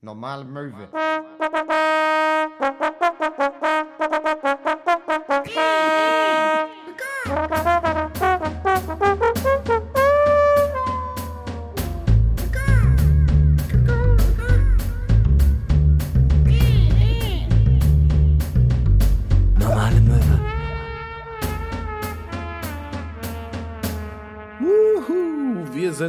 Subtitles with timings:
[0.00, 0.88] Normale Möwe.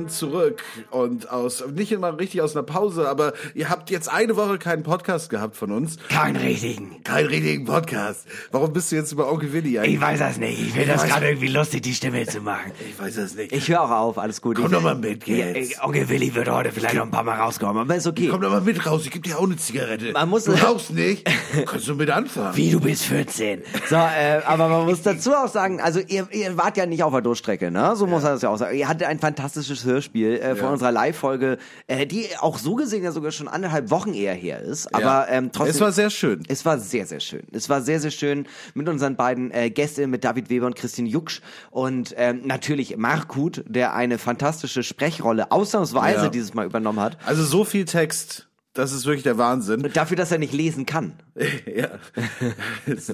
[0.09, 4.57] Zurück und aus, nicht immer richtig aus einer Pause, aber ihr habt jetzt eine Woche
[4.59, 5.97] keinen Podcast gehabt von uns.
[6.09, 7.01] Keinen richtigen.
[7.03, 8.27] Keinen richtigen Podcast.
[8.51, 10.01] Warum bist du jetzt über Onkel Willi Ich eigentlich?
[10.01, 10.59] weiß das nicht.
[10.59, 12.71] Ich finde Ich das gerade irgendwie lustig, die Stimme zu machen.
[12.89, 13.51] Ich weiß es nicht.
[13.51, 14.55] Ich höre auch auf, alles gut.
[14.57, 15.71] Komm ich, doch mal mit Ja, jetzt.
[15.71, 18.27] ich- Onkel Willi wird heute vielleicht noch ein paar Mal rauskommen, aber ist okay.
[18.29, 20.11] Komm doch mal mit raus, ich geb dir auch eine Zigarette.
[20.13, 21.25] Man muss- du rauchst nicht,
[21.65, 22.55] kannst du mit anfangen.
[22.55, 23.61] Wie, du bist 14.
[23.89, 27.11] So, äh, aber man muss dazu auch sagen, also ihr, ihr wart ja nicht auf
[27.13, 27.95] der Durchstrecke, ne?
[27.95, 28.77] So muss man das ja auch sagen.
[28.77, 30.71] Ihr hattet ein fantastisches Hörspiel äh, von Ja.
[30.71, 34.87] unserer Live-Folge, äh, die auch so gesehen ja sogar schon anderthalb Wochen eher her ist.
[34.93, 35.27] Aber Ja.
[35.29, 35.75] ähm, trotzdem.
[35.75, 36.43] Es war sehr schön.
[36.47, 37.43] Es war sehr, sehr schön.
[37.51, 41.09] Es war sehr, sehr schön mit unseren beiden äh, Gästen, mit David Weber und Christine
[41.09, 46.29] Jucksch und ähm, natürlich Markut, der eine fantastische Sprechrolle ausnahmsweise Ja.
[46.29, 47.17] dieses Mal übernommen hat.
[47.25, 49.89] Also so viel Text, das ist wirklich der Wahnsinn.
[49.93, 51.13] Dafür, dass er nicht lesen kann.
[51.65, 51.89] ja.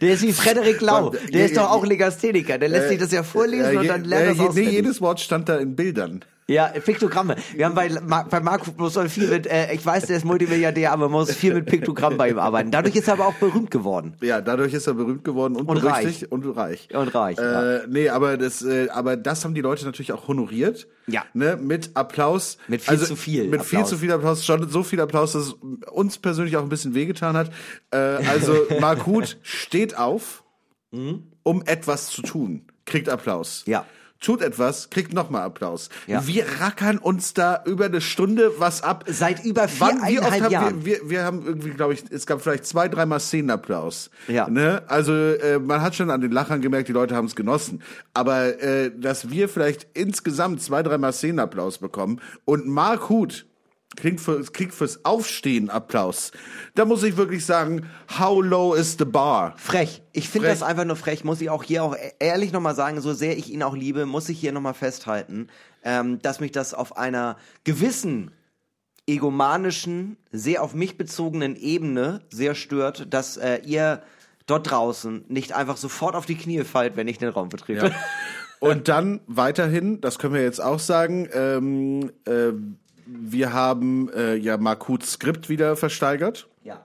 [0.00, 1.10] Der ist wie Frederik Lau.
[1.32, 1.84] Der ist ja, doch auch.
[1.84, 2.58] Legastheniker.
[2.58, 5.00] Der lässt sich das ja vorlesen Äh, und dann lernt äh, er es Nee, jedes
[5.00, 6.24] Wort stand da in Bildern.
[6.48, 7.34] Ja, Piktogramme.
[7.54, 11.08] Wir haben bei, bei Marco soll viel mit, äh, ich weiß, der ist Multimilliardär, aber
[11.08, 12.70] man muss viel mit Piktogrammen bei ihm arbeiten.
[12.70, 14.14] Dadurch ist er aber auch berühmt geworden.
[14.22, 16.30] Ja, dadurch ist er berühmt geworden und, Und reich.
[16.30, 16.88] und reich.
[16.94, 20.86] Und reich, Äh, Nee, aber das, äh, aber das haben die Leute natürlich auch honoriert.
[21.08, 21.24] Ja.
[21.34, 22.58] Ne, mit Applaus.
[22.68, 23.90] Mit viel zu viel Mit viel Applaus.
[23.90, 24.44] zu viel Applaus.
[24.44, 25.52] Schon so viel Applaus, dass es
[25.90, 27.50] uns persönlich auch ein bisschen wehgetan hat.
[27.90, 30.44] Äh, also Markut steht auf,
[30.92, 32.66] um etwas zu tun.
[32.84, 33.64] Kriegt Applaus.
[33.66, 33.84] Ja.
[34.20, 35.90] Tut etwas, kriegt nochmal Applaus.
[36.06, 36.26] Ja.
[36.26, 39.04] Wir rackern uns da über eine Stunde was ab.
[39.06, 40.84] Seit über Wann, wie oft viereinhalb haben Jahren.
[40.84, 44.10] wir, wir, wir haben irgendwie, glaube ich, es gab vielleicht zwei, dreimal Szenenapplaus.
[44.28, 44.48] Ja.
[44.48, 44.82] Ne?
[44.88, 47.82] Also äh, man hat schon an den Lachern gemerkt, die Leute haben es genossen.
[48.14, 53.46] Aber äh, dass wir vielleicht insgesamt zwei, dreimal Szenenapplaus bekommen und Mark Huth
[53.96, 56.32] kriegt, für, kriegt fürs Aufstehen Applaus,
[56.74, 59.54] da muss ich wirklich sagen, how low is the bar?
[59.56, 60.02] Frech.
[60.12, 61.24] Ich finde das einfach nur frech.
[61.24, 64.06] Muss ich auch hier auch e- ehrlich nochmal sagen, so sehr ich ihn auch liebe,
[64.06, 65.48] muss ich hier nochmal festhalten,
[65.84, 68.30] ähm, dass mich das auf einer gewissen
[69.06, 74.02] egomanischen, sehr auf mich bezogenen Ebene sehr stört, dass äh, ihr
[74.46, 77.88] dort draußen nicht einfach sofort auf die Knie fallt, wenn ich den Raum betrete.
[77.88, 77.94] Ja.
[78.58, 82.52] Und dann weiterhin, das können wir jetzt auch sagen, ähm, äh,
[83.06, 86.48] wir haben äh, ja Markuts Skript wieder versteigert.
[86.64, 86.84] ja.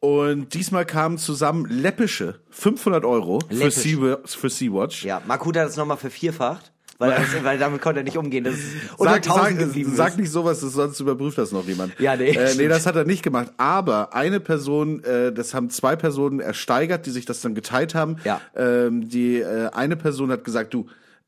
[0.00, 3.74] Und diesmal kamen zusammen läppische 500 Euro für, Läppisch.
[3.76, 5.02] Sea, für Sea-Watch.
[5.02, 8.44] Ja, Markut hat das nochmal vervierfacht, weil, das, weil damit konnte er nicht umgehen.
[8.44, 11.98] Das ist unter Sag, 1000 sag, geblieben sag nicht sowas, sonst überprüft das noch jemand.
[11.98, 12.32] Ja, nee.
[12.32, 13.52] Äh, nee, das hat er nicht gemacht.
[13.56, 18.16] Aber eine Person, äh, das haben zwei Personen ersteigert, die sich das dann geteilt haben.
[18.24, 18.42] Ja.
[18.54, 20.86] Ähm, die äh, eine Person hat gesagt, du,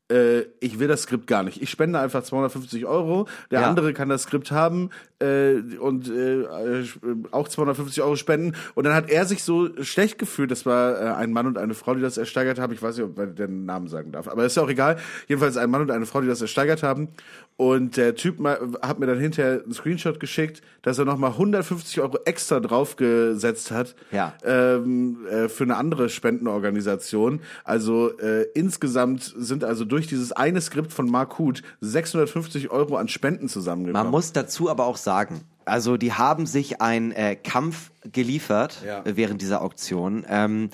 [0.09, 1.61] äh, ich will das Skript gar nicht.
[1.61, 3.27] Ich spende einfach 250 Euro.
[3.51, 3.67] Der Ja.
[3.69, 6.87] andere kann das Skript haben äh, und äh, äh,
[7.31, 8.53] auch 250 Euro spenden.
[8.75, 10.49] Und dann hat er sich so schlecht gefühlt.
[10.51, 12.71] Das war äh, ein Mann und eine Frau, die das ersteigert haben.
[12.73, 14.27] Ich weiß nicht, ob man den Namen sagen darf.
[14.27, 14.97] Aber ist ja auch egal.
[15.27, 17.09] Jedenfalls ein Mann und eine Frau, die das ersteigert haben.
[17.57, 18.37] Und der Typ
[18.83, 23.95] hat mir dann hinterher einen Screenshot geschickt, dass er nochmal 150 Euro extra draufgesetzt hat
[24.11, 24.35] Ja.
[24.45, 27.41] ähm, äh, für eine andere Spendenorganisation.
[27.63, 28.11] Also
[28.53, 34.03] insgesamt sind also durch dieses eine Skript von Mark Huth 650 Euro an Spenden zusammengekommen.
[34.03, 38.99] Man muss dazu aber auch sagen, also die haben sich einen äh, Kampf geliefert Ja.
[39.03, 40.25] äh, während dieser Auktion.
[40.29, 40.69] Ähm,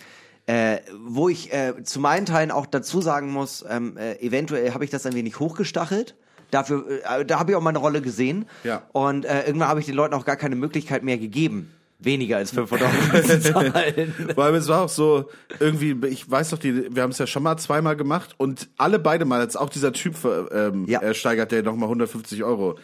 [0.45, 4.83] äh, wo ich äh, zu meinen Teilen auch dazu sagen muss, ähm, äh, eventuell habe
[4.83, 6.15] ich das ein wenig hochgestachelt.
[6.51, 8.45] Dafür, äh, da habe ich auch meine Rolle gesehen.
[8.65, 8.83] Ja.
[8.91, 11.71] Und äh, irgendwann habe ich den Leuten auch gar keine Möglichkeit mehr gegeben,
[12.05, 14.13] weniger als 500 Euro zu zahlen.
[14.35, 17.43] Weil es war auch so, irgendwie, ich weiß doch, die, wir haben es ja schon
[17.43, 20.15] mal zweimal gemacht und alle beide Mal, jetzt auch dieser Typ
[20.51, 21.01] ähm, Ja.
[21.01, 22.77] ersteigert, der nochmal 150 Euro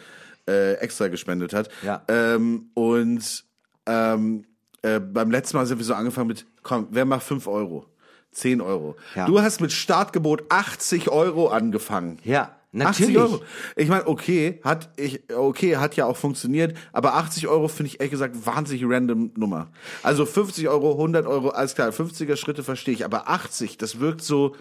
[0.48, 1.68] äh, extra gespendet hat.
[1.84, 2.02] Ja.
[2.08, 3.44] Ähm, und
[3.86, 4.44] ähm,
[4.82, 7.86] äh, beim letzten Mal sind wir so angefangen mit, komm, wer macht 5 Euro?
[8.32, 8.96] 10 Euro.
[9.16, 9.26] Ja.
[9.26, 12.18] Du hast mit Startgebot 80 Euro angefangen.
[12.22, 13.16] Ja, 80 natürlich.
[13.16, 13.42] Euro.
[13.74, 18.00] Ich meine, okay, hat ich okay, hat ja auch funktioniert, aber 80 Euro finde ich
[18.00, 19.72] ehrlich gesagt wahnsinnig random Nummer.
[20.02, 24.22] Also 50 Euro, 100 Euro, alles klar, 50er Schritte verstehe ich, aber 80, das wirkt
[24.22, 24.54] so,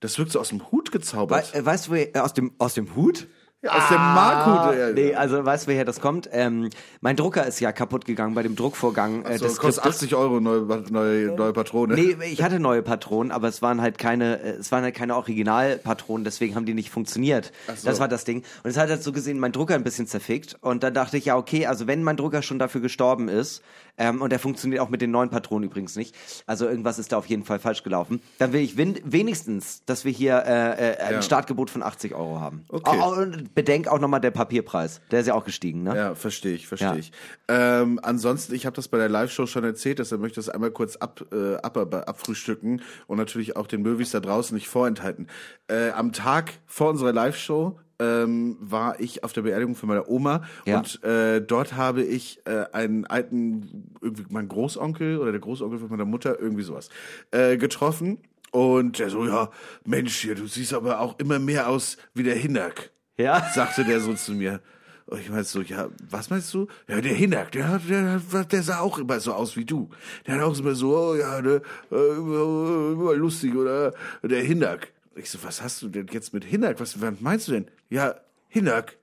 [0.00, 1.54] das wirkt so aus dem Hut We gezaubert.
[1.54, 3.28] äh, weißt du, wo, äh, aus dem, aus dem Hut?
[3.60, 4.72] Ja, aus dem Marco.
[4.72, 6.28] Der, Ah, Nee, also weißt du, woher das kommt?
[6.32, 6.70] Ähm,
[7.00, 10.02] mein Drucker ist ja kaputt gegangen bei dem Druckvorgang äh, so, des kostet Skriptes.
[10.02, 10.60] 80 Euro neue,
[10.90, 11.94] neue, neue Patrone.
[11.94, 15.16] Nee, ich hatte neue Patronen, aber es waren halt keine, äh, es waren halt keine
[15.16, 17.50] Originalpatronen, deswegen haben die nicht funktioniert.
[17.74, 17.86] so.
[17.88, 18.44] Das war das Ding.
[18.62, 20.56] Und es hat halt so gesehen mein Drucker ein bisschen zerfickt.
[20.60, 23.62] Und dann dachte ich, ja, okay, also wenn mein Drucker schon dafür gestorben ist,
[23.98, 26.16] ähm, und der funktioniert auch mit den neuen Patronen übrigens nicht,
[26.46, 30.12] also irgendwas ist da auf jeden Fall falsch gelaufen, dann will ich wenigstens, dass wir
[30.12, 31.22] hier äh, äh, ein Ja.
[31.22, 32.64] Startgebot von 80 Euro haben.
[32.68, 32.98] Okay.
[32.98, 35.00] Au- au- Und bedenk auch nochmal der Papierpreis.
[35.10, 35.96] Der ist ja auch gestiegen, ne?
[35.96, 36.96] Ja, verstehe ich, verstehe Ja.
[36.96, 37.12] ich.
[37.48, 40.70] Ähm, ansonsten, ich habe das bei der Live-Show schon erzählt, deshalb möchte ich das einmal
[40.70, 45.26] kurz ab, äh, ab, ab, abfrühstücken und natürlich auch den Möwis da draußen nicht vorenthalten.
[45.68, 50.42] Äh, am Tag vor unserer Live-Show ähm, war ich auf der Beerdigung für meine Oma
[50.66, 50.78] Ja.
[50.78, 55.88] und äh, dort habe ich äh, einen alten, irgendwie mein Großonkel oder der Großonkel von
[55.90, 56.88] meiner Mutter, irgendwie sowas,
[57.32, 58.18] äh, getroffen.
[58.50, 59.50] Und der so, ja,
[59.84, 63.46] Mensch, hier, du siehst aber auch immer mehr aus wie der Hinak Ja.
[63.54, 64.60] sagte der so zu mir.
[65.04, 66.66] Und ich meinte so, ja, was meinst du?
[66.86, 69.88] Ja, der Hinak, der, hat- der, der sah auch immer so aus wie du.
[70.26, 73.92] Der hat auch immer so, oh ja, der, äh, immer, immer lustig oder
[74.22, 74.92] der Hinak.
[75.18, 76.80] Ich so, was hast du denn jetzt mit Hinak?
[76.80, 77.66] Was, was meinst du denn?
[77.90, 78.14] Ja,
[78.48, 78.96] Hinak,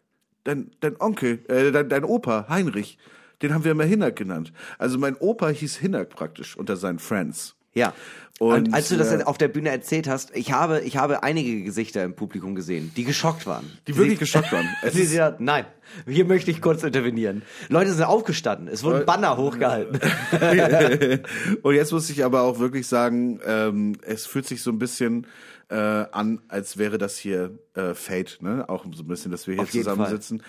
[0.44, 2.98] dein, dein Onkel, äh, dein, dein Opa, Heinrich,
[3.42, 4.54] den haben wir immer Hinak genannt.
[4.78, 7.56] Also mein Opa hieß Hinak praktisch unter seinen Friends.
[7.74, 7.94] Ja.
[8.38, 11.24] Und, Und, als du das äh, auf der Bühne erzählt hast, ich habe, ich habe
[11.24, 13.72] einige Gesichter im Publikum gesehen, die geschockt waren.
[13.88, 14.68] Die wirklich geschockt waren.
[14.92, 15.66] Sie, sie, nein,
[16.06, 17.44] hier möchte ich kurz intervenieren.
[17.70, 20.00] Leute sind aufgestanden, es wurden Banner hochgehalten.
[21.62, 25.28] Und jetzt muss ich aber auch wirklich sagen, ähm, es fühlt sich so ein bisschen
[25.70, 28.66] äh, an, als wäre das hier äh, Fate, ne?
[28.68, 30.42] Auch so ein bisschen, dass wir hier zusammensitzen.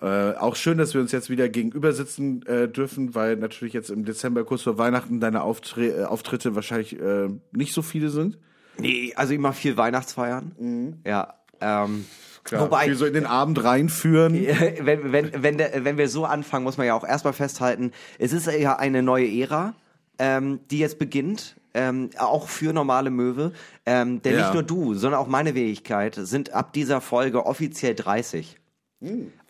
[0.00, 0.34] Fall.
[0.34, 3.90] Äh, auch schön, dass wir uns jetzt wieder gegenüber sitzen äh, dürfen, weil natürlich jetzt
[3.90, 8.38] im Dezember kurz vor Weihnachten deine Auftre äh, Auftritte wahrscheinlich äh, nicht so viele sind.
[8.78, 11.00] nee, also ich mache viel Weihnachtsfeiern.
[11.06, 11.34] Ja.
[11.60, 12.04] Ähm,
[12.50, 14.34] wobei, Viel so in den Abend reinführen.
[14.80, 18.46] wenn, wenn, wenn, wenn wir so anfangen, muss man ja auch erstmal festhalten, es ist
[18.46, 19.74] ja eine neue Ära,
[20.18, 21.56] ähm, die jetzt beginnt.
[21.74, 23.52] Ähm, auch für normale Möwe.
[23.84, 24.40] Ähm, denn Ja.
[24.42, 28.56] nicht nur du, sondern auch meine Fähigkeit sind ab dieser Folge offiziell 30.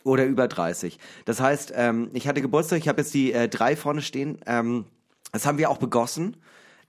[0.03, 0.99] Oder über 30.
[1.25, 4.39] Das heißt, ähm, ich hatte Geburtstag, ich habe jetzt die äh, drei vorne stehen.
[4.45, 4.85] Ähm,
[5.31, 6.37] das haben wir auch begossen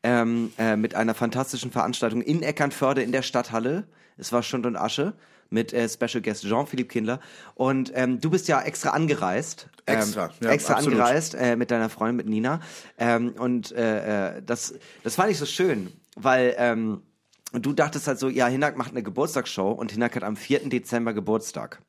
[0.03, 3.85] ähm, äh, mit einer fantastischen Veranstaltung in Eckernförde in der Stadthalle.
[4.17, 5.15] Es war Stund und Asche
[5.51, 7.21] mit äh, Special Guest Jean-Philippe Kindler.
[7.55, 9.69] Und ähm, du bist ja extra angereist.
[9.87, 11.01] Ähm, Extra, ja, extra absolut.
[11.01, 12.61] angereist äh, mit deiner Freundin, mit Nina.
[12.99, 17.03] Ähm, und äh, äh, das, das fand ich so schön, weil ähm,
[17.53, 20.69] du dachtest halt so, ja, Hinak macht eine Geburtstagsshow und Hinak hat am 4.
[20.69, 21.81] Dezember Geburtstag.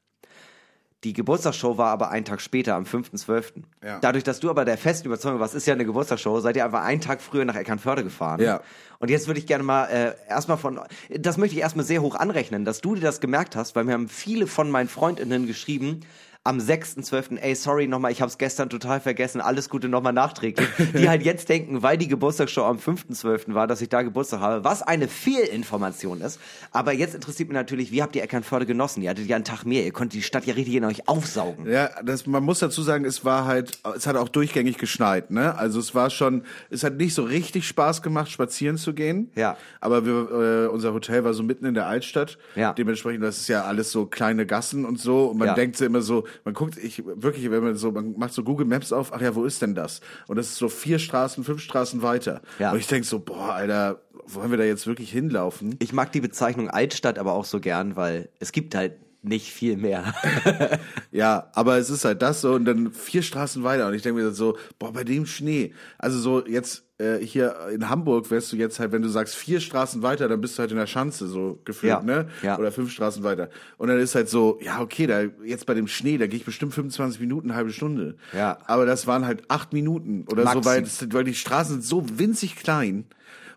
[1.04, 3.64] Die Geburtstagsshow war aber einen Tag später, am 5.12.
[3.84, 4.00] Ja.
[4.00, 6.82] Dadurch, dass du aber der festen Überzeugung warst, ist ja eine Geburtstagsshow, seid ihr einfach
[6.82, 8.42] einen Tag früher nach Eckernförde gefahren.
[8.42, 8.62] Ja.
[8.98, 10.80] Und jetzt würde ich gerne mal äh, erstmal von,
[11.10, 13.94] das möchte ich erstmal sehr hoch anrechnen, dass du dir das gemerkt hast, weil mir
[13.94, 16.00] haben viele von meinen Freundinnen geschrieben,
[16.48, 20.68] am 6.12., ey, sorry nochmal, ich habe es gestern total vergessen, alles Gute nochmal nachträglich,
[20.98, 23.54] die halt jetzt denken, weil die Geburtstagsshow am 5.12.
[23.54, 26.40] war, dass ich da Geburtstag habe, was eine Fehlinformation ist.
[26.72, 29.02] Aber jetzt interessiert mich natürlich, wie habt ihr Eckernförde genossen?
[29.04, 31.70] Ihr hattet ja einen Tag mehr, ihr konntet die Stadt ja richtig in euch aufsaugen.
[31.70, 35.56] Ja, das, man muss dazu sagen, es war halt, es hat auch durchgängig geschneit, ne?
[35.58, 39.32] Also es war schon, es hat nicht so richtig Spaß gemacht, spazieren zu gehen.
[39.36, 39.58] Ja.
[39.82, 42.38] Aber wir, äh, unser Hotel war so mitten in der Altstadt.
[42.56, 42.74] Ja.
[42.74, 45.26] Dementsprechend, das ist ja alles so kleine Gassen und so.
[45.26, 45.54] Und man Ja.
[45.54, 48.66] denkt so immer so, man guckt, ich wirklich, wenn man so, man macht so Google
[48.66, 50.02] Maps auf, ach ja, wo ist denn das?
[50.28, 52.42] Und das ist so vier Straßen, fünf Straßen weiter.
[52.60, 52.72] Ja.
[52.72, 55.76] Und ich denk so, boah, Alter, wollen wir da jetzt wirklich hinlaufen?
[55.80, 58.94] Ich mag die Bezeichnung Altstadt aber auch so gern, weil es gibt halt
[59.24, 60.14] nicht viel mehr.
[61.12, 64.22] Ja, aber es ist halt das so und dann vier Straßen weiter und ich denke
[64.22, 68.56] mir so, boah, bei dem Schnee, also so jetzt äh, hier in Hamburg wärst du
[68.56, 71.28] jetzt halt, wenn du sagst vier Straßen weiter, dann bist du halt in der Schanze
[71.28, 72.28] so gefühlt, Ja, ne?
[72.42, 72.58] ja.
[72.58, 73.50] Oder fünf Straßen weiter.
[73.78, 76.46] Und dann ist halt so, ja okay, da jetzt bei dem Schnee, da gehe ich
[76.46, 78.16] bestimmt 25 Minuten, eine halbe Stunde.
[78.34, 78.58] Ja.
[78.66, 80.60] Aber das waren halt acht Minuten oder Maxi.
[80.60, 83.06] so, weil, das, weil die Straßen sind so winzig klein.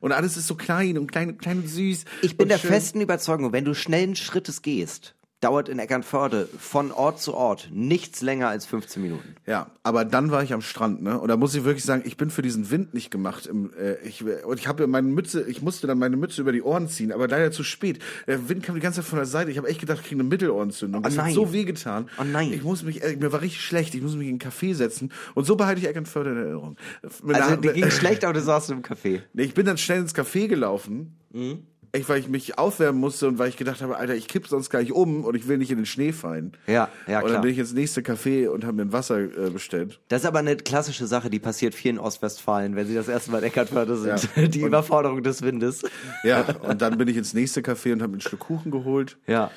[0.01, 2.05] Und alles ist so klein und klein, klein und süß.
[2.23, 2.71] Ich bin der schön.
[2.71, 8.21] festen Überzeugung, wenn du schnellen Schrittes gehst, dauert in Eckernförde von Ort zu Ort nichts
[8.21, 9.37] länger als 15 Minuten.
[9.47, 11.19] Ja, aber dann war ich am Strand, ne?
[11.19, 13.47] Und da muss ich wirklich sagen, ich bin für diesen Wind nicht gemacht.
[13.47, 16.61] Im, äh, ich, und ich habe meine Mütze, ich musste dann meine Mütze über die
[16.63, 18.01] Ohren ziehen, aber leider zu spät.
[18.27, 19.51] Der Wind kam die ganze Zeit von der Seite.
[19.51, 21.03] Ich habe echt gedacht, ich kriege eine Mittelohrentzündung.
[21.03, 21.27] Das Oh nein.
[21.29, 22.11] hat so wehgetan.
[22.21, 22.53] Oh nein.
[22.53, 23.95] Ich muss mich, äh, mir war richtig schlecht.
[23.95, 25.11] Ich muss mich in einen Café setzen.
[25.35, 26.77] Und so behalte ich Eckernförde in Erinnerung.
[27.03, 29.23] Also dir ging schlecht, aber du saßt im Café.
[29.35, 31.17] Ich bin dann schnell ins Café gelaufen.
[31.33, 31.67] Mhm.
[31.93, 34.71] Echt, weil ich mich aufwärmen musste und weil ich gedacht habe, Alter, ich kipp sonst
[34.71, 36.53] gleich um und ich will nicht in den Schnee fallen.
[36.69, 37.41] Ja, ja, Und dann klar.
[37.43, 39.99] bin ich ins nächste Café und habe mir ein Wasser äh, bestellt.
[40.09, 43.33] Das ist aber eine klassische Sache, die passiert viel in Ostwestfalen, wenn sie das erste
[43.33, 44.29] Mal in Eckernförde sind.
[44.37, 44.47] Ja.
[44.47, 45.83] Die Und- Überforderung des Windes.
[46.23, 49.17] Ja, und dann bin ich ins nächste Café und habe mir ein Stück Kuchen geholt.
[49.27, 49.51] Ja.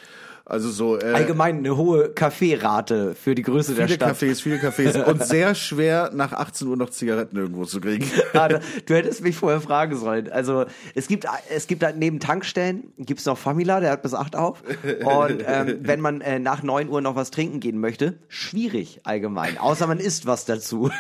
[0.46, 4.18] Also so äh, Allgemein eine hohe Kaffeerate für die Größe der viele Stadt.
[4.18, 8.06] Cafés, viele Cafés und sehr schwer nach 18 Uhr noch Zigaretten irgendwo zu kriegen.
[8.34, 10.30] Da- du hättest mich vorher fragen sollen.
[10.30, 14.36] Also es gibt es gibt halt neben Tankstellen gibt's noch Famila, der hat bis 8
[14.36, 14.64] auf.
[15.06, 19.58] Und ähm, wenn man äh, nach 9 Uhr noch was trinken gehen möchte, schwierig allgemein.
[19.58, 20.92] Außer man isst was dazu.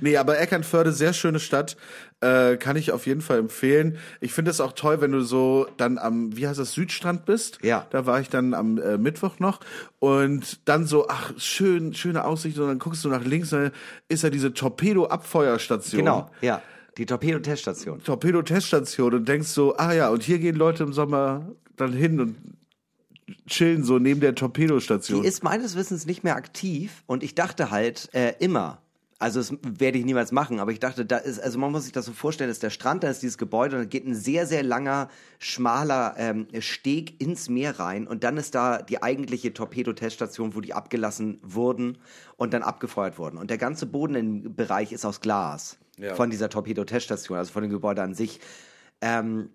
[0.00, 1.76] Nee, aber Eckernförde, sehr schöne Stadt,
[2.20, 3.98] äh, kann ich auf jeden Fall empfehlen.
[4.20, 7.58] Ich finde es auch toll, wenn du so dann am, wie heißt das, Südstrand bist.
[7.62, 7.86] Ja.
[7.90, 9.60] Da war ich dann am äh, Mittwoch noch
[9.98, 13.70] und dann so, ach, schön, schöne Aussicht und dann guckst du nach links, dann
[14.08, 15.98] ist ja diese Torpedo-Abfeuerstation.
[15.98, 16.62] Genau, ja.
[16.96, 18.02] Die Torpedo-Teststation.
[18.02, 21.46] Torpedo-Teststation und denkst so, ah ja, und hier gehen Leute im Sommer
[21.76, 22.36] dann hin und
[23.46, 25.20] chillen so neben der Torpedostation.
[25.20, 28.80] Die ist meines Wissens nicht mehr aktiv und ich dachte halt äh, immer,
[29.18, 31.92] also das werde ich niemals machen, aber ich dachte, da ist, also man muss sich
[31.92, 34.46] das so vorstellen, ist der Strand, da ist dieses Gebäude und da geht ein sehr,
[34.46, 35.08] sehr langer,
[35.38, 40.74] schmaler ähm, Steg ins Meer rein und dann ist da die eigentliche Torpedoteststation, wo die
[40.74, 41.98] abgelassen wurden
[42.36, 43.38] und dann abgefeuert wurden.
[43.38, 46.14] Und der ganze Boden im Bereich ist aus Glas Ja.
[46.14, 48.40] von dieser Torpedoteststation, also von dem Gebäude an sich.
[49.00, 49.50] Ähm,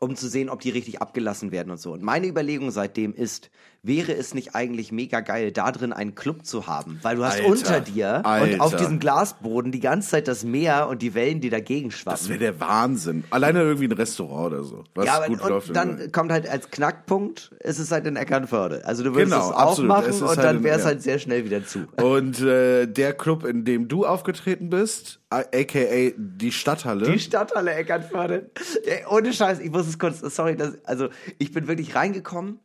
[0.00, 1.92] um zu sehen, ob die richtig abgelassen werden und so.
[1.92, 3.50] Und meine Überlegung seitdem ist,
[3.84, 6.98] wäre es nicht eigentlich mega geil, da drin einen Club zu haben?
[7.02, 8.62] Weil du hast Alter, unter dir und Alter.
[8.64, 12.28] auf diesem Glasboden die ganze Zeit das Meer und die Wellen, die dagegen das schwappen.
[12.30, 13.24] wäre der Wahnsinn.
[13.30, 14.84] Alleine irgendwie ein Restaurant oder so.
[14.94, 15.76] Was Ja, aber gut und läuft.
[15.76, 18.84] dann kommt halt als Knackpunkt, ist es halt in Eckernförde.
[18.84, 19.90] Also du würdest Genau, es absolut.
[19.90, 20.88] aufmachen Es und halt dann wäre es ja.
[20.88, 21.80] halt sehr schnell wieder zu.
[22.02, 27.10] Und äh, der Club, in dem du aufgetreten bist, aka die Stadthalle.
[27.10, 28.50] Die Stadthalle Eckernförde.
[28.86, 32.58] Ey, Ohne Scheiß, ich muss es kurz, sorry, das, also ich bin wirklich reingekommen.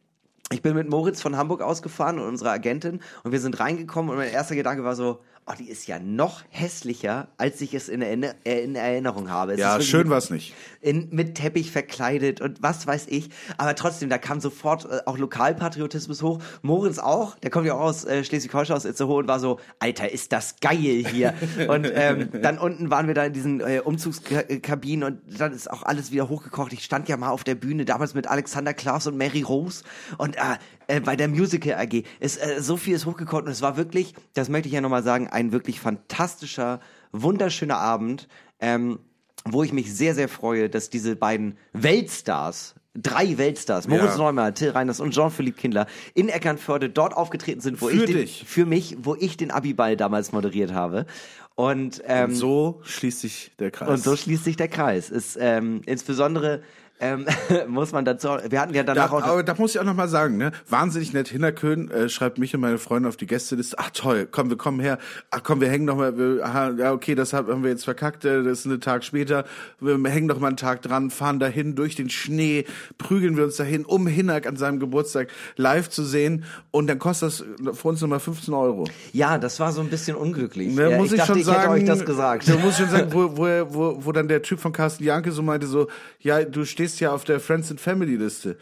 [0.51, 4.17] Ich bin mit Moritz von Hamburg ausgefahren und unserer Agentin und wir sind reingekommen und
[4.17, 8.01] mein erster Gedanke war so, oh, die ist ja noch hässlicher, als ich es in,
[8.01, 9.53] Erinner äh, in Erinnerung habe.
[9.53, 10.53] Es ja, schön mit- war's nicht.
[10.81, 13.29] in, mit Teppich verkleidet und was weiß ich.
[13.57, 16.39] Aber trotzdem, da kam sofort äh, auch Lokalpatriotismus hoch.
[16.61, 20.11] Moritz auch, der kommt ja auch aus äh, Schleswig-Holstein, aus Itzehoe und war so, Alter,
[20.11, 21.33] ist das geil hier.
[21.67, 25.83] und ähm, dann unten waren wir da in diesen äh, Umzugskabinen und dann ist auch
[25.83, 26.73] alles wieder hochgekocht.
[26.73, 29.83] Ich stand ja mal auf der Bühne, damals mit Alexander Klaas und Mary Rose
[30.17, 30.37] und
[30.89, 32.03] äh, bei der Musical AG.
[32.19, 35.03] Ist, äh, so viel ist hochgekocht und es war wirklich, das möchte ich ja nochmal
[35.03, 36.79] sagen, ein wirklich fantastischer,
[37.11, 38.27] wunderschöner Abend.
[38.59, 38.99] Ähm,
[39.45, 44.17] wo ich mich sehr, sehr freue, dass diese beiden Weltstars, drei Weltstars, Moritz Ja.
[44.17, 48.15] Neumann, Till Reiners und Jean-Philippe Kindler in Eckernförde dort aufgetreten sind, wo Für ich den,
[48.17, 48.43] dich.
[48.45, 51.05] für mich, wo ich den Abiball damals moderiert habe.
[51.55, 53.87] Und, ähm, So schließt sich der Kreis.
[53.89, 55.09] und so schließt sich der Kreis.
[55.09, 56.61] Ist ähm, insbesondere
[56.99, 57.25] ähm,
[57.67, 59.95] muss man dazu, wir hatten ja da, danach auch aber da muss ich auch noch
[59.95, 60.51] mal sagen, ne?
[60.69, 61.27] Wahnsinnig nett.
[61.29, 63.77] Hinterkön äh, schreibt mich und meine Freunde auf die Gästeliste.
[63.79, 64.97] Ach toll, komm, wir kommen her.
[65.31, 66.17] Ach komm, wir hängen noch mal.
[66.17, 68.25] Wir, aha, ja, okay, das haben wir jetzt verkackt.
[68.25, 69.45] äh, Das ist ein Tag später.
[69.79, 72.65] Wir hängen noch mal einen Tag dran, fahren dahin durch den Schnee,
[72.97, 76.43] prügeln wir uns dahin, um Hinak an seinem Geburtstag live zu sehen.
[76.71, 78.85] Und dann kostet das für uns nochmal 15 Euro.
[79.13, 80.75] ja, das war so ein bisschen unglücklich.
[80.75, 82.47] Ne, ja, muss ich, ich, dachte, schon ich sagen, hätte euch das gesagt.
[82.49, 85.31] Da muss ich schon sagen, wo, wo, wo, wo dann der Typ von Carsten Janke
[85.31, 85.87] so meinte, so,
[86.19, 88.57] ja, du stehst ja auf der Friends and Family Liste.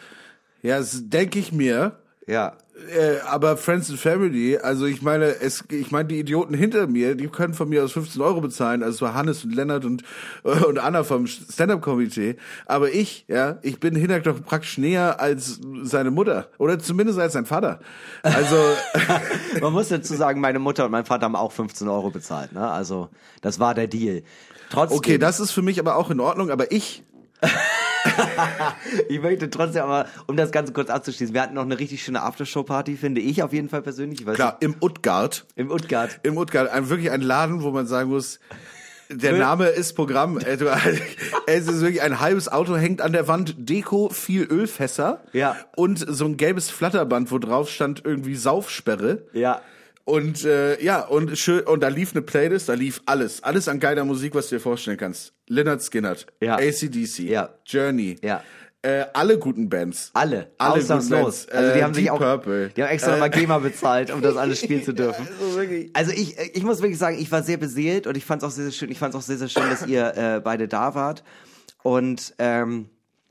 [0.62, 2.00] Ja, das denke ich mir.
[2.28, 2.58] ja.
[2.96, 7.16] Äh, aber Friends and Family, also ich meine, es, ich meine, die Idioten hinter mir,
[7.16, 10.04] die können von mir aus 15 Euro bezahlen, also so Hannes und Lennart und,
[10.44, 12.36] äh, und Anna vom Stand-Up-Komitee.
[12.68, 16.50] Aber ich, ja, ich bin Hinak doch praktisch näher als seine Mutter.
[16.60, 17.80] Oder zumindest als sein Vater.
[18.22, 18.58] Also,
[19.62, 22.54] Man muss dazu sagen, meine Mutter und mein Vater haben auch 15 Euro bezahlt.
[22.54, 22.70] Ne?
[22.70, 23.10] Also
[23.42, 24.22] das war der Deal.
[24.70, 27.04] Trotzdem, okay, das ist für mich aber auch in Ordnung, aber ich,
[29.10, 32.22] ich möchte trotzdem aber, um das Ganze kurz abzuschließen, wir hatten noch eine richtig schöne
[32.22, 34.26] Aftershow-Party, finde ich auf jeden Fall persönlich.
[34.26, 36.20] Klar, im Utgard, nicht, Im Utgard.
[36.24, 38.40] im Utgard, ein, wirklich ein Laden, wo man sagen muss,
[39.10, 40.38] der Name ist Programm.
[41.50, 45.56] Es ist wirklich ein halbes Auto hängt an der Wand, Deko, viel Ölfässer Ja.
[45.78, 49.24] und so ein gelbes Flatterband, wo drauf stand irgendwie Saufsperre.
[49.32, 49.62] Ja.
[50.08, 53.44] Und äh, ja, und schön, und da lief eine Playlist, da lief alles.
[53.44, 55.34] Alles an geiler Musik, was du dir vorstellen kannst.
[55.48, 56.56] Leonard Skinnert, Ja.
[56.56, 57.50] ACDC, Ja.
[57.66, 58.42] Journey, Ja.
[58.84, 60.12] äh, alle guten Bands.
[60.14, 61.10] Alle, Alle ausnahmslos.
[61.10, 61.48] guten Bands.
[61.52, 62.70] Also die Äh, haben sich Deep auch, Purple.
[62.70, 65.28] die haben extra nochmal GEMA bezahlt, um das alles spielen zu dürfen.
[65.42, 65.60] Also.
[65.94, 68.52] Also ich, ich muss wirklich sagen, ich war sehr beseelt und ich fand es auch
[68.52, 68.90] sehr, sehr schön.
[68.90, 71.26] Ich fand es auch sehr, sehr schön, dass ihr äh, beide da wart.
[71.84, 72.88] Und ähm,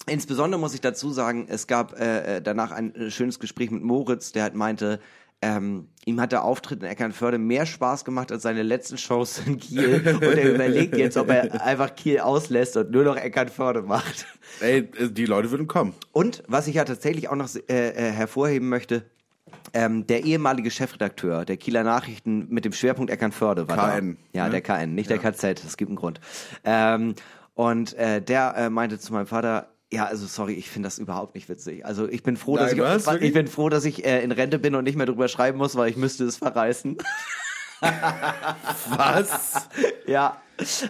[0.07, 3.83] insbesondere muss ich dazu sagen, es gab äh, äh, danach ein äh, schönes Gespräch mit
[3.83, 5.01] Moritz, der halt meinte,
[5.43, 9.59] ähm, ihm hat der Auftritt in Eckernförde mehr Spaß gemacht als seine letzten Shows in
[9.59, 10.03] Kiel.
[10.07, 14.27] Und er überlegt jetzt, ob er einfach Kiel auslässt und nur noch Eckernförde macht.
[14.61, 15.95] Ey, äh, die Leute würden kommen.
[16.13, 19.05] Und was ich ja tatsächlich auch noch äh, äh, hervorheben möchte,
[19.73, 24.39] ähm, der ehemalige Chefredakteur der Kieler Nachrichten mit dem Schwerpunkt Eckernförde war KN, da.
[24.39, 24.51] Ja, ne?
[24.53, 26.21] der KN, nicht der KZ, es gibt einen Grund.
[26.65, 27.15] Ähm,
[27.55, 31.35] und äh, der äh, meinte zu meinem Vater, Ja, also sorry, ich finde das überhaupt
[31.35, 31.87] nicht witzig.
[31.87, 34.59] Also ich bin froh, Nein, dass ich, ich bin froh, dass ich äh, in Rente
[34.59, 36.99] bin und nicht mehr drüber schreiben muss, weil ich müsste es verreißen.
[37.81, 39.69] Was?
[40.07, 40.41] ja.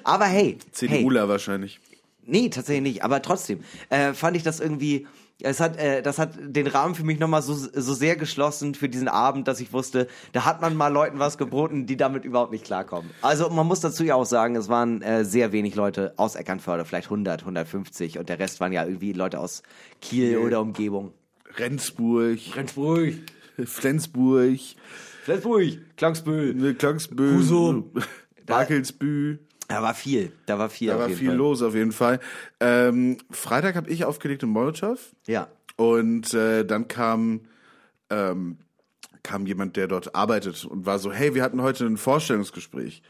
[0.03, 1.81] Aber hey, hey, CDUler wahrscheinlich.
[2.25, 3.05] Nee, tatsächlich nicht.
[3.05, 5.07] Aber trotzdem äh, fand ich das irgendwie.
[5.43, 8.89] Es hat, äh, das hat den Rahmen für mich nochmal so, so sehr geschlossen für
[8.89, 12.53] diesen Abend, dass ich wusste, da hat man mal Leuten was geboten, die damit überhaupt
[12.53, 13.11] nicht klarkommen.
[13.21, 16.87] Also man muss dazu ja auch sagen, es waren äh, sehr wenig Leute aus Eckernförde,
[16.87, 19.63] vielleicht 100, 150 und der Rest waren ja irgendwie Leute aus
[20.01, 21.13] Kiel oder Umgebung.
[21.57, 23.15] Rendsburg, Flensburg,
[23.65, 24.59] Flensburg,
[25.25, 26.75] Flensburg, Klangsbühl.
[26.75, 27.91] Klangsbühl, Husum.
[28.47, 29.41] Barkelsbühl.
[29.69, 30.89] Da war viel, da war viel.
[30.89, 31.37] Da war viel Fall.
[31.37, 32.21] los auf jeden Fall.
[32.61, 34.99] Ähm, Freitag habe ich aufgelegt im Molotow.
[35.27, 35.49] Ja.
[35.77, 37.43] Und äh, dann kam,
[38.11, 38.59] ähm,
[39.23, 43.03] kam jemand, der dort arbeitet und war so, hey, wir hatten heute ein Vorstellungsgespräch.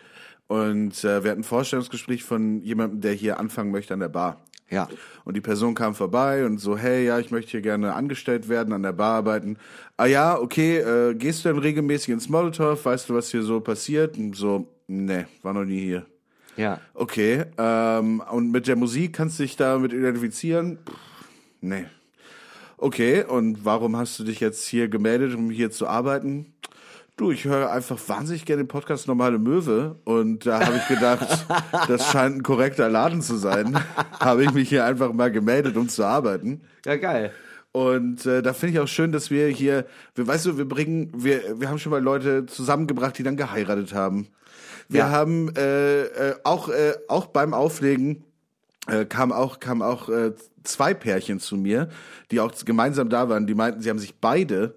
[0.48, 4.40] Und äh, wir hatten ein Vorstellungsgespräch von jemandem, der hier anfangen möchte an der Bar.
[4.70, 4.88] Ja.
[5.24, 8.72] Und die Person kam vorbei und so, hey, ja, ich möchte hier gerne angestellt werden,
[8.72, 9.58] an der Bar arbeiten.
[9.96, 12.82] Ah ja, okay, äh, gehst du denn regelmäßig ins Molotow?
[12.84, 14.16] Weißt du, was hier so passiert?
[14.18, 16.06] Und so, nee, war noch nie hier.
[16.56, 16.80] Ja.
[16.94, 20.78] Okay, ähm, und mit der Musik kannst du dich damit identifizieren?
[20.86, 20.94] Pff,
[21.60, 21.84] nee.
[22.78, 26.52] Okay, und warum hast du dich jetzt hier gemeldet, um hier zu arbeiten?
[27.16, 31.46] Du, ich höre einfach wahnsinnig gerne den Podcast Normale Möwe und da habe ich gedacht,
[31.88, 33.78] das scheint ein korrekter Laden zu sein.
[34.20, 36.60] habe ich mich hier einfach mal gemeldet, um zu arbeiten.
[36.84, 37.32] Ja, geil.
[37.72, 41.10] Und äh, da finde ich auch schön, dass wir hier, wir, weißt du, wir bringen,
[41.14, 44.28] wir, wir haben schon mal Leute zusammengebracht, die dann geheiratet haben.
[44.88, 45.10] Wir Ja.
[45.10, 48.24] haben äh, äh, auch äh, auch beim Auflegen
[48.88, 50.32] äh, kam auch kam auch äh,
[50.64, 51.88] zwei Pärchen zu mir,
[52.30, 53.46] die auch gemeinsam da waren.
[53.46, 54.74] Die meinten, sie haben sich beide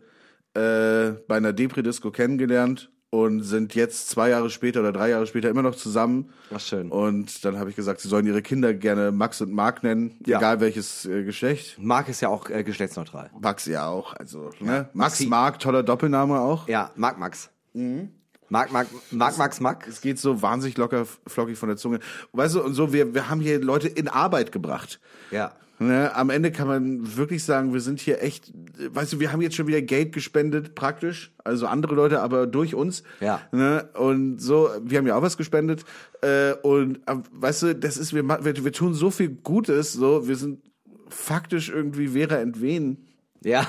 [0.55, 5.49] äh, bei einer Depri-Disco kennengelernt und sind jetzt zwei Jahre später oder drei Jahre später
[5.49, 6.29] immer noch zusammen.
[6.53, 6.91] Ach, schön.
[6.91, 10.37] Und dann habe ich gesagt, sie sollen ihre Kinder gerne Max und Mark nennen, Ja.
[10.37, 11.77] egal welches äh, Geschlecht.
[11.79, 13.31] Marc ist ja auch äh, geschlechtsneutral.
[13.39, 14.89] Max ja auch, also ne?
[14.93, 15.25] Max Maxi.
[15.27, 16.67] Mark, toller Doppelname auch.
[16.67, 17.49] Ja, Marc Max.
[17.73, 18.09] Mhm.
[18.49, 19.87] Marc, Marc, Marc, Max, Mac.
[19.87, 21.99] Es geht so wahnsinnig locker, flockig von der Zunge.
[22.33, 24.99] Weißt du, und so, wir, wir haben hier Leute in Arbeit gebracht.
[25.31, 25.53] Ja.
[25.81, 29.41] Ne, am Ende kann man wirklich sagen, wir sind hier echt, weißt du, wir haben
[29.41, 31.31] jetzt schon wieder Geld gespendet, praktisch.
[31.45, 33.03] Also andere Leute, aber durch uns.
[33.21, 33.41] Ja.
[33.53, 35.85] Ne, und so, wir haben ja auch was gespendet.
[36.21, 40.27] Äh, und äh, weißt du, das ist, wir, wir, wir tun so viel Gutes, so,
[40.27, 40.59] wir sind
[41.07, 43.07] faktisch irgendwie Vera Entwen.
[43.41, 43.65] Ja.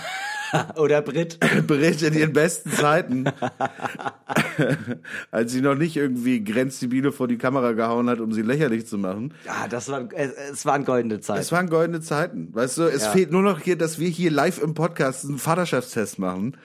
[0.76, 1.38] Oder Brit.
[1.66, 3.24] Bericht in ihren besten Zeiten.
[5.30, 8.98] Als sie noch nicht irgendwie Grenzdebile vor die Kamera gehauen hat, um sie lächerlich zu
[8.98, 9.34] machen.
[9.44, 11.40] Ja, das war, es, es waren goldene Zeiten.
[11.40, 12.48] Es waren goldene Zeiten.
[12.52, 13.10] Weißt du, es Ja.
[13.10, 16.56] fehlt nur noch hier, dass wir hier live im Podcast einen Vaterschaftstest machen.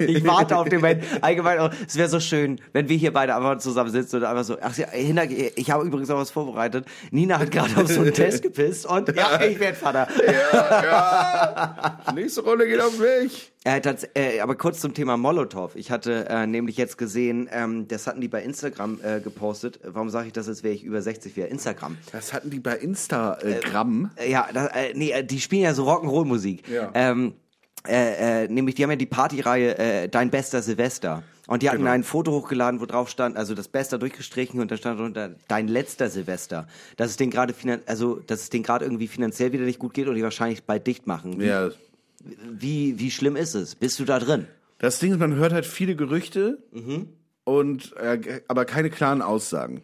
[0.00, 1.04] ich warte auf den Moment.
[1.20, 4.44] Allgemein, auch, es wäre so schön, wenn wir hier beide einfach zusammen sitzen und einfach
[4.44, 6.86] so, ach ja, ich habe übrigens auch was vorbereitet.
[7.10, 10.08] Nina hat gerade auf so einen Test gepisst und ja, ich werde Vater.
[10.26, 11.98] ja, ja.
[12.28, 13.50] Nächste Runde geht auf mich.
[13.64, 15.74] Äh, tats äh, aber kurz zum Thema Molotow.
[15.76, 19.80] Ich hatte äh, nämlich jetzt gesehen, ähm, das hatten die bei Instagram äh, gepostet.
[19.82, 21.48] Warum sage ich das, als wäre ich über 60 wäre?
[21.48, 21.96] Instagram.
[22.12, 24.10] Das hatten die bei Instagram.
[24.16, 26.68] Äh, ja, das, äh, nee, die spielen ja so Rock'n'Roll-Musik.
[26.68, 26.90] Ja.
[26.92, 27.32] Ähm,
[27.88, 31.22] äh, äh, nämlich, die haben ja die Partyreihe Dein bester Silvester.
[31.46, 31.92] Und die hatten Genau.
[31.92, 35.66] ein Foto hochgeladen, wo drauf stand, also das Beste durchgestrichen und da stand drunter Dein
[35.66, 36.68] letzter Silvester.
[36.98, 37.54] Dass es denen gerade
[37.86, 40.86] also, dass es denen gerade irgendwie finanziell wieder nicht gut geht und die wahrscheinlich bald
[40.86, 41.40] dicht machen.
[41.40, 41.70] Ja.
[42.24, 43.74] Wie, wie schlimm ist es?
[43.74, 44.46] Bist du da drin?
[44.78, 47.08] Das Ding ist, man hört halt viele Gerüchte Mhm.
[47.44, 49.82] und äh, aber keine klaren Aussagen.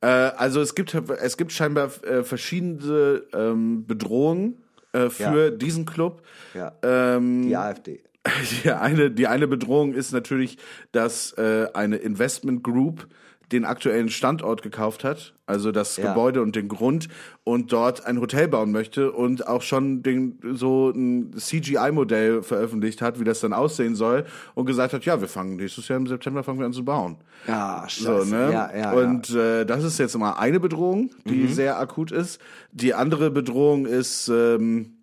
[0.00, 5.50] Äh, also es gibt es gibt scheinbar äh, verschiedene ähm, Bedrohungen äh, für Ja.
[5.50, 6.22] diesen Club.
[6.54, 6.72] Ja.
[6.82, 8.02] Ähm, Die AfD.
[8.64, 10.58] Die eine, die eine Bedrohung ist natürlich,
[10.92, 13.08] dass äh, eine Investment Group
[13.52, 16.08] den aktuellen Standort gekauft hat, also das Ja.
[16.12, 17.08] Gebäude und den Grund
[17.44, 23.18] und dort ein Hotel bauen möchte und auch schon den, so ein CGI-Modell veröffentlicht hat,
[23.20, 26.42] wie das dann aussehen soll und gesagt hat, ja, wir fangen nächstes Jahr im September
[26.44, 27.16] fangen wir an zu bauen.
[27.46, 28.24] Ja, scheiße.
[28.24, 28.52] So, ne?
[28.52, 32.40] Ja, ja, und Äh, das ist jetzt mal eine Bedrohung, die sehr akut ist.
[32.72, 34.98] Die andere Bedrohung ist ähm,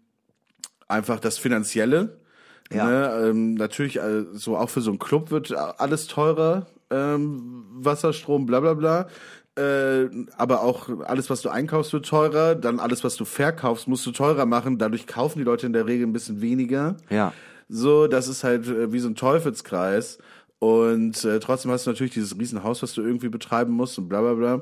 [0.87, 2.19] einfach das Finanzielle.
[2.71, 2.85] Ja.
[2.85, 3.29] Ne?
[3.29, 8.45] Ähm, natürlich, äh, so auch für so einen Club wird alles teurer, ähm, Wasser, Strom,
[8.45, 9.07] bla bla bla.
[9.57, 12.55] Äh, aber auch alles, was du einkaufst, wird teurer.
[12.55, 14.77] Dann alles, was du verkaufst, musst du teurer machen.
[14.77, 16.97] Dadurch kaufen die Leute in der Regel ein bisschen weniger.
[17.09, 17.33] Ja.
[17.67, 20.19] So, das ist halt äh, wie so ein Teufelskreis.
[20.59, 24.21] Und äh, trotzdem hast du natürlich dieses Riesenhaus, was du irgendwie betreiben musst und bla
[24.21, 24.61] bla bla.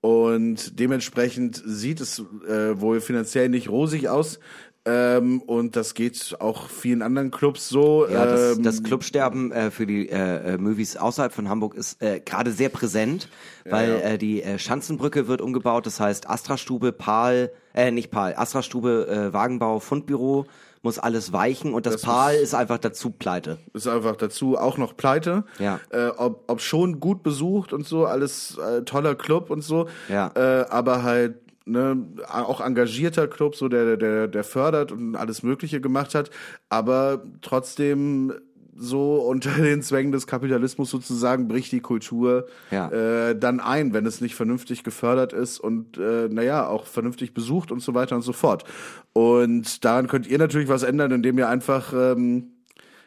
[0.00, 4.40] Und dementsprechend sieht es äh, wohl finanziell nicht rosig aus.
[4.84, 8.06] Ähm, und das geht auch vielen anderen Clubs so.
[8.08, 12.02] Ja, das, ähm, das Clubsterben äh, für die äh, äh, Movies außerhalb von Hamburg ist
[12.02, 13.28] äh, gerade sehr präsent,
[13.64, 13.96] weil ja.
[13.98, 15.86] Äh, die äh, Schanzenbrücke wird umgebaut.
[15.86, 20.46] Das heißt Astra-Stube, Pal, äh, nicht Pal, Astra-Stube, äh, Wagenbau, Fundbüro
[20.84, 23.58] muss alles weichen und das, Das Pal ist- ist einfach dazu pleite.
[23.72, 25.44] ist einfach dazu auch noch pleite.
[25.60, 25.78] Ja.
[25.90, 29.86] Äh, ob, ob schon gut besucht und so, alles äh, toller Club und so.
[30.08, 30.32] Ja.
[30.34, 31.96] Äh, aber halt ne,
[32.28, 36.30] auch engagierter Club, so der, der, der fördert und alles Mögliche gemacht hat,
[36.68, 38.32] aber trotzdem
[38.74, 42.90] so unter den Zwängen des Kapitalismus sozusagen bricht die Kultur Ja.
[42.90, 47.70] äh, dann ein, wenn es nicht vernünftig gefördert ist und äh, naja, auch vernünftig besucht
[47.70, 48.64] und so weiter und so fort.
[49.12, 52.52] Und daran könnt ihr natürlich was ändern, indem ihr einfach ähm,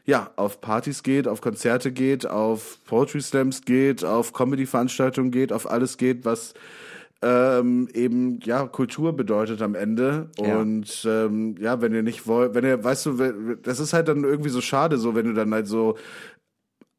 [0.05, 5.67] ja, auf Partys geht, auf Konzerte geht, auf Poetry Slams geht, auf Comedy-Veranstaltungen geht, auf
[5.69, 6.53] alles geht, was
[7.25, 10.29] ähm, eben ja Kultur bedeutet am Ende.
[10.37, 10.57] Ja.
[10.57, 14.23] Und ähm, ja, wenn ihr nicht wollt, wenn ihr, weißt du, das ist halt dann
[14.23, 15.97] irgendwie so schade, so wenn du dann halt so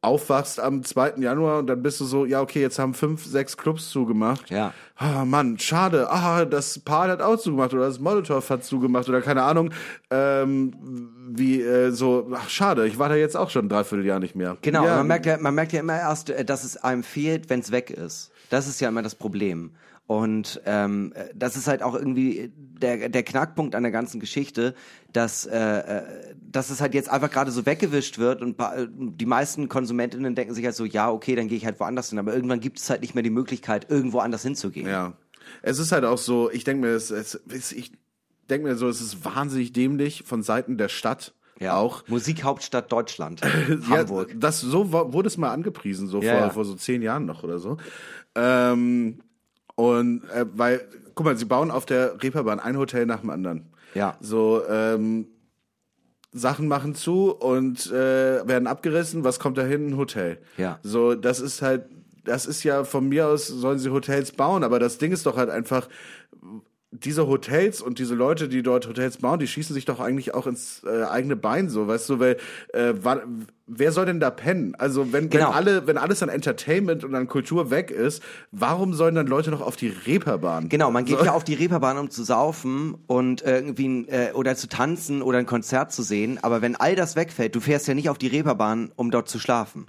[0.01, 1.13] aufwachst am 2.
[1.17, 4.49] Januar und dann bist du so, ja, okay, jetzt haben fünf, sechs Clubs zugemacht.
[4.49, 4.73] Ja.
[4.95, 6.11] Ah, Mann, schade.
[6.11, 9.73] Ah, das Paar hat auch zugemacht oder das Molotow hat zugemacht oder keine Ahnung.
[10.11, 10.73] Ähm,
[11.29, 14.57] wie äh, so, ach, schade, ich war da jetzt auch schon ein Dreivierteljahr nicht mehr.
[14.61, 17.49] Genau, ja, man merkt ja, man merkt ja immer erst, äh, dass es einem fehlt,
[17.49, 18.31] wenn es weg ist.
[18.49, 19.71] Das ist ja immer das Problem.
[20.07, 24.73] Und ähm, äh, das ist halt auch irgendwie der, der Knackpunkt an der ganzen Geschichte,
[25.11, 26.03] dass, äh, äh,
[26.41, 28.55] dass es halt jetzt einfach gerade so weggewischt wird und
[29.19, 32.19] die meisten KonsumentInnen denken sich halt so, ja, okay, dann gehe ich halt woanders hin.
[32.19, 34.87] Aber irgendwann gibt es halt nicht mehr die Möglichkeit, irgendwo anders hinzugehen.
[34.87, 35.13] Ja.
[35.61, 37.41] Es ist halt auch so, ich denke mir, es, es,
[37.73, 37.91] ich
[38.49, 41.75] denke mir so, es ist wahnsinnig dämlich von Seiten der Stadt Ja.
[41.75, 42.07] auch.
[42.07, 43.41] Musikhauptstadt Deutschland.
[43.89, 44.35] Ja, Hamburg.
[44.39, 46.49] das so wurde es mal angepriesen, so Ja, vor, ja.
[46.51, 47.75] vor so zehn Jahren noch oder so.
[48.35, 49.19] Ähm,
[49.77, 50.81] und äh, weil,
[51.13, 53.67] guck mal, sie bauen auf der Reeperbahn ein Hotel nach dem anderen.
[53.93, 54.17] Ja.
[54.19, 55.27] So, ähm,
[56.33, 59.23] Sachen machen zu und äh, werden abgerissen.
[59.23, 59.89] Was kommt da hin?
[59.89, 60.39] Ein Hotel.
[60.57, 60.79] Ja.
[60.81, 61.85] So, das ist halt,
[62.25, 65.37] das ist ja von mir aus, sollen sie Hotels bauen, aber das Ding ist doch
[65.37, 65.87] halt einfach,
[67.03, 70.47] diese Hotels und diese Leute, die dort Hotels bauen, die schießen sich doch eigentlich auch
[70.47, 72.37] ins äh, eigene Bein, so, weißt du, weil
[72.73, 72.93] äh,
[73.67, 74.75] wer soll denn da pennen?
[74.75, 75.47] Also wenn, Genau.
[75.49, 79.51] wenn alle, wenn alles an Entertainment und an Kultur weg ist, warum sollen dann Leute
[79.51, 80.69] noch auf die Reeperbahn?
[80.69, 81.25] Genau, man geht So.
[81.25, 85.37] ja auf die Reeperbahn, um zu saufen und irgendwie ein, äh, oder zu tanzen oder
[85.39, 86.39] ein Konzert zu sehen.
[86.41, 89.39] Aber wenn all das wegfällt, du fährst ja nicht auf die Reeperbahn, um dort zu
[89.39, 89.87] schlafen.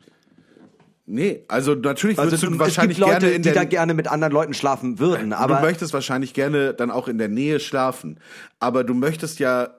[1.11, 4.09] Nee, also natürlich würdest du- du wahrscheinlich Leute, gerne in die der da gerne mit
[4.09, 5.31] anderen Leuten schlafen würden.
[5.31, 8.21] du Aber möchtest wahrscheinlich gerne dann auch in der Nähe schlafen,
[8.61, 9.71] aber du möchtest ja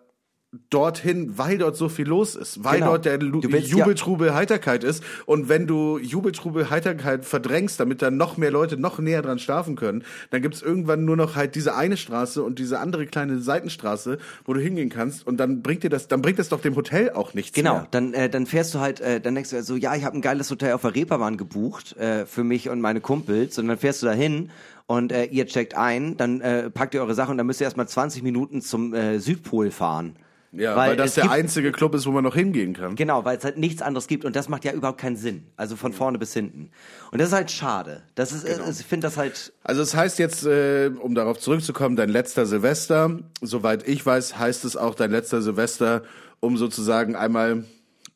[0.71, 2.91] dorthin, weil dort so viel los ist, weil Genau.
[2.91, 8.01] dort der Lu willst ja- Jubeltrubel Heiterkeit ist und wenn du Jubeltrubel Heiterkeit verdrängst, damit
[8.01, 11.53] dann noch mehr Leute noch näher dran schlafen können, dann gibt's irgendwann nur noch halt
[11.53, 15.83] diese eine Straße und diese andere kleine Seitenstraße, wo du hingehen kannst und dann bringt
[15.83, 17.87] dir das, dann bringt das doch dem Hotel auch nichts Genau, mehr.
[17.91, 20.21] dann, äh, dann fährst du halt, äh, dann denkst du so, ja, ich habe ein
[20.21, 24.01] geiles Hotel auf der Reeperbahn gebucht äh, für mich und meine Kumpels und dann fährst
[24.01, 24.49] du da hin
[24.87, 27.65] und äh, ihr checkt ein, dann äh, packt ihr eure Sachen und dann müsst ihr
[27.65, 30.15] erstmal 20 Minuten zum äh, Südpol fahren.
[30.51, 32.95] Ja, weil, das es der gibt- einzige Club ist, wo man noch hingehen kann.
[32.95, 35.43] Genau, weil es halt nichts anderes gibt und das macht ja überhaupt keinen Sinn.
[35.57, 36.71] Also von vorne bis hinten.
[37.11, 38.01] Und das ist halt schade.
[38.15, 38.65] Das ist, Genau.
[38.65, 42.47] äh, ich finde das halt, Also es heißt jetzt, äh, um darauf zurückzukommen, dein letzter
[42.47, 43.19] Silvester.
[43.41, 46.01] Soweit ich weiß, heißt es auch dein letzter Silvester,
[46.39, 47.63] um sozusagen einmal,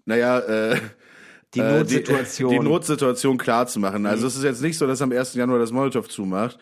[0.06, 0.78] naja, äh,
[1.56, 2.50] die äh, Notsituation.
[2.52, 4.06] Die, die Notsituation klar zu machen.
[4.06, 5.34] Also es ist jetzt nicht so, dass am 1.
[5.36, 6.58] Januar das Molotow zumacht.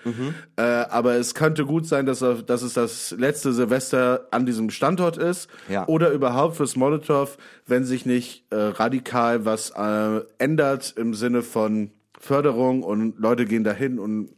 [0.58, 4.70] Äh, aber es könnte gut sein, dass, er- dass es das letzte Silvester an diesem
[4.70, 5.50] Standort ist.
[5.70, 5.88] Ja.
[5.88, 11.92] Oder überhaupt fürs Molotow, wenn sich nicht äh, radikal was äh, ändert im Sinne von
[12.20, 14.30] Förderung und Leute gehen dahin und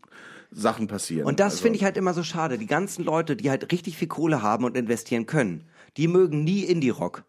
[0.51, 1.25] Sachen passieren.
[1.27, 2.57] Und das Also- finde ich halt immer so schade.
[2.57, 5.63] Die ganzen Leute, die halt richtig viel Kohle haben und investieren können,
[5.97, 7.23] die mögen nie Indie-Rock.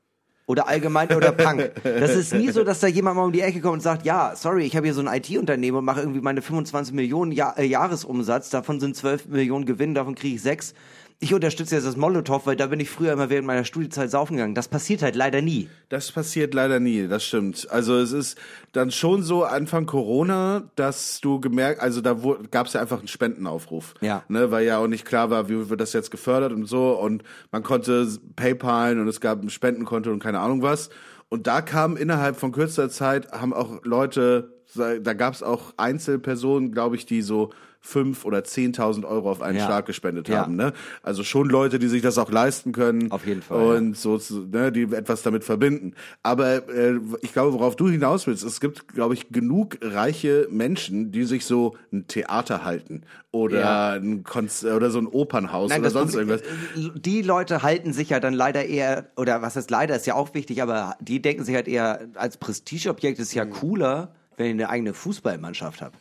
[0.46, 1.72] Oder allgemein oder Punk.
[1.83, 4.35] Das ist nie so, dass da jemand mal um die Ecke kommt und sagt, ja,
[4.37, 7.64] sorry, ich habe hier so ein IT-Unternehmen und mache irgendwie meine 25 Millionen ja äh,
[7.64, 10.74] Jahresumsatz, davon sind 12 Millionen Gewinn, davon kriege ich sechs.
[11.20, 14.37] Ich unterstütze jetzt das Molotow, weil da bin ich früher immer während meiner Studiezeit saufen
[14.37, 14.55] gegangen.
[14.55, 15.68] Das passiert halt leider nie.
[15.88, 17.66] Das passiert leider nie, das stimmt.
[17.70, 18.38] Also es ist
[18.72, 22.16] dann schon so Anfang Corona, dass du gemerkt, also da
[22.50, 23.94] gab es ja einfach einen Spendenaufruf.
[24.00, 24.24] Ja.
[24.29, 26.90] Ne, weil ja auch nicht klar war, wie wird das jetzt gefördert und so.
[26.98, 27.22] Und
[27.53, 30.90] man konnte PayPal und es gab ein Spendenkonto und keine Ahnung was.
[31.29, 36.72] Und da kam innerhalb von kürzester Zeit, haben auch Leute da gab es auch Einzelpersonen,
[36.72, 37.53] glaube ich, die so
[37.87, 39.66] fünf oder zehntausend Euro auf einen Ja.
[39.66, 40.38] Schlag gespendet Ja.
[40.40, 40.57] haben.
[40.57, 40.73] Ne?
[41.03, 43.12] Also schon Leute, die sich das auch leisten können.
[43.12, 44.18] Auf jeden Fall, Und so,
[44.51, 45.92] ne, die etwas damit verbinden.
[46.23, 51.12] Aber äh, ich glaube, worauf du hinaus willst, es gibt, glaube ich, genug reiche Menschen,
[51.12, 53.90] die sich so ein Theater halten oder Ja.
[53.92, 56.97] ein Konz oder so ein Opernhaus Nein, oder sonst Problem- irgendwas.
[56.97, 60.14] äh, Die Leute halten sich ja dann leider eher, oder was heißt leider, ist ja
[60.14, 64.53] auch wichtig, aber die denken sich halt eher, als Prestigeobjekt ist ja cooler, wenn ich
[64.53, 65.92] eine eigene Fußballmannschaft habe.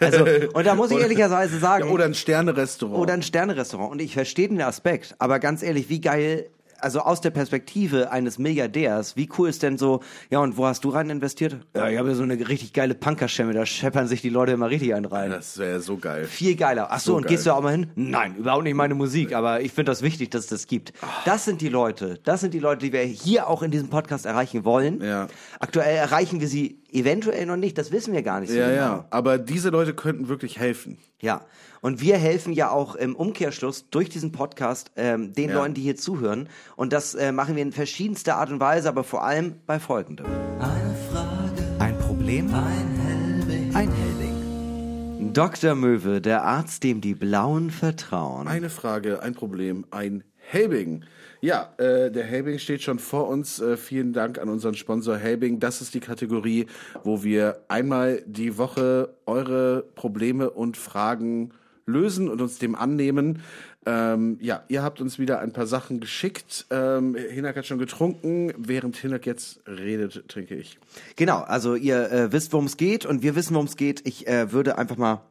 [0.00, 2.98] Also, und da muss ich ehrlicherweise sagen, Ja, oder ein Sterne-Restaurant.
[2.98, 3.92] oder ein Sternerestaurant.
[3.92, 6.46] Und ich verstehe den Aspekt, aber ganz ehrlich, wie geil,
[6.80, 10.84] also aus der Perspektive eines Milliardärs, wie cool ist denn so, ja, und wo hast
[10.84, 11.56] du rein investiert?
[11.74, 14.70] Ja, ich habe ja so eine richtig geile Punkerschemme, da scheppern sich die Leute immer
[14.70, 15.30] richtig einen rein.
[15.30, 16.24] das wäre so geil.
[16.24, 16.88] Viel geiler.
[16.90, 17.30] Ach so, So und geil.
[17.36, 17.90] gehst du auch mal hin?
[17.94, 20.92] Nein, überhaupt nicht meine Musik, aber ich finde das wichtig, dass es das gibt.
[21.24, 24.26] Das sind die Leute, das sind die Leute, die wir hier auch in diesem Podcast
[24.26, 25.02] erreichen wollen.
[25.02, 25.28] Ja.
[25.60, 28.76] Aktuell erreichen wir sie eventuell noch nicht, das wissen wir gar nicht so Ja, genau.
[28.80, 29.06] ja.
[29.10, 30.98] Aber diese Leute könnten wirklich helfen.
[31.20, 31.40] Ja,
[31.86, 35.54] und wir helfen ja auch im Umkehrschluss durch diesen Podcast ähm, den Ja.
[35.54, 36.48] Leuten, die hier zuhören.
[36.74, 40.26] Und das äh, machen wir in verschiedenster Art und Weise, aber vor allem bei folgendem.
[40.58, 42.52] Eine Frage, Ein Problem?
[42.52, 43.76] ein Hellweg.
[43.76, 45.32] Ein Helbing.
[45.32, 45.76] Dr.
[45.76, 48.48] Möwe, der Arzt, dem die Blauen vertrauen.
[48.48, 51.04] Eine Frage, ein Problem, ein Helbing.
[51.40, 53.60] Ja, äh, der Helbing steht schon vor uns.
[53.60, 55.60] Äh, vielen Dank an unseren Sponsor Helbing.
[55.60, 56.66] Das ist die Kategorie,
[57.04, 61.52] wo wir einmal die Woche eure Probleme und Fragen
[61.86, 63.42] lösen und uns dem annehmen.
[63.86, 66.66] Ähm, ja, ihr habt uns wieder ein paar Sachen geschickt.
[66.70, 68.52] Ähm, Hinak hat schon getrunken.
[68.58, 70.78] Während Hinak jetzt redet, trinke ich.
[71.14, 74.06] Genau, also ihr äh, wisst, worum es geht und wir wissen, worum es geht.
[74.06, 75.22] Ich äh, würde einfach mal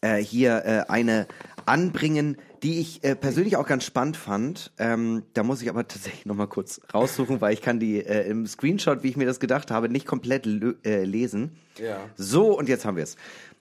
[0.00, 1.26] äh, hier äh, eine
[1.66, 4.72] anbringen, die ich äh, persönlich auch ganz spannend fand.
[4.78, 8.28] Ähm, da muss ich aber tatsächlich noch mal kurz raussuchen, weil ich kann die äh,
[8.28, 10.46] im Screenshot, wie ich mir das gedacht habe, nicht komplett
[10.84, 11.56] äh, lesen.
[11.78, 11.98] Ja.
[12.16, 13.16] So, und jetzt haben wir es.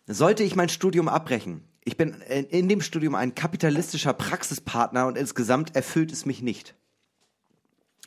[0.08, 1.62] Sollte ich mein Studium abbrechen?
[1.84, 2.16] Ich bin
[2.50, 6.76] in, dem Studium ein kapitalistischer Praxispartner und insgesamt erfüllt es mich nicht.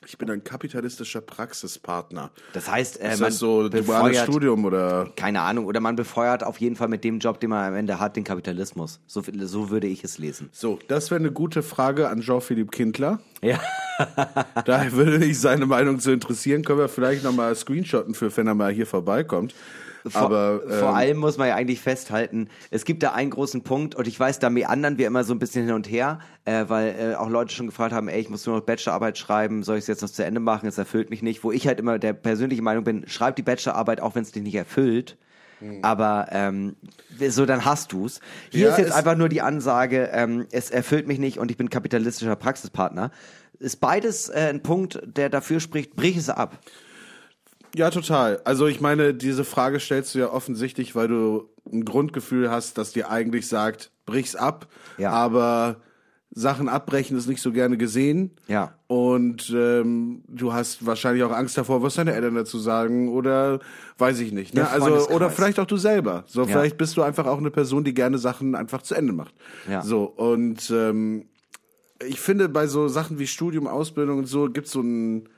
[0.07, 2.31] Ich bin ein kapitalistischer Praxispartner.
[2.53, 5.11] Das heißt, äh, Ist man das so duales befeuert- Studium oder?
[5.17, 7.99] keine Ahnung, oder man befeuert auf jeden Fall mit dem Job, den man am Ende
[7.99, 9.01] hat, den Kapitalismus.
[9.07, 10.51] So, so würde ich es lesen.
[10.53, 13.21] So, das wäre eine gute Frage an Jean-Philippe Kindler.
[13.43, 13.59] Ja.
[14.65, 16.65] Da würde mich seine Meinung zu interessieren.
[16.65, 19.55] Können wir vielleicht nochmal screenshotten für, wenn er mal hier vorbeikommt.
[20.07, 23.63] Vor, Aber vor ähm, allem muss man ja eigentlich festhalten, es gibt da einen großen
[23.63, 26.65] Punkt und ich weiß, da meandern wir immer so ein bisschen hin und her, äh,
[26.69, 29.77] weil äh, auch Leute schon gefragt haben, ey, ich muss nur noch Bachelorarbeit schreiben, soll
[29.77, 31.99] ich es jetzt noch zu Ende machen, es erfüllt mich nicht, wo ich halt immer
[31.99, 35.17] der persönliche Meinung bin, schreib die Bachelorarbeit, auch wenn es dich nicht erfüllt,
[35.83, 36.77] aber ähm,
[37.29, 38.21] so, dann hast du's.
[38.51, 41.57] Hier Ja, ist jetzt einfach nur die Ansage, ähm, es erfüllt mich nicht und ich
[41.57, 43.11] bin kapitalistischer Praxispartner.
[43.59, 46.59] Ist beides äh, ein Punkt, der dafür spricht, brich es ab.
[47.75, 48.41] Ja, total.
[48.45, 52.93] Also ich meine, diese Frage stellst du ja offensichtlich, weil du ein Grundgefühl hast, das
[52.93, 54.67] dir eigentlich sagt, brich's ab.
[54.99, 55.11] Ja.
[55.11, 55.77] Aber
[56.37, 58.33] Sachen abbrechen ist nicht so gerne gesehen.
[58.49, 58.75] Ja.
[58.89, 63.61] Und ähm, du hast wahrscheinlich auch Angst davor, was deine Eltern dazu sagen oder
[63.99, 64.53] weiß ich nicht.
[64.53, 64.63] Ne?
[64.63, 66.25] Der Also oder vielleicht auch du selber.
[66.27, 66.49] So Ja.
[66.49, 69.35] vielleicht bist du einfach auch eine Person, die gerne Sachen einfach zu Ende macht.
[69.71, 69.83] Ja.
[69.83, 71.27] So und ähm,
[72.05, 75.29] ich finde bei so Sachen wie Studium, Ausbildung und so gibt's so ein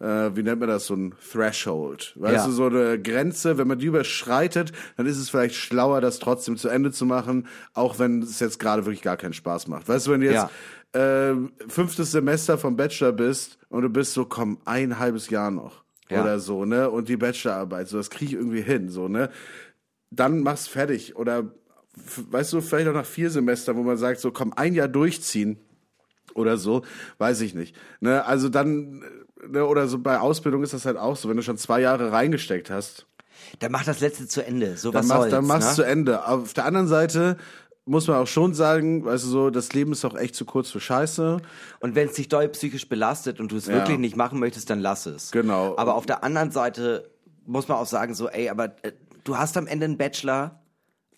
[0.00, 2.14] äh, wie nennt man das, so ein Threshold.
[2.16, 2.46] Weißt Ja.
[2.46, 6.56] du, so eine Grenze, wenn man die überschreitet, dann ist es vielleicht schlauer, das trotzdem
[6.56, 9.88] zu Ende zu machen, auch wenn es jetzt gerade wirklich gar keinen Spaß macht.
[9.88, 10.50] Weißt du, wenn du jetzt
[10.92, 11.34] äh,
[11.68, 16.22] fünftes Semester vom Bachelor bist und du bist so, komm, ein halbes Jahr noch Ja.
[16.22, 16.90] oder so, ne?
[16.90, 19.30] Und die Bachelorarbeit, so das kriege ich irgendwie hin, so, ne?
[20.10, 21.14] Dann mach's fertig.
[21.16, 21.52] Oder
[22.30, 25.58] weißt du, vielleicht auch nach vier Semestern, wo man sagt, so komm, ein Jahr durchziehen
[26.34, 26.82] oder so,
[27.18, 27.76] weiß ich nicht.
[28.00, 29.02] Ne, also dann,
[29.48, 32.12] ne, oder so bei Ausbildung ist das halt auch so, wenn du schon zwei Jahre
[32.12, 33.06] reingesteckt hast,
[33.58, 34.76] Dann mach das letzte zu Ende.
[34.76, 35.74] So dann was machst, soll's, dann machst ne?
[35.74, 36.26] zu Ende.
[36.26, 37.36] Auf der anderen Seite
[37.86, 40.70] muss man auch schon sagen, weißt du so, das Leben ist auch echt zu kurz
[40.70, 41.38] für Scheiße.
[41.80, 43.74] Und wenn es dich doll psychisch belastet und du es Ja.
[43.74, 45.30] wirklich nicht machen möchtest, dann lass es.
[45.32, 45.74] Genau.
[45.76, 47.10] Aber auf der anderen Seite
[47.46, 48.92] muss man auch sagen, so, ey, aber äh,
[49.24, 50.59] du hast am Ende einen Bachelor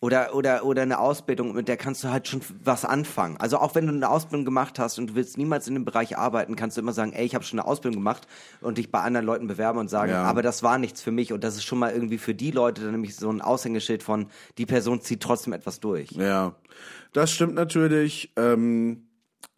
[0.03, 3.37] oder, oder, oder eine Ausbildung, mit der kannst du halt schon was anfangen.
[3.39, 6.19] Also auch wenn du eine Ausbildung gemacht hast und du willst niemals in dem Bereich
[6.19, 8.27] arbeiten, kannst du immer sagen, ey, ich habe schon eine Ausbildung gemacht
[8.61, 10.25] und dich bei anderen Leuten bewerben und sagen, Ja.
[10.25, 11.33] aber das war nichts für mich.
[11.33, 14.27] Und das ist schon mal irgendwie für die Leute dann nämlich so ein Aushängeschild von,
[14.59, 16.11] die Person zieht trotzdem etwas durch.
[16.11, 16.57] Ja,
[17.13, 18.33] das stimmt natürlich.
[18.35, 19.05] Ähm,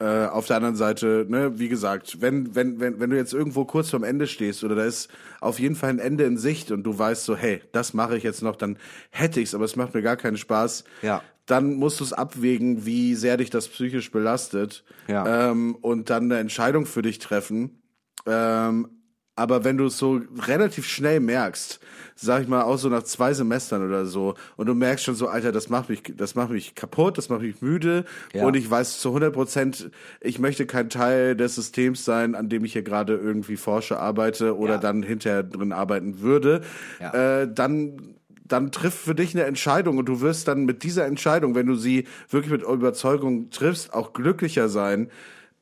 [0.00, 3.64] äh, auf der anderen Seite, ne, wie gesagt, wenn, wenn, wenn, wenn du jetzt irgendwo
[3.64, 5.08] kurz vorm Ende stehst oder da ist
[5.40, 8.22] auf jeden Fall ein Ende in Sicht und du weißt so, hey, das mache ich
[8.22, 8.78] jetzt noch, dann
[9.10, 10.84] hätte ich's, aber es macht mir gar keinen Spaß.
[11.02, 11.22] Ja.
[11.46, 15.50] Dann musst du es abwägen, wie sehr dich das psychisch belastet Ja.
[15.50, 17.82] ähm, und dann eine Entscheidung für dich treffen.
[18.26, 18.88] Ähm,
[19.36, 21.80] Aber wenn du es so relativ schnell merkst,
[22.14, 25.26] sag ich mal, auch so nach zwei Semestern oder so, und du merkst schon so,
[25.26, 28.46] Alter, das macht mich, das macht mich kaputt, das macht mich müde, Ja.
[28.46, 32.64] und ich weiß zu 100 Prozent, ich möchte kein Teil des Systems sein, an dem
[32.64, 34.78] ich hier gerade irgendwie forsche, arbeite oder Ja.
[34.80, 36.60] dann hinterher drin arbeiten würde,
[37.00, 37.42] Ja.
[37.42, 38.14] äh, dann
[38.46, 41.76] dann triff für dich eine Entscheidung und du wirst dann mit dieser Entscheidung, wenn du
[41.76, 45.08] sie wirklich mit Überzeugung triffst, auch glücklicher sein,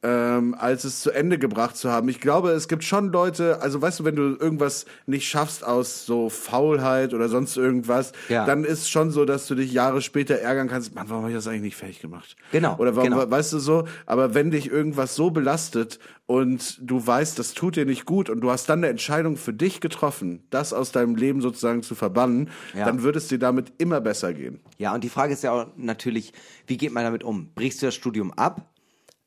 [0.04, 2.08] ähm, als es zu Ende gebracht zu haben.
[2.08, 6.04] Ich glaube, es gibt schon Leute, also weißt du, wenn du irgendwas nicht schaffst aus
[6.06, 8.44] so Faulheit oder sonst irgendwas, Ja.
[8.44, 11.36] dann ist schon so, dass du dich Jahre später ärgern kannst, Mann, warum habe ich
[11.38, 12.34] das eigentlich nicht fertig gemacht?
[12.50, 13.30] Genau, Oder warum, genau.
[13.30, 17.84] weißt du so, aber wenn dich irgendwas so belastet und du weißt, das tut dir
[17.86, 21.40] nicht gut und du hast dann eine Entscheidung für dich getroffen, das aus deinem Leben
[21.40, 22.86] sozusagen zu verbannen, Ja.
[22.86, 24.60] dann wird es dir damit immer besser gehen.
[24.78, 26.32] Ja, und die Frage ist ja auch natürlich,
[26.66, 27.50] wie geht man damit um?
[27.54, 28.68] Brichst du das Studium ab?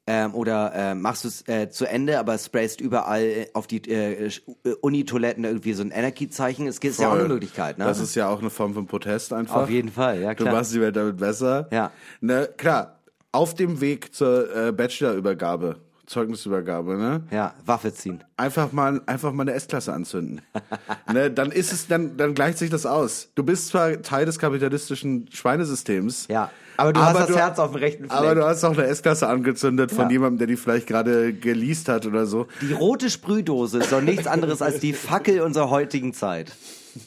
[0.07, 4.27] Ähm, oder äh, machst du es äh, zu Ende, aber sprayst überall auf die äh,
[4.27, 4.31] äh,
[4.81, 6.67] Uni-Toiletten irgendwie so ein Anarchy-Zeichen?
[6.67, 7.27] Es ist ja auch eine.
[7.27, 7.85] Möglichkeit, ne?
[7.85, 9.63] Das ist ja auch eine Form von Protest einfach.
[9.63, 10.53] Auf jeden Fall, ja, Du klar.
[10.55, 11.67] machst die Welt damit besser.
[11.71, 11.91] Ja.
[12.21, 12.99] Ne, klar,
[13.31, 17.23] auf dem Weg zur äh, Bachelorübergabe, Zeugnisübergabe, ne?
[17.31, 18.23] ja, Waffe ziehen.
[18.37, 20.41] Einfach mal, einfach mal eine S-Klasse anzünden.
[21.11, 23.29] ne, dann ist es, dann, dann gleicht sich das aus.
[23.33, 26.27] Du bist zwar Teil des kapitalistischen Schweinesystems.
[26.29, 28.17] Ja, aber du hast das Herz auf dem rechten Fleck.
[28.17, 30.11] Aber du hast auch eine S-Klasse angezündet von Ja.
[30.11, 32.47] jemandem, der die vielleicht gerade geleast hat oder so.
[32.61, 36.51] Die rote Sprühdose ist doch nichts anderes als die Fackel unserer heutigen Zeit.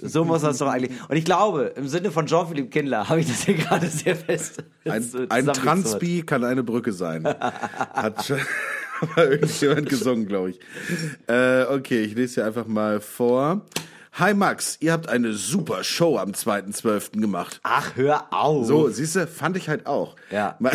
[0.02, 0.92] So muss das doch eigentlich.
[1.08, 4.62] Und ich glaube, im Sinne von Jean-Philippe Kindler habe ich das hier gerade sehr fest.
[4.84, 5.46] Ein, ein.
[5.46, 7.24] Transbi kann eine Brücke sein.
[7.26, 8.38] Hat schon
[9.16, 10.60] irgendjemand gesungen, glaube ich.
[11.26, 13.62] Äh, okay, ich lese hier einfach mal vor.
[14.18, 17.20] Hi Max, ihr habt eine super Show am 2.12.
[17.20, 17.60] gemacht.
[17.62, 18.66] Ach, hör auf.
[18.66, 20.16] So, siehst du, fand ich halt auch.
[20.30, 20.56] Ja.
[20.58, 20.72] Me-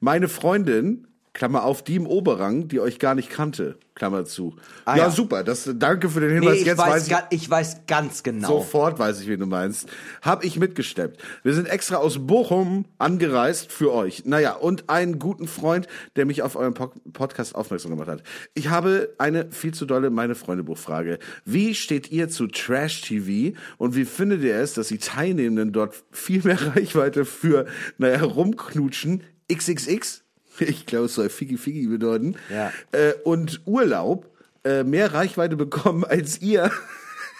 [0.00, 4.56] Meine Freundin, Klammer auf, die im Oberrang, die euch gar nicht kannte, Klammer zu.
[4.86, 5.10] Ah, ja, ja.
[5.10, 6.60] super, das, danke für den Nee, Hinweis.
[6.60, 8.48] ich, Jetzt weiß, weiß ich, ga, ich weiß ganz genau.
[8.48, 9.86] Sofort weiß ich, wen du meinst.
[10.22, 11.22] Hab ich mitgesteppt.
[11.42, 14.24] Wir sind extra aus Bochum angereist für euch.
[14.24, 18.22] Naja, und einen guten Freund, der mich auf euren Po- Podcast aufmerksam gemacht hat.
[18.54, 21.18] Ich habe eine viel zu dolle meine Freundebuchfrage.
[21.44, 26.02] Wie steht ihr zu Trash TV und wie findet ihr es, dass die Teilnehmenden dort
[26.12, 27.66] viel mehr Reichweite für,
[27.98, 29.22] naja, rumknutschen,
[29.52, 30.22] XXX?
[30.60, 32.36] Ich glaube, es soll Figi Figi bedeuten.
[32.50, 32.72] Ja.
[32.92, 34.30] Äh, und Urlaub
[34.64, 36.70] äh, mehr Reichweite bekommen als ihr.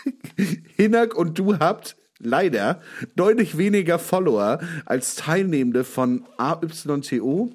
[0.77, 2.81] Hinak und du habt leider
[3.17, 7.51] deutlich weniger Follower als Teilnehmende von AYTO.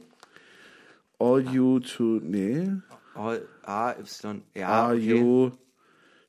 [1.19, 2.67] All you to, nee,
[3.13, 5.05] All- A, Y, ja, are okay.
[5.05, 5.51] you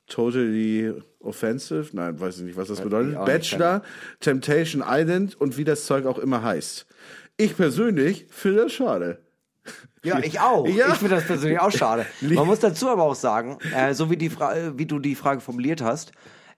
[0.07, 1.89] totally offensive?
[1.93, 3.15] Nein, weiß ich nicht, was das bedeutet.
[3.25, 3.81] Bachelor,
[4.19, 6.85] Temptation Island und wie das Zeug auch immer heißt.
[7.37, 9.22] Ich persönlich finde das schade.
[10.03, 10.67] Ja, ich auch.
[10.67, 10.89] Ja.
[10.89, 12.05] Ich finde das persönlich auch schade.
[12.21, 15.15] Man muss dazu aber auch sagen, äh, so wie, die Fra äh, wie du die
[15.15, 16.11] Frage formuliert hast,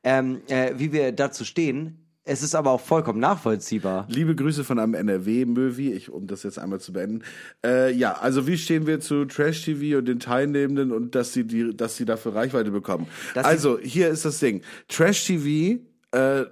[0.03, 4.07] ähm, äh, wie wir dazu stehen, es ist aber auch vollkommen nachvollziehbar.
[4.09, 7.23] Liebe Grüße von einem NRW-Möwi, um das jetzt einmal zu beenden.
[7.63, 11.77] Äh, ja, also wie stehen wir zu Trash-TV und den Teilnehmenden und dass sie, die,
[11.77, 13.05] dass sie dafür Reichweite bekommen?
[13.35, 14.63] Dass also, hier ist das Ding.
[14.87, 16.45] Trash-TV äh,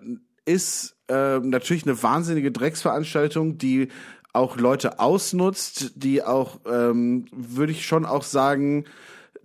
[0.45, 3.87] ist äh, natürlich eine wahnsinnige Drecksveranstaltung, die
[4.33, 8.85] auch Leute ausnutzt, die auch, ähm, würde ich schon auch sagen,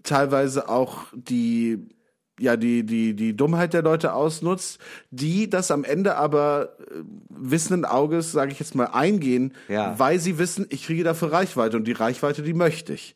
[0.03, 1.87] teilweise auch die
[2.41, 4.79] ja die die die Dummheit der Leute ausnutzt,
[5.11, 9.99] die das am Ende aber äh, wissenden Auges, sage ich jetzt mal, eingehen, Ja.
[9.99, 13.15] weil sie wissen, ich kriege dafür Reichweite und die Reichweite, die möchte ich.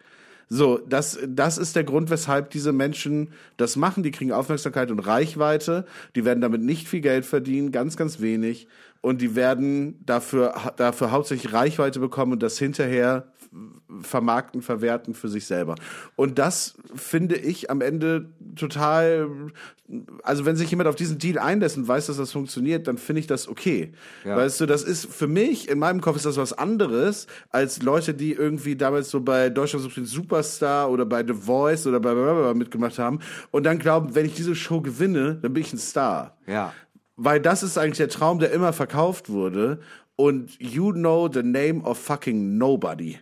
[0.49, 4.03] So, das, das ist der Grund, weshalb diese Menschen das machen.
[4.03, 5.87] Die kriegen Aufmerksamkeit und Reichweite.
[6.15, 8.67] Die werden damit nicht viel Geld verdienen, ganz, ganz wenig.
[9.03, 13.33] Und die werden dafür, dafür hauptsächlich Reichweite bekommen und das hinterher
[14.01, 15.75] vermarkten, verwerten für sich selber.
[16.17, 19.29] Und das finde ich am Ende total,
[20.23, 23.21] also wenn sich jemand auf diesen Deal einlässt und weiß, dass das funktioniert, dann finde
[23.21, 23.93] ich das okay.
[24.25, 24.37] Ja.
[24.37, 28.15] Weißt du, das ist für mich, in meinem Kopf ist das was anderes, als Leute,
[28.15, 32.15] die irgendwie damals so bei Deutschland sucht den Superstar oder bei The Voice oder bei
[32.15, 33.19] blablabla mitgemacht haben
[33.51, 36.39] und dann glauben, wenn ich diese Show gewinne, dann bin ich ein Star.
[36.47, 36.73] Ja.
[37.25, 39.81] Weil das ist eigentlich der Traum, der immer verkauft wurde.
[40.17, 43.19] Und you know the name of fucking nobody.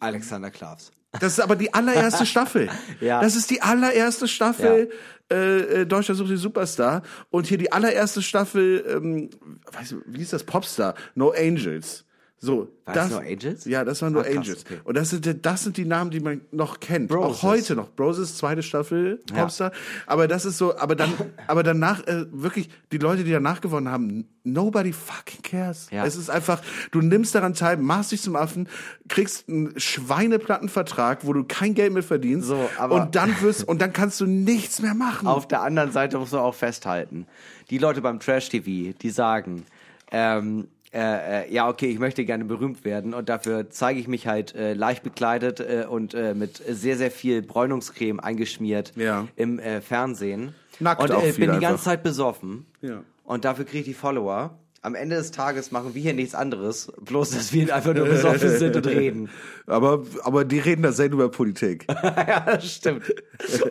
[0.00, 0.90] Alexander Klavs.
[1.20, 2.68] Das ist aber die allererste Staffel.
[3.00, 3.20] Ja.
[3.20, 4.90] Das ist die allererste Staffel
[5.30, 7.02] äh, äh, Deutschland sucht den Superstar.
[7.30, 9.30] Und hier die allererste Staffel, ähm,
[9.72, 10.44] weißt du, wie ist das?
[10.44, 10.94] Popstar.
[11.14, 12.03] No Angels.
[12.44, 13.64] So, War das nur Angels?
[13.64, 14.64] Ja, das waren nur Ah, krass, Angels.
[14.66, 14.80] okay.
[14.84, 17.08] Und das sind, das sind die Namen, die man noch kennt.
[17.08, 17.38] Broses.
[17.38, 17.90] Auch heute noch.
[17.94, 19.72] Broses, zweite Staffel, Popstar.
[20.06, 21.10] Aber das ist so, aber dann,
[21.46, 25.88] aber danach, äh, wirklich, die Leute, die danach gewonnen haben, nobody fucking cares.
[25.90, 26.04] Ja.
[26.04, 28.68] Es ist einfach, du nimmst daran teil, machst dich zum Affen,
[29.08, 32.48] kriegst einen Schweineplattenvertrag, wo du kein Geld mehr verdienst.
[32.48, 35.26] So, aber- und dann wirst, und dann kannst du nichts mehr machen.
[35.28, 37.26] Auf der anderen Seite muss man auch festhalten,
[37.70, 39.64] die Leute beim Trash-TV, die sagen,
[40.12, 44.28] ähm, äh, äh, ja, okay, ich möchte gerne berühmt werden und dafür zeige ich mich
[44.28, 49.26] halt äh, leicht bekleidet äh, und äh, mit sehr, sehr viel Bräunungscreme eingeschmiert Ja.
[49.34, 50.54] im äh, Fernsehen.
[50.78, 51.82] Nackt und auch bin die ganze einfach.
[51.82, 52.66] Zeit besoffen.
[52.80, 53.02] Ja.
[53.24, 54.56] Und dafür kriege ich die Follower.
[54.82, 58.50] Am Ende des Tages machen wir hier nichts anderes, bloß dass wir einfach nur besoffen
[58.58, 59.30] sind und reden.
[59.66, 61.86] Aber, aber die reden da selten über Politik.
[62.02, 63.12] ja, das stimmt.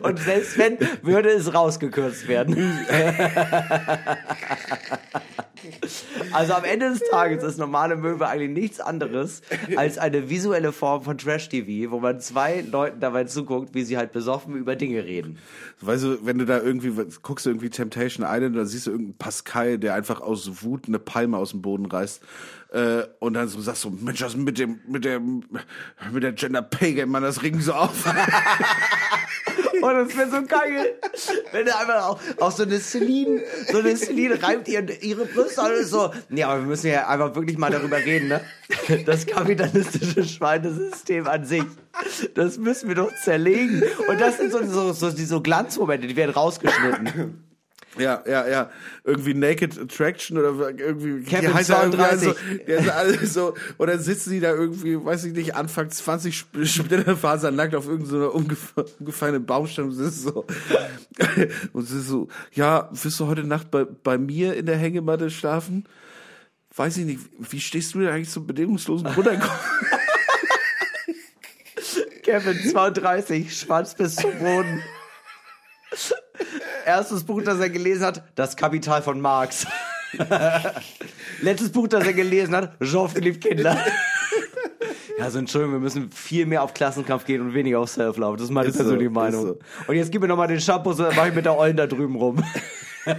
[0.02, 2.56] Und selbst wenn, würde es rausgekürzt werden.
[6.32, 9.42] Also am Ende des Tages ist normale Möwe eigentlich nichts anderes
[9.76, 14.12] als eine visuelle Form von Trash-TV, wo man zwei Leuten dabei zuguckt, wie sie halt
[14.12, 15.38] besoffen über Dinge reden.
[15.80, 16.92] Weißt du, wenn du da irgendwie,
[17.22, 20.98] guckst du irgendwie Temptation Island, da siehst du irgendeinen Pascal, der einfach aus Wut eine
[20.98, 22.22] Palme aus dem Boden reißt.
[22.72, 25.44] Äh, und dann so sagst du, Mensch, was mit dem, mit dem,
[26.12, 28.04] mit der Gender Pay Game, man, das regen so auf.
[29.84, 30.94] Und das wäre so geil,
[31.52, 35.60] wenn er einfach auch, auch so eine Celine, so eine Celine reibt ihr, ihre Brüste
[35.60, 38.40] an und so, ja, aber wir müssen ja einfach wirklich mal darüber reden, ne?
[39.04, 41.64] Das kapitalistische Schweinesystem an sich,
[42.34, 43.82] das müssen wir doch zerlegen.
[44.08, 47.44] Und das sind so, so, so, so Glanzmomente, die werden rausgeschnitten.
[47.98, 48.70] Ja, ja, ja.
[49.04, 52.28] Irgendwie Naked Attraction oder irgendwie, Kevin die heißt ja irgendwie 32.
[52.28, 55.90] also, der ist alles so, und dann sitzen die da irgendwie, weiß ich nicht, Anfang
[55.90, 60.44] 20 Sp- Splitterfasern nackt auf irgendeiner so umgef umgefallenen Baumstamm und ist so,
[61.72, 65.84] und ist so, ja, wirst du heute Nacht bei, bei mir in der Hängematte schlafen?
[66.76, 69.56] Weiß ich nicht, wie stehst du denn eigentlich zum bedingungslosen Grundeinkommen?
[72.24, 74.82] Kevin 32, Schwanz bis zum Boden.
[76.86, 79.66] Erstes Buch, das er gelesen hat, Das Kapital von Marx.
[81.40, 83.76] Letztes Buch, das er gelesen hat, Jean-Philippe Kindler.
[85.18, 88.36] Ja, so Entschuldigung, wir müssen viel mehr auf Klassenkampf gehen und weniger auf Self-Love.
[88.36, 89.42] Das ist meine Ist so, persönliche ist Meinung.
[89.46, 89.58] so.
[89.86, 92.16] Und jetzt gib mir nochmal den Shampoo, so mach ich mit der Ollen da drüben
[92.16, 92.42] rum.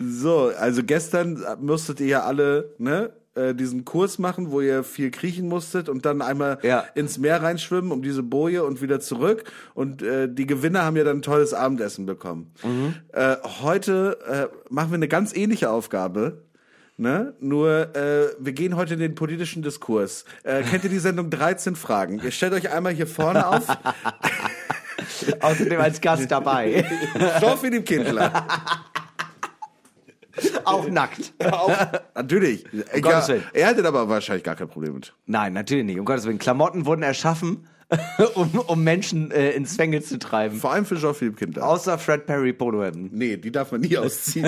[0.00, 5.10] So, also gestern musstet ihr ja alle, ne, äh, diesen Kurs machen, wo ihr viel
[5.10, 6.84] kriechen musstet und dann einmal Ja.
[6.94, 9.44] ins Meer reinschwimmen um diese Boje und wieder zurück.
[9.74, 12.50] Und äh, die Gewinner haben ja dann ein tolles Abendessen bekommen.
[13.12, 14.18] Äh, heute
[14.50, 16.42] äh, machen wir eine ganz ähnliche Aufgabe.
[16.98, 17.34] Ne?
[17.40, 20.24] Nur, äh, wir gehen heute in den politischen Diskurs.
[20.44, 22.20] Äh, kennt ihr die Sendung 13 Fragen?
[22.24, 23.66] Ihr stellt euch einmal hier vorne auf.
[25.40, 26.84] Außerdem als Gast dabei.
[27.40, 28.46] Jean-Philippe Kindler.
[30.64, 31.32] Auch nackt.
[31.50, 31.70] Auch,
[32.14, 32.64] natürlich.
[33.00, 33.44] Gottes Ja, Willen.
[33.52, 35.12] er hätte aber wahrscheinlich gar kein Problem mit.
[35.26, 35.98] Nein, natürlich nicht.
[35.98, 36.38] Um Gottes Willen.
[36.38, 37.68] Klamotten wurden erschaffen,
[38.34, 40.58] um, um Menschen äh, ins Zwänge zu treiben.
[40.58, 41.66] Vor allem für Jean-Philippe Kindler.
[41.68, 43.10] Außer Fred Perry Polohemden.
[43.12, 44.44] Nee, die darf man nie ausziehen.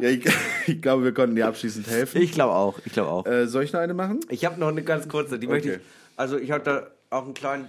[0.00, 0.24] ja, ich,
[0.66, 2.20] ich glaube, wir konnten dir abschließend helfen.
[2.20, 2.78] Ich glaube auch.
[2.84, 3.26] Ich glaube auch.
[3.26, 4.20] äh, soll ich noch eine machen?
[4.28, 5.74] Ich habe noch eine ganz kurze, die möchte ich.
[5.76, 5.84] Okay.
[6.16, 7.66] Also ich habe da auch einen kleinen.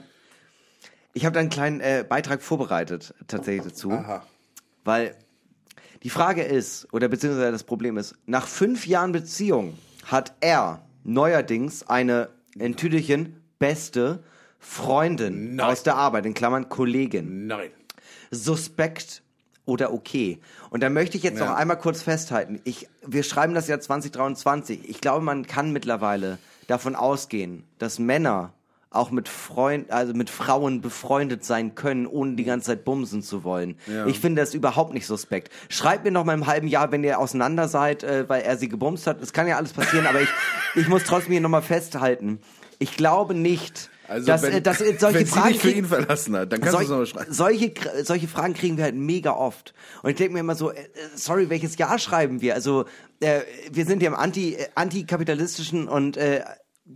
[1.13, 4.23] Ich habe da einen kleinen äh, Beitrag vorbereitet tatsächlich dazu, Aha.
[4.87, 5.15] Weil
[6.03, 11.87] die Frage ist oder beziehungsweise das Problem ist: Nach fünf Jahren Beziehung hat er neuerdings
[11.87, 14.23] eine in Tüdelchen beste
[14.59, 15.67] Freundin Nein.
[15.71, 17.45] aus der Arbeit in Klammern Kollegin.
[17.47, 17.69] Nein.
[18.31, 19.21] suspekt
[19.65, 20.39] oder okay.
[20.69, 21.45] Und da möchte ich jetzt Ja.
[21.47, 22.59] noch einmal kurz festhalten.
[22.63, 24.89] Ich, wir schreiben das Jahr 2023.
[24.89, 28.53] Ich glaube, man kann mittlerweile davon ausgehen, dass Männer
[28.89, 33.43] auch mit Freund, also mit Frauen befreundet sein können, ohne die ganze Zeit bumsen zu
[33.43, 33.77] wollen.
[33.85, 34.05] Ja.
[34.07, 35.51] Ich finde das überhaupt nicht suspekt.
[35.69, 38.69] Schreibt mir noch mal im halben Jahr, wenn ihr auseinander seid, äh, weil er sie
[38.69, 39.21] gebumst hat.
[39.21, 40.29] Das kann ja alles passieren, aber ich,
[40.75, 42.39] ich muss trotzdem hier noch mal festhalten.
[42.79, 45.67] Ich glaube nicht, Also, dass, wenn, äh, dass äh, solche wenn sie Fragen dich für
[45.67, 47.33] kriegen- ihn verlassen hat, dann kannst du es nochmal schreiben.
[47.33, 47.73] solche,
[48.03, 49.73] solche Fragen kriegen wir halt mega oft.
[50.03, 50.85] Und ich denke mir immer so, äh, äh,
[51.15, 52.53] sorry, welches Jahr schreiben wir?
[52.53, 52.85] Also,
[53.19, 56.41] äh, wir sind ja im Anti, äh, antikapitalistischen und äh,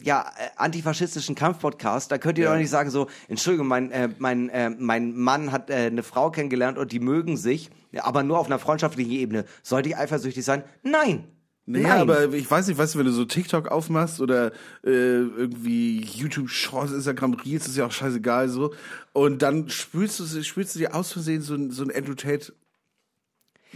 [0.02, 2.12] ja, äh, antifaschistischen Kampfpodcast.
[2.12, 2.52] Da könnt ihr Ja.
[2.54, 6.32] doch nicht sagen so, Entschuldigung, mein, äh, mein, äh, mein Mann hat äh, eine Frau
[6.32, 9.46] kennengelernt und die mögen sich, aber nur auf einer freundschaftlichen Ebene.
[9.64, 10.64] Sollte ich eifersüchtig sein?
[10.84, 11.26] Nein.
[11.68, 12.02] Naja, Nein.
[12.02, 14.48] aber ich weiß nicht, weißt du, wenn du so TikTok aufmachst oder
[14.84, 18.74] äh, irgendwie YouTube Shorts, Instagram Reels, ist ja auch scheißegal so.
[19.14, 22.54] Und dann spülst du, spülst du dir aus Versehen so, ein- so ein Andrew Tate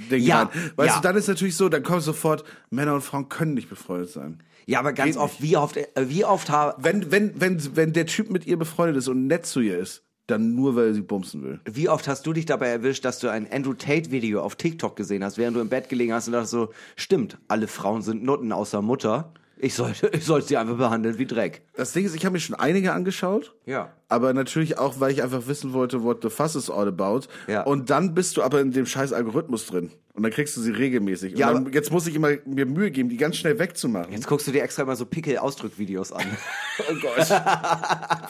[0.09, 0.71] Ding Ja, rein.
[0.75, 1.01] Weißt ja.
[1.01, 4.43] du, dann ist natürlich so, dann kommt sofort, Männer und Frauen können nicht befreundet sein.
[4.65, 7.93] Ja, aber ganz Geht oft, wie oft, äh, wie oft habe Wenn, wenn, wenn, wenn
[7.93, 11.01] der Typ mit ihr befreundet ist und nett zu ihr ist, dann nur, weil sie
[11.01, 11.59] bumsen will.
[11.65, 15.23] Wie oft hast du dich dabei erwischt, dass du ein Andrew Tate-Video auf TikTok gesehen
[15.23, 18.51] hast, während du im Bett gelegen hast und dachtest so, stimmt, alle Frauen sind Nutten
[18.51, 19.33] außer Mutter.
[19.57, 21.61] Ich sollte, ich sollte sie einfach behandeln wie Dreck.
[21.75, 23.53] Das Ding ist, ich habe mir schon einige angeschaut.
[23.65, 23.91] Ja.
[24.09, 27.27] Aber natürlich auch, weil ich einfach wissen wollte, what the fuss is all about.
[27.47, 27.63] Ja.
[27.63, 29.91] Und dann bist du aber in dem scheiß Algorithmus drin.
[30.15, 31.33] Und dann kriegst du sie regelmäßig.
[31.33, 34.13] Und Ja, dann, jetzt muss ich immer mir Mühe geben, die ganz schnell wegzumachen.
[34.13, 36.25] Jetzt guckst du dir extra mal so Pickel-Ausdrückvideos an.
[36.89, 37.27] Oh Gott.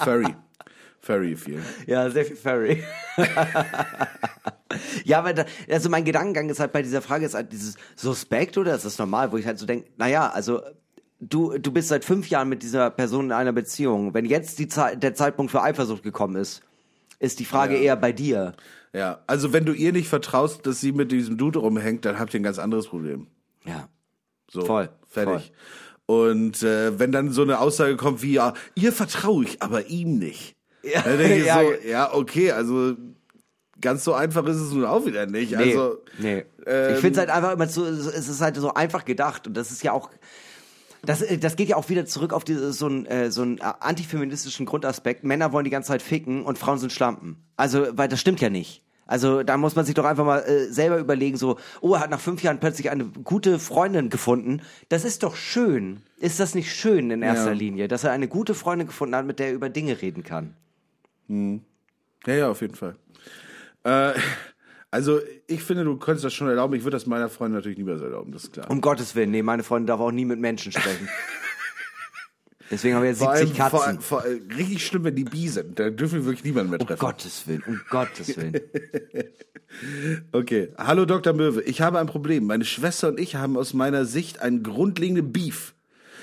[0.03, 0.35] Furry.
[0.99, 1.61] Furry viel.
[1.85, 2.83] Ja, sehr viel Furry.
[5.03, 8.57] ja, aber da, also mein Gedankengang ist halt bei dieser Frage ist halt dieses Suspekt
[8.57, 10.61] oder ist das normal, wo ich halt so denke, naja, also
[11.19, 14.13] du, du bist seit fünf Jahren mit dieser Person in einer Beziehung.
[14.13, 16.61] Wenn jetzt die Zeit, der Zeitpunkt für Eifersucht gekommen ist,
[17.19, 17.81] ist die Frage Ja.
[17.81, 18.53] eher bei dir.
[18.95, 22.33] Ja, also wenn du ihr nicht vertraust, dass sie mit diesem Dude rumhängt, dann habt
[22.33, 23.27] ihr ein ganz anderes Problem.
[23.65, 23.89] Ja.
[24.49, 25.51] So, Voll, fertig.
[26.05, 30.17] Und äh, wenn dann so eine Aussage kommt wie, ja, ihr vertraue ich, aber ihm
[30.17, 30.55] nicht.
[30.83, 31.61] Ja, Dann denke ich ja.
[31.61, 32.95] so, ja, okay, also
[33.81, 35.51] ganz so einfach ist es nun auch wieder nicht.
[35.51, 36.45] Nee, Also, nee.
[36.65, 39.57] ähm, ich finde es halt einfach immer so, es ist halt so einfach gedacht und
[39.57, 40.09] das ist ja auch,
[41.03, 43.57] das, äh, das geht ja auch wieder zurück auf diese, so einen äh, so einen
[43.57, 45.23] äh, antifeministischen Grundaspekt.
[45.23, 47.43] Männer wollen die ganze Zeit ficken und Frauen sind Schlampen.
[47.57, 48.83] Also, weil das stimmt ja nicht.
[49.07, 52.09] Also da muss man sich doch einfach mal äh, selber überlegen, so, oh, er hat
[52.09, 54.61] nach fünf Jahren plötzlich eine gute Freundin gefunden.
[54.89, 56.01] Das ist doch schön.
[56.17, 57.57] Ist das nicht schön in erster Ja.
[57.57, 60.55] Linie, dass er eine gute Freundin gefunden hat, mit der er über Dinge reden kann?
[61.27, 62.95] Ja, ja, auf jeden Fall.
[63.83, 64.13] Äh,
[64.89, 66.73] also ich finde, du könntest das schon erlauben.
[66.73, 68.69] Ich würde das meiner Freundin natürlich niemals erlauben, das ist klar.
[68.71, 71.07] Um Gottes Willen, nee, meine Freundin darf auch nie mit Menschen sprechen.
[72.71, 74.01] Deswegen haben wir jetzt Vor 70 allem, Katzen.
[74.01, 75.77] vor, vor, richtig schlimm, wenn die bi sind.
[75.79, 76.99] Da dürfen wir wirklich niemanden mehr Um treffen.
[76.99, 78.59] Gottes Willen, um Gottes Willen.
[80.31, 80.69] Okay.
[80.77, 81.33] Hallo Dr.
[81.33, 82.45] Möwe, ich habe ein Problem.
[82.45, 85.73] Meine Schwester und ich haben aus meiner Sicht einen grundlegenden Beef.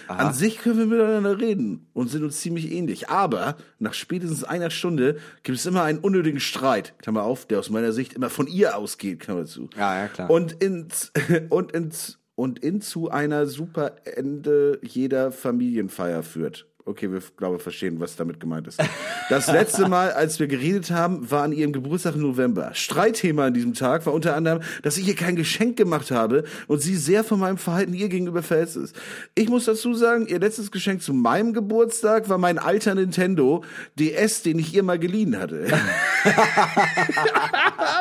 [0.08, 3.08] An sich können wir miteinander reden und sind uns ziemlich ähnlich.
[3.08, 7.70] Aber nach spätestens einer Stunde gibt es immer einen unnötigen Streit, Klammer auf, der aus
[7.70, 9.70] meiner Sicht immer von ihr ausgeht, Klammer zu.
[9.76, 10.30] Ja, ja, klar.
[10.30, 11.12] Und ins,
[11.50, 16.66] und ins, und in zu einer super Ende jeder Familienfeier führt.
[16.84, 18.82] Okay, wir glaube verstehen, was damit gemeint ist.
[19.28, 22.72] Das letzte Mal, als wir geredet haben, war an ihrem Geburtstag im November.
[22.74, 26.82] Streitthema an diesem Tag war unter anderem, dass ich ihr kein Geschenk gemacht habe und
[26.82, 28.96] sie sehr von meinem Verhalten ihr gegenüber verletzt ist.
[29.36, 33.62] Ich muss dazu sagen, ihr letztes Geschenk zu meinem Geburtstag war mein alter Nintendo
[33.94, 35.66] DS, den ich ihr mal geliehen hatte.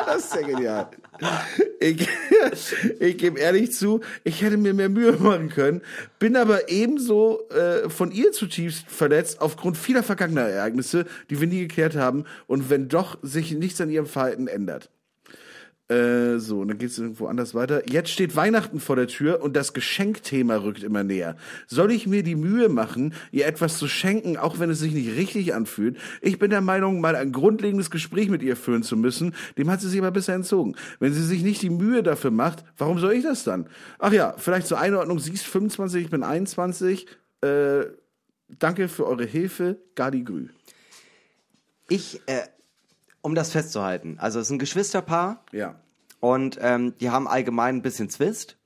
[0.06, 0.88] das ist ja genial.
[1.78, 2.08] Ich,
[3.00, 5.82] ich gebe ehrlich zu, ich hätte mir mehr Mühe machen können,
[6.18, 11.60] bin aber ebenso äh, von ihr zutiefst verletzt aufgrund vieler vergangener Ereignisse, die wir nie
[11.60, 14.90] geklärt haben und wenn doch sich nichts an ihrem Verhalten ändert.
[15.92, 17.86] Äh, so, und dann geht's irgendwo anders weiter.
[17.90, 21.36] Jetzt steht Weihnachten vor der Tür und das Geschenkthema rückt immer näher.
[21.66, 25.16] Soll ich mir die Mühe machen, ihr etwas zu schenken, auch wenn es sich nicht
[25.16, 25.98] richtig anfühlt?
[26.22, 29.34] Ich bin der Meinung, mal ein grundlegendes Gespräch mit ihr führen zu müssen.
[29.58, 30.76] Dem hat sie sich aber bisher entzogen.
[30.98, 33.66] Wenn sie sich nicht die Mühe dafür macht, warum soll ich das dann?
[33.98, 37.06] Ach ja, vielleicht zur Einordnung, sie ist 25, ich bin 21.
[37.42, 37.84] Äh,
[38.48, 40.48] danke für eure Hilfe, Gadi Grü.
[41.90, 42.44] Ich, äh,
[43.20, 45.81] um das festzuhalten, also es ist ein Geschwisterpaar Ja,
[46.22, 48.56] und ähm, die haben allgemein ein bisschen Zwist.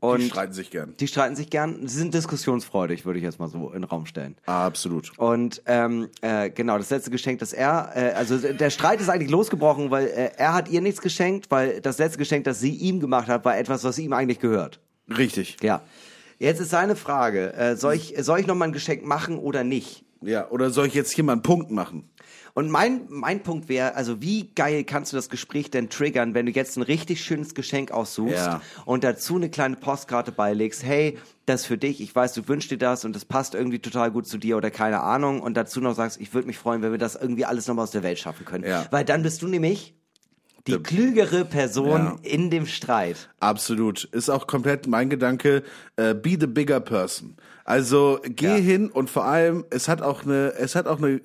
[0.00, 0.94] Und die streiten sich gern.
[0.98, 1.86] die streiten sich gern.
[1.86, 4.36] Sie sind diskussionsfreudig, würde ich jetzt mal so in den Raum stellen.
[4.46, 5.12] Absolut.
[5.18, 9.30] Und ähm, äh, genau, das letzte Geschenk, das er, äh, also der Streit ist eigentlich
[9.30, 13.00] losgebrochen, weil äh, er hat ihr nichts geschenkt, weil das letzte Geschenk, das sie ihm
[13.00, 14.80] gemacht hat, war etwas, was ihm eigentlich gehört.
[15.14, 15.58] Richtig.
[15.62, 15.82] Ja.
[16.38, 19.62] Jetzt ist seine Frage, äh, soll ich, soll ich noch mal ein Geschenk machen oder
[19.62, 20.04] nicht?
[20.22, 22.08] Ja, oder soll ich jetzt hier mal einen Punkt machen?
[22.54, 26.46] Und mein, mein Punkt wäre, also wie geil kannst du das Gespräch denn triggern, wenn
[26.46, 28.60] du jetzt ein richtig schönes Geschenk aussuchst Ja.
[28.84, 32.78] und dazu eine kleine Postkarte beilegst, hey, das für dich, ich weiß, du wünschst dir
[32.78, 35.94] das und das passt irgendwie total gut zu dir oder keine Ahnung und dazu noch
[35.96, 38.44] sagst, ich würde mich freuen, wenn wir das irgendwie alles nochmal aus der Welt schaffen
[38.46, 38.64] können.
[38.64, 38.86] Ja.
[38.92, 39.94] Weil dann bist du nämlich
[40.68, 42.16] die klügere Person Ja.
[42.22, 43.28] in dem Streit.
[43.40, 44.04] Absolut.
[44.04, 45.62] Ist auch komplett mein Gedanke,
[45.96, 47.36] äh, be the bigger person.
[47.64, 48.54] Also geh Ja.
[48.56, 51.20] hin und vor allem, es hat auch eine, es hat auch eine, äh,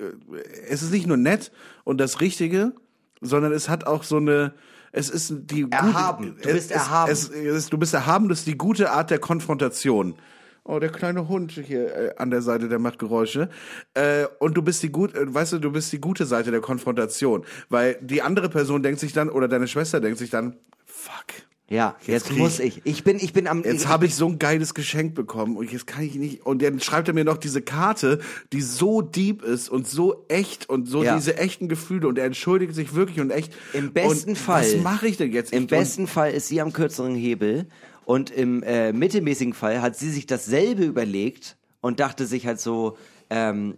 [0.70, 1.52] es ist nicht nur nett
[1.84, 2.74] und das Richtige,
[3.22, 4.54] sondern es hat auch so eine,
[4.92, 6.38] es ist die gute, Erhaben.
[6.42, 7.12] Du bist es, erhaben.
[7.12, 10.16] Es, es, du bist erhaben, das ist die gute Art der Konfrontation.
[10.64, 13.50] Oh, der kleine Hund hier äh, an der Seite, der macht Geräusche.
[13.96, 16.62] Äh, und du bist die gut, äh, weißt du, du bist die gute Seite der
[16.62, 21.26] Konfrontation, weil die andere Person denkt sich dann oder deine Schwester denkt sich dann, fuck.
[21.70, 23.04] Ja, jetzt, krieg muss ich- ich.
[23.04, 23.64] Bin, ich bin am.
[23.64, 26.46] Jetzt habe ich so ein geiles Geschenk bekommen und jetzt kann ich nicht.
[26.46, 28.20] Und dann schreibt er mir noch diese Karte,
[28.52, 31.16] die so deep ist und so echt und so Ja.
[31.16, 33.54] diese echten Gefühle und er entschuldigt sich wirklich und echt.
[33.74, 34.64] Im besten und Fall.
[34.64, 35.54] Was mache ich denn jetzt?
[35.54, 37.68] Im Ich- besten Fall ist sie am kürzeren Hebel
[38.06, 42.98] und im äh, mittelmäßigen Fall hat sie sich dasselbe überlegt und dachte sich halt so,
[43.30, 43.78] ähm,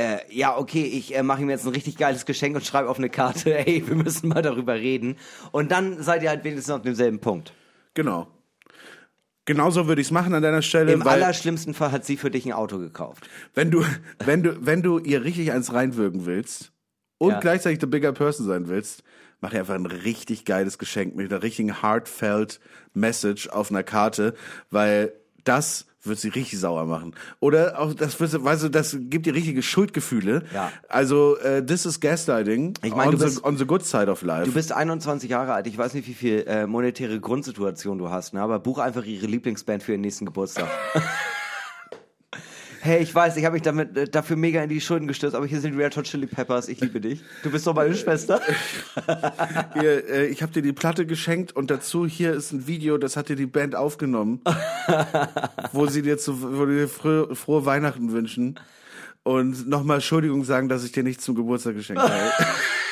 [0.00, 2.98] äh, ja, okay, ich äh, mache ihm jetzt ein richtig geiles Geschenk und schreibe auf
[2.98, 5.16] eine Karte, ey, wir müssen mal darüber reden.
[5.52, 7.52] Und dann seid ihr halt wenigstens auf demselben Punkt.
[7.94, 8.28] Genau.
[9.46, 12.30] Genauso würde ich es machen an deiner Stelle, Im weil allerschlimmsten Fall hat sie für
[12.30, 13.28] dich ein Auto gekauft.
[13.54, 13.84] wenn du,
[14.24, 16.72] wenn du, wenn du ihr richtig eins reinwirken willst
[17.18, 17.40] und Ja.
[17.40, 19.02] gleichzeitig the bigger person sein willst,
[19.40, 22.60] mach ihr einfach ein richtig geiles Geschenk mit einer richtigen heartfelt
[22.94, 24.34] Message auf einer Karte,
[24.70, 25.12] weil
[25.44, 27.14] das wird sie richtig sauer machen.
[27.40, 30.44] Oder auch das weißt du, das gibt ihr richtige Schuldgefühle.
[30.54, 30.72] Ja.
[30.88, 34.22] Also äh, this is gaslighting Ich meine, on, du the, on the good side of
[34.22, 34.44] life.
[34.44, 38.34] Du bist 21 Jahre alt, ich weiß nicht, wie viel äh, monetäre Grundsituation du hast,
[38.34, 38.40] ne?
[38.40, 40.68] aber buch einfach ihre Lieblingsband für ihren nächsten Geburtstag.
[42.80, 45.46] hey, ich weiß, ich habe mich damit äh, dafür mega in die Schulden gestürzt, aber
[45.46, 47.20] hier sind Red Hot Chili Peppers, ich liebe dich.
[47.42, 48.40] Du bist doch meine Schwester.
[49.74, 53.16] Hier, äh, ich habe dir die Platte geschenkt und dazu hier ist ein Video, das
[53.16, 54.40] hat dir die Band aufgenommen,
[55.72, 58.58] wo sie dir zu, wo dir frohe, frohe Weihnachten wünschen
[59.22, 62.12] und nochmal Entschuldigung sagen, dass ich dir nicht zum Geburtstag geschenkt habe.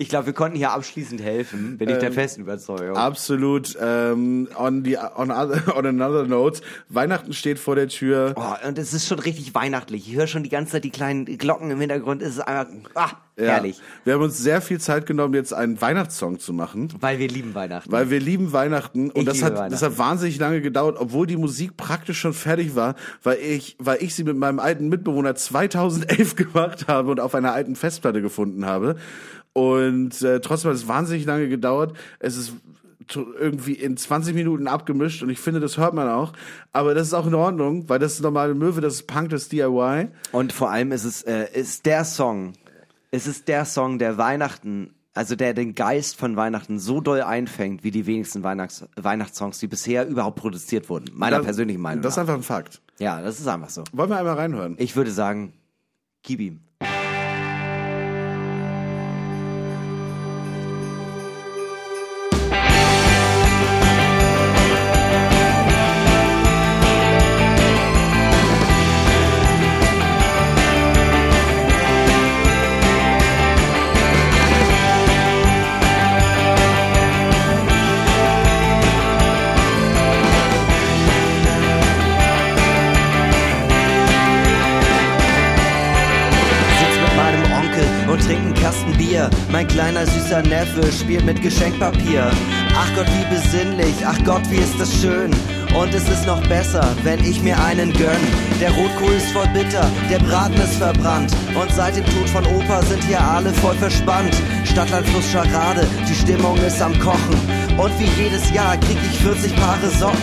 [0.00, 2.96] Ich glaube, wir konnten hier abschließend helfen, bin ich der festen Überzeugung.
[2.96, 3.76] Absolut.
[3.80, 8.32] Ähm, on the on, other, on another note, Weihnachten steht vor der Tür.
[8.36, 10.08] Oh, und es ist schon richtig weihnachtlich.
[10.08, 12.22] Ich höre schon die ganze Zeit die kleinen Glocken im Hintergrund.
[12.22, 13.54] Es ist einfach ah, Ja.
[13.54, 13.80] herrlich.
[14.04, 16.94] Wir haben uns sehr viel Zeit genommen, jetzt einen Weihnachtssong zu machen.
[17.00, 17.90] Weil wir lieben Weihnachten.
[17.90, 19.72] Weil wir lieben Weihnachten und Ich das hat, Weihnachten.
[19.72, 22.94] das hat wahnsinnig lange gedauert, obwohl die Musik praktisch schon fertig war,
[23.24, 27.52] weil ich, weil ich sie mit meinem alten Mitbewohner 2011 gemacht habe und auf einer
[27.52, 28.94] alten Festplatte gefunden habe.
[29.58, 31.96] Und äh, trotzdem hat es wahnsinnig lange gedauert.
[32.20, 32.52] Es ist
[33.40, 36.32] irgendwie in 20 Minuten abgemischt und ich finde, das hört man auch.
[36.72, 39.42] Aber das ist auch in Ordnung, weil das ist normale Möwe, das ist Punk, das
[39.44, 40.08] ist DIY.
[40.32, 42.52] Und vor allem ist es äh, ist der Song,
[43.10, 47.82] es ist der Song, der Weihnachten, also der den Geist von Weihnachten so doll einfängt,
[47.82, 51.06] wie die wenigsten Weihnachts Weihnachtssongs, die bisher überhaupt produziert wurden.
[51.14, 52.22] Meiner Das- persönlichen Meinung Das ist nach.
[52.24, 52.82] einfach ein Fakt.
[52.98, 53.84] Ja, das ist einfach so.
[53.92, 54.74] Wollen wir einmal reinhören?
[54.78, 55.54] Ich würde sagen,
[56.22, 56.60] gib ihm.
[90.78, 92.30] Neffe spielt mit Geschenkpapier.
[92.74, 95.30] Ach Gott, wie besinnlich, ach Gott, wie ist das schön.
[95.74, 98.20] Und es ist noch besser, wenn ich mir einen gönn.
[98.60, 101.34] Der Rotkohl ist voll bitter, der Braten ist verbrannt.
[101.60, 104.34] Und seit dem Tod von Opa sind hier alle voll verspannt.
[104.64, 107.67] Stadtland Fluss Scharade, die Stimmung ist am Kochen.
[107.78, 110.18] Und wie jedes Jahr krieg ich 40 Paare Socken.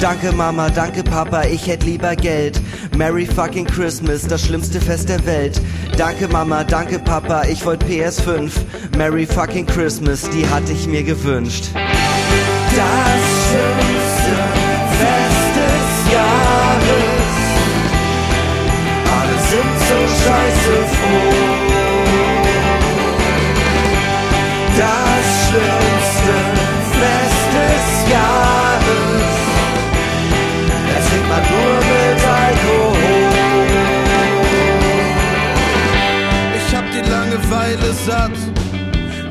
[0.00, 2.60] Danke Mama, danke Papa, ich hätt lieber Geld.
[2.96, 5.60] Merry fucking Christmas, das schlimmste Fest der Welt.
[5.98, 8.52] Danke Mama, danke Papa, ich wollt PS5.
[8.96, 11.64] Merry fucking Christmas, die hatte ich mir gewünscht.
[11.74, 14.36] Das schönste
[14.98, 17.32] Fest des Jahres.
[19.18, 21.51] Alle sind so scheiße froh.
[37.72, 38.32] Langeweile satt.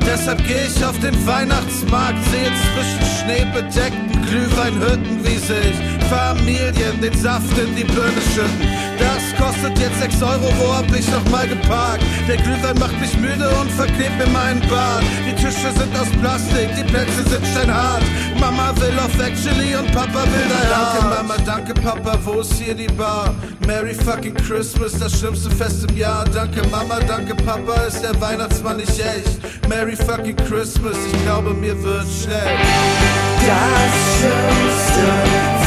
[0.04, 7.56] Deshalb geh ich auf den Weihnachtsmarkt, sehe zwischen schneebedeckten Glühweinhütten, wie sich Familien den Saft
[7.56, 8.68] in die Birne schütten.
[8.98, 12.04] Das kostet jetzt 6 Euro, wo hab ich noch mal geparkt?
[12.28, 15.02] Der Glühwein macht mich müde und verklebt mir meinen Bart.
[15.26, 18.02] Die Tische sind aus Plastik, die Plätze sind steinhart.
[18.38, 22.74] Mama will auf Actually und Papa will da Danke Mama, danke Papa, wo ist hier
[22.74, 23.34] die Bar?
[23.66, 26.24] Merry fucking Christmas, das schlimmste Fest im Jahr.
[26.32, 29.68] Danke Mama, danke Papa, ist der Weihnachtsmann nicht echt?
[29.68, 33.02] Merry fucking Christmas, ich glaube mir wird schlecht.
[33.46, 35.06] Das schönste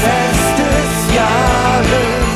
[0.01, 2.35] Fest des Jahres.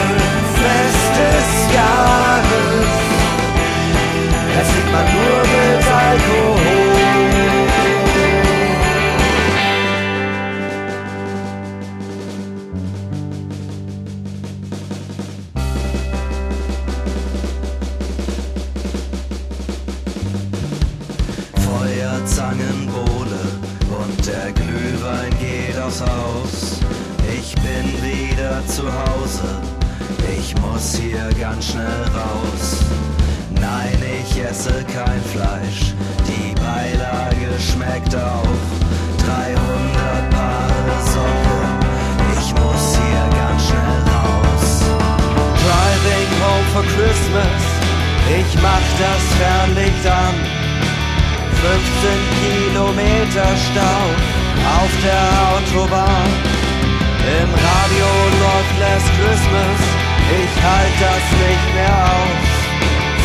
[0.59, 2.91] Fest des Jahres.
[4.53, 6.54] Da trinkt man nur mit Alkohol.
[25.85, 26.79] Aufs Haus.
[27.37, 29.61] Ich bin wieder zu Hause,
[30.37, 32.79] ich muss hier ganz schnell raus.
[33.59, 35.93] Nein, ich esse kein Fleisch.
[36.27, 38.57] Die Beilage schmeckt auch
[39.25, 41.65] 300 Paare Socken.
[42.39, 44.67] Ich muss hier ganz schnell raus.
[45.65, 47.61] Driving home for Christmas.
[48.39, 50.35] Ich mach das Fernlicht an.
[51.61, 54.34] 15 Kilometer Stau
[54.65, 56.31] auf der Autobahn.
[57.39, 58.09] Im Radio
[58.43, 59.79] läuft Last Christmas,
[60.41, 62.49] ich halt das nicht mehr aus.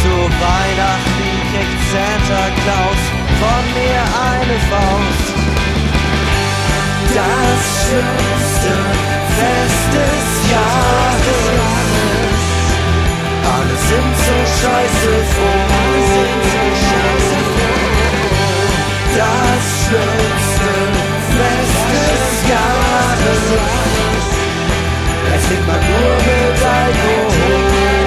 [0.03, 3.03] Zu Weihnachten kriegt Santa Claus
[3.41, 4.01] von mir
[4.33, 5.29] eine Faust.
[7.15, 8.73] Das schönste
[9.37, 11.43] Fest des Jahres.
[13.55, 15.61] Alle sind so scheiße froh.
[19.17, 20.40] Das schönste
[23.51, 24.29] Jahres.
[25.37, 28.00] Es trinkt man nur mit Alkohol.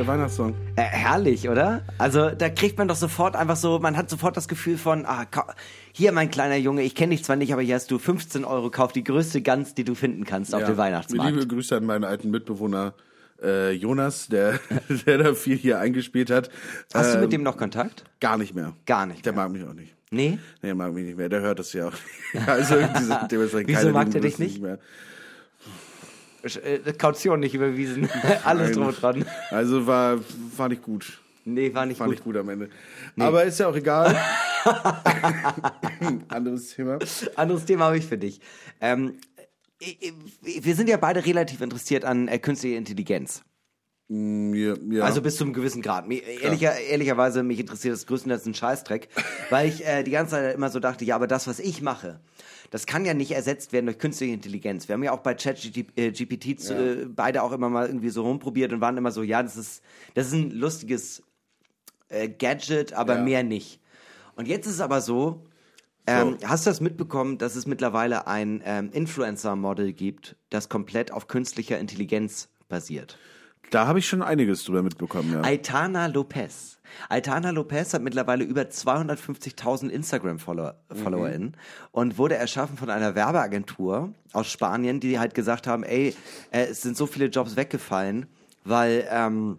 [0.00, 0.54] Der Weihnachtssong.
[0.76, 1.82] Äh, herrlich, oder?
[1.98, 5.26] Also da kriegt man doch sofort einfach so, man hat sofort das Gefühl von, ah,
[5.92, 8.70] hier mein kleiner Junge, ich kenne dich zwar nicht, aber hier hast du 15 Euro,
[8.70, 10.68] kauf die größte Gans, die du finden kannst auf Ja.
[10.68, 11.32] dem Weihnachtsmarkt.
[11.34, 12.94] Liebe Grüße an meinen alten Mitbewohner
[13.42, 14.58] äh, Jonas, der,
[15.06, 16.48] der da viel hier eingespielt hat.
[16.94, 18.04] Hast du Ähm, mit dem noch Kontakt?
[18.20, 18.72] Gar nicht mehr.
[18.86, 19.42] Gar nicht Der mehr.
[19.44, 19.94] mag mich auch nicht.
[20.10, 20.38] Nee?
[20.62, 21.28] Nee, mag mich nicht mehr.
[21.28, 22.46] Der hört das ja auch nicht.
[22.48, 24.62] Also diese, dementsprechend Wieso mag der dich Grüße nicht?
[24.62, 24.78] mehr.
[26.42, 28.08] Äh, Kaution nicht überwiesen.
[28.44, 29.24] Alles drum und dran.
[29.50, 30.18] Also war,
[30.56, 31.20] war nicht gut.
[31.44, 32.16] Nee, war nicht War gut.
[32.16, 32.68] nicht gut am Ende.
[33.18, 34.14] Aber ist ja auch egal.
[36.28, 36.98] Anderes Thema.
[37.36, 38.40] Anderes Thema habe ich für dich.
[38.80, 39.14] Ähm,
[40.42, 43.42] wir sind ja beide relativ interessiert an äh, künstlicher Intelligenz.
[44.08, 45.04] Mm, Ja, ja.
[45.04, 46.06] Also bis zu einem gewissen Grad.
[46.06, 49.08] Mir, ehrlicher, ehrlicherweise, mich interessiert das größtenteils ein Scheißdreck,
[49.48, 52.20] weil ich äh, die ganze Zeit immer so dachte, ja, aber das, was ich mache,
[52.70, 54.88] das kann ja nicht ersetzt werden durch künstliche Intelligenz.
[54.88, 58.22] Wir haben ja auch bei ChatGPT äh, zu, äh, beide auch immer mal irgendwie so
[58.22, 59.82] rumprobiert und waren immer so, ja, das ist,
[60.14, 61.22] das ist ein lustiges
[62.08, 63.22] äh, Gadget, aber Ja.
[63.22, 63.80] mehr nicht.
[64.36, 65.46] Und jetzt ist es aber so,
[66.06, 71.28] ähm, hast du das mitbekommen, dass es mittlerweile ein ähm, Influencer-Model gibt, das komplett auf
[71.28, 73.18] künstlicher Intelligenz basiert?
[73.70, 75.42] da habe ich schon einiges drüber mitbekommen, ja.
[75.42, 76.79] Aitana Lopez.
[77.08, 81.56] Aitana Lopez hat mittlerweile über 250.000 Instagram-FollowerInnen
[81.92, 86.14] und wurde erschaffen von einer Werbeagentur aus Spanien, die halt gesagt haben, ey,
[86.50, 88.26] äh, es sind so viele Jobs weggefallen,
[88.64, 89.58] weil ähm,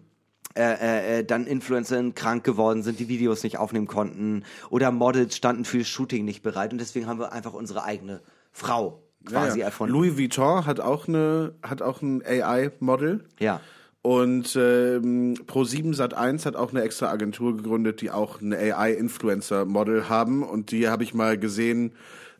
[0.54, 5.36] äh, äh, äh, dann InfluencerInnen krank geworden sind, die Videos nicht aufnehmen konnten oder Models
[5.36, 8.20] standen für das Shooting nicht bereit und deswegen haben wir einfach unsere eigene
[8.52, 9.64] Frau quasi ja, ja.
[9.66, 9.94] erfunden.
[9.94, 13.24] Louis Vuitton hat auch eine, hat auch ein AI-Model.
[13.38, 13.60] ja.
[14.02, 20.42] Und ähm, Pro7 Sat1 hat auch eine extra Agentur gegründet, die auch eine AI-Influencer-Model haben.
[20.42, 21.92] Und die habe ich mal gesehen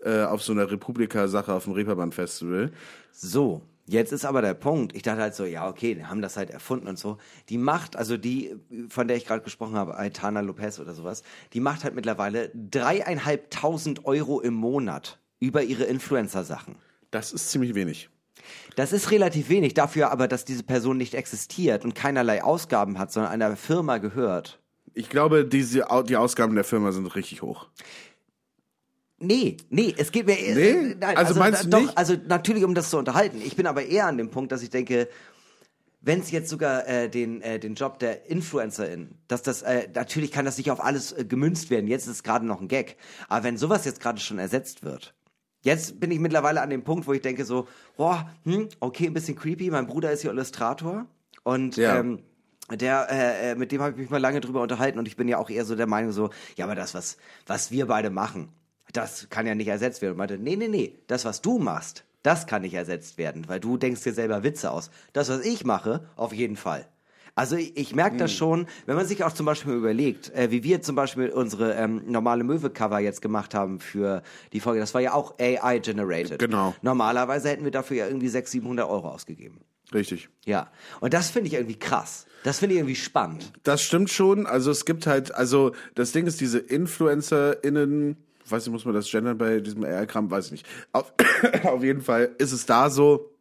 [0.05, 2.73] äh, auf so einer Republika-Sache auf dem Reeperbahn-Festival.
[3.13, 4.97] So, jetzt ist aber der Punkt.
[4.97, 7.19] Ich dachte halt so, ja, okay, die haben das halt erfunden und so.
[7.49, 8.57] Die macht, also die,
[8.89, 14.05] von der ich gerade gesprochen habe, Aitana Lopez oder sowas, die macht halt mittlerweile dreieinhalbtausend
[14.05, 16.75] Euro im Monat über ihre Influencer-Sachen.
[17.13, 18.11] Das ist ziemlich wenig.
[18.77, 23.13] Das ist relativ wenig, dafür aber, dass diese Person nicht existiert und keinerlei Ausgaben hat,
[23.13, 24.61] sondern einer Firma gehört.
[24.95, 27.69] Ich glaube, diese, die Ausgaben der Firma sind richtig hoch.
[29.19, 30.71] Nee, nee, es geht mir eher, Nee?
[30.93, 31.97] äh, nein, Also meinst du doch, nicht?
[31.97, 33.41] also natürlich um das zu unterhalten.
[33.45, 35.09] Ich bin aber eher an dem Punkt, dass ich denke,
[36.01, 40.33] wenn es jetzt sogar äh, den äh, den Job der Influencerin, dass das äh, natürlich
[40.33, 41.87] kann das nicht auf alles äh, gemünzt werden.
[41.87, 42.97] Jetzt ist es gerade noch ein Gag,
[43.29, 45.15] aber wenn sowas jetzt gerade schon ersetzt wird.
[45.63, 49.15] Jetzt bin ich mittlerweile an dem Punkt, wo ich denke so, boah, hm, okay, ein
[49.15, 49.71] bisschen creepy.
[49.71, 51.07] Mein Bruder ist hier Illustrator
[51.45, 52.01] und Ja.
[52.01, 52.23] ähm,
[52.71, 55.29] der, äh, äh, mit dem habe ich mich mal lange drüber unterhalten und ich bin
[55.29, 58.49] ja auch eher so der Meinung so, ja, aber das, was, was wir beide machen,
[58.93, 60.13] das kann ja nicht ersetzt werden.
[60.13, 63.61] Und meinte, nee, nee, nee, das, was du machst, das kann nicht ersetzt werden, weil
[63.61, 64.91] du denkst dir selber Witze aus.
[65.13, 66.87] Das, was ich mache, auf jeden Fall.
[67.35, 68.19] Also ich, ich merke Hm.
[68.19, 71.75] das schon, wenn man sich auch zum Beispiel überlegt, äh, wie wir zum Beispiel unsere
[71.75, 74.23] ähm, normale Möwe-Cover jetzt gemacht haben für
[74.53, 76.39] die Folge, das war ja auch AI-generated.
[76.39, 76.75] Genau.
[76.83, 79.61] Normalerweise hätten wir dafür ja irgendwie 600, 700 Euro ausgegeben.
[79.95, 80.29] Richtig.
[80.45, 80.71] Ja,
[81.01, 82.27] und das finde ich irgendwie krass.
[82.45, 83.53] Das finde ich irgendwie spannend.
[83.63, 84.47] Das stimmt schon.
[84.47, 88.17] Also es gibt halt, also das Ding ist, diese InfluencerInnen,
[88.49, 90.67] weiß nicht, muss man das gendern bei diesem AI-Kram, weiß ich nicht.
[90.93, 91.13] Auf,
[91.65, 93.32] auf jeden Fall ist es da so,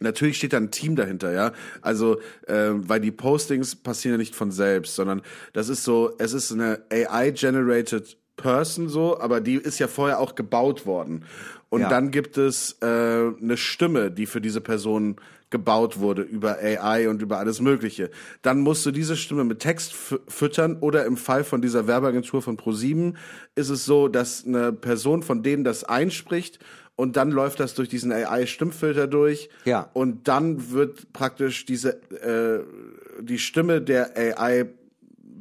[0.00, 1.52] Natürlich steht da ein Team dahinter, ja.
[1.80, 5.22] Also, äh, weil die Postings passieren ja nicht von selbst, sondern
[5.54, 10.34] das ist so, es ist eine AI-generated Person so, aber die ist ja vorher auch
[10.34, 11.24] gebaut worden.
[11.70, 11.88] Und Ja.
[11.88, 15.16] dann gibt es äh, eine Stimme, die für diese Person
[15.48, 18.10] gebaut wurde über AI und über alles Mögliche.
[18.42, 22.42] Dann musst du diese Stimme mit Text fü- füttern oder im Fall von dieser Werbeagentur
[22.42, 23.16] von ProSieben
[23.54, 26.58] ist es so, dass eine Person von denen das einspricht
[26.96, 29.90] und dann läuft das durch diesen AI-Stimmfilter durch Ja.
[29.92, 31.90] und dann wird praktisch diese
[32.22, 32.64] äh,
[33.22, 34.66] die Stimme der AI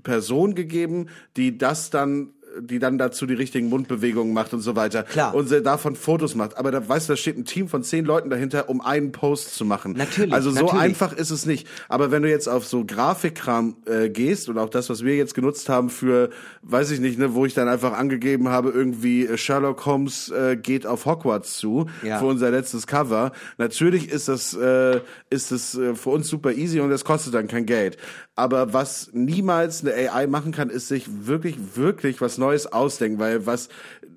[0.04, 2.30] Person gegeben, die das dann
[2.60, 5.04] die dann dazu die richtigen Mundbewegungen macht und so weiter.
[5.04, 5.34] Klar.
[5.36, 6.58] Und davon Fotos macht.
[6.58, 9.56] Aber da weißt du, da steht ein Team von zehn Leuten dahinter, um einen Post
[9.56, 9.94] zu machen.
[9.98, 10.82] Natürlich, Also so natürlich.
[10.82, 11.68] einfach ist es nicht.
[11.90, 15.34] Aber wenn du jetzt auf so Grafikkram äh, gehst und auch das, was wir jetzt
[15.36, 16.30] genutzt haben für,
[16.64, 20.58] weiß ich nicht, ne, wo ich dann einfach angegeben habe, irgendwie äh, Sherlock Holmes äh,
[20.58, 22.20] geht auf Hogwarts zu Ja.
[22.20, 23.32] für unser letztes Cover.
[23.58, 25.00] Natürlich ist das äh,
[25.30, 27.98] ist das äh, für uns super easy und das kostet dann kein Geld.
[28.38, 33.46] Aber was niemals eine AI machen kann, ist sich wirklich wirklich was Neues ausdenken, weil
[33.46, 33.70] was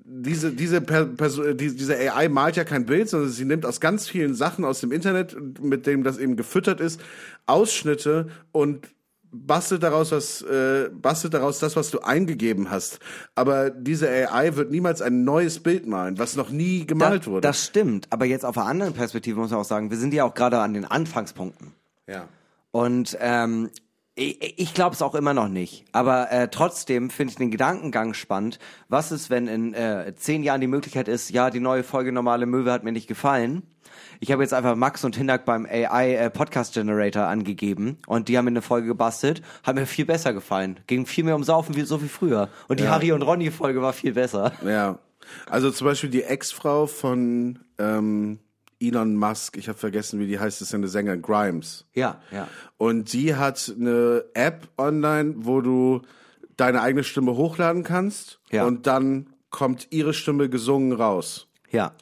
[0.03, 3.79] diese diese per, Perso- die, diese AI malt ja kein Bild, sondern sie nimmt aus
[3.79, 6.99] ganz vielen Sachen aus dem Internet, mit dem das eben gefüttert ist,
[7.45, 8.87] Ausschnitte und
[9.31, 12.99] bastelt daraus was, äh, bastelt daraus das, was du eingegeben hast.
[13.35, 17.41] Aber diese AI wird niemals ein neues Bild malen, was noch nie gemalt Da- wurde.
[17.47, 20.23] Das stimmt, aber jetzt auf einer anderen Perspektive muss man auch sagen, wir sind ja
[20.25, 21.73] auch gerade an den Anfangspunkten.
[22.07, 22.27] ja.
[22.71, 23.69] Und ähm,
[24.19, 25.85] ich, ich glaube es auch immer noch nicht.
[25.91, 28.59] Aber äh, trotzdem finde ich den Gedankengang spannend.
[28.87, 32.45] Was ist, wenn in äh, zehn Jahren die Möglichkeit ist, ja, die neue Folge Normale
[32.45, 33.63] Möwe hat mir nicht gefallen.
[34.19, 38.37] Ich habe jetzt einfach Max und Hindak beim AI äh, Podcast Generator angegeben und die
[38.37, 40.79] haben mir eine Folge gebastelt, hat mir viel besser gefallen.
[40.87, 42.49] Ging viel mehr um Saufen wie so wie früher.
[42.67, 42.91] Und die Ja.
[42.91, 44.51] Harry und Ronny Folge war viel besser.
[44.65, 44.99] Ja.
[45.49, 48.39] Also zum Beispiel die Ex-Frau von ähm,
[48.79, 51.85] Elon Musk, ich habe vergessen, wie die heißt, ist ja eine Sängerin, Grimes.
[51.93, 52.47] Ja, ja.
[52.77, 56.01] Und die hat eine App online, wo du
[56.57, 58.65] deine eigene Stimme hochladen kannst Ja.
[58.65, 61.47] und dann kommt ihre Stimme gesungen raus.
[61.71, 61.93] Ja.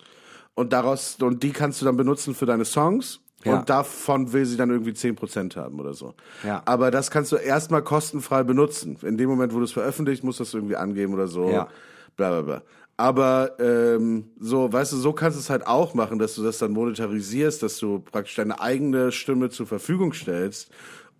[0.55, 3.19] Und daraus, und die kannst du dann benutzen für deine Songs.
[3.43, 3.59] Ja.
[3.59, 6.15] Und davon will sie dann irgendwie 10% haben oder so.
[6.43, 6.63] Ja.
[6.65, 8.97] Aber das kannst du erstmal kostenfrei benutzen.
[9.03, 11.49] In dem Moment, wo du es veröffentlicht, musst du das irgendwie angeben oder so.
[11.49, 11.67] Ja.
[12.15, 12.61] Bla bla bla.
[12.99, 16.57] Aber ähm, so, weißt du, so kannst du es halt auch machen, dass du das
[16.57, 20.71] dann monetarisierst, dass du praktisch deine eigene Stimme zur Verfügung stellst,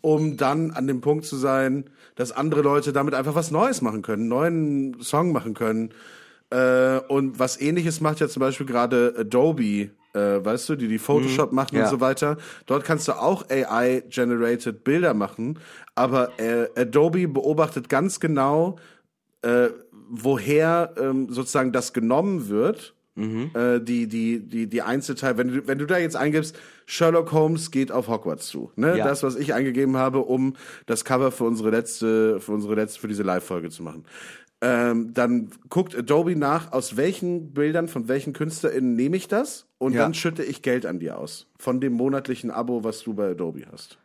[0.01, 4.01] um dann an dem Punkt zu sein, dass andere Leute damit einfach was Neues machen
[4.01, 5.91] können, neuen Song machen können.
[6.49, 10.97] Äh, und was ähnliches macht ja zum Beispiel gerade Adobe, äh, weißt du, die die
[10.97, 11.83] Photoshop machen Ja.
[11.83, 12.37] und so weiter.
[12.65, 15.59] Dort kannst du auch AI-generated Bilder machen,
[15.93, 18.77] aber äh, Adobe beobachtet ganz genau,
[19.43, 19.67] äh,
[20.09, 22.93] woher ähm, sozusagen das genommen wird.
[23.19, 26.55] Äh, die, die, die, die Einzelteile, wenn du, wenn du da jetzt eingibst,
[26.85, 28.71] Sherlock Holmes geht auf Hogwarts zu.
[28.75, 28.95] Ne?
[28.95, 29.05] Ja.
[29.07, 30.55] Das, was ich eingegeben habe, um
[30.85, 34.05] das Cover für unsere letzte, für unsere letzte, für diese Live-Folge zu machen.
[34.61, 39.93] Ähm, dann guckt Adobe nach, aus welchen Bildern von welchen KünstlerInnen nehme ich das und
[39.93, 40.03] Ja.
[40.03, 41.47] dann schütte ich Geld an dir aus.
[41.57, 43.97] Von dem monatlichen Abo, was du bei Adobe hast.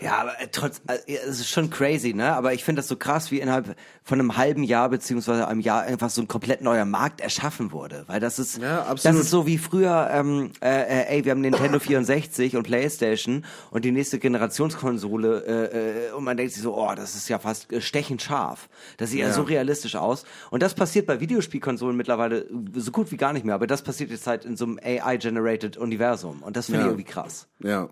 [0.00, 2.34] Ja, aber äh, trotz, äh, es ist schon crazy, ne?
[2.34, 5.82] Aber ich finde das so krass, wie innerhalb von einem halben Jahr beziehungsweise einem Jahr
[5.82, 9.46] einfach so ein komplett neuer Markt erschaffen wurde, weil das ist, Ja, das ist so
[9.46, 14.18] wie früher, ähm, äh, äh, ey, wir haben Nintendo 64 und PlayStation und die nächste
[14.18, 18.68] Generationskonsole äh, äh, und man denkt sich so, oh, das ist ja fast stechend scharf,
[18.96, 19.28] das sieht ja.
[19.28, 19.32] Ja.
[19.32, 23.54] so realistisch aus und das passiert bei Videospielkonsolen mittlerweile so gut wie gar nicht mehr,
[23.54, 26.90] aber das passiert jetzt halt in so einem AI-generated Universum und das finde ich Ja.
[26.90, 27.46] irgendwie krass.
[27.62, 27.88] Ja.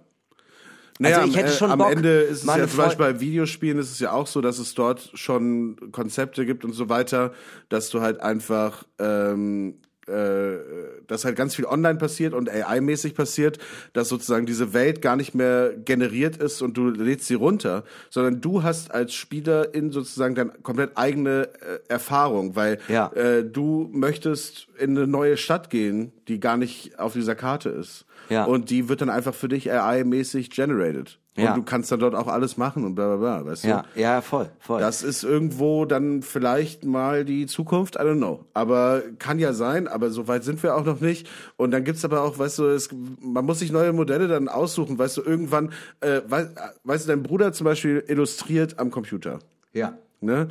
[1.01, 3.79] Also ich hätte am, schon am Bock, Ende ist es ja zum Beispiel bei Videospielen
[3.79, 7.33] ist es ja auch so, dass es dort schon Konzepte gibt und so weiter,
[7.69, 9.77] dass du halt einfach ähm,
[10.09, 10.59] äh,
[11.07, 13.59] dass halt ganz viel online passiert und AI-mäßig passiert,
[13.93, 18.41] dass sozusagen diese Welt gar nicht mehr generiert ist und du lädst sie runter, sondern
[18.41, 23.13] du hast als Spieler in sozusagen deine komplett eigene äh, Erfahrung, weil Ja.
[23.13, 28.05] äh, du möchtest in eine neue Stadt gehen, die gar nicht auf dieser Karte ist.
[28.33, 28.45] Ja.
[28.45, 31.19] Und die wird dann einfach für dich AI-mäßig generated.
[31.37, 31.51] Ja.
[31.55, 34.01] Und du kannst dann dort auch alles machen und bla bla bla, weißt Ja, du?
[34.01, 34.81] ja, voll, voll.
[34.81, 38.45] Das ist irgendwo dann vielleicht mal die Zukunft, I don't know.
[38.53, 41.29] Aber kann ja sein, aber so weit sind wir auch noch nicht.
[41.57, 42.89] Und dann gibt's aber auch, weißt du, es,
[43.21, 46.51] man muss sich neue Modelle dann aussuchen, weißt du, irgendwann, äh, weißt,
[46.85, 49.39] weißt du, dein Bruder zum Beispiel illustriert am Computer.
[49.73, 49.95] ja.
[50.25, 50.49] Ne?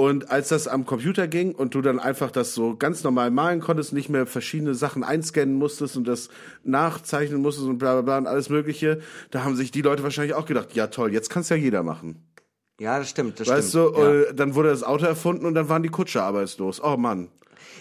[0.00, 3.60] Und als das am Computer ging und du dann einfach das so ganz normal malen
[3.60, 6.30] konntest, nicht mehr verschiedene Sachen einscannen musstest und das
[6.64, 10.34] nachzeichnen musstest und bla bla bla und alles mögliche, da haben sich die Leute wahrscheinlich
[10.34, 12.24] auch gedacht, ja toll, jetzt kann's ja jeder machen.
[12.80, 13.96] Ja, das stimmt, das Weißt stimmt.
[13.96, 14.12] du, ja.
[14.30, 16.82] äh, dann wurde das Auto erfunden und dann waren die Kutscher arbeitslos.
[16.82, 17.28] Oh Mann.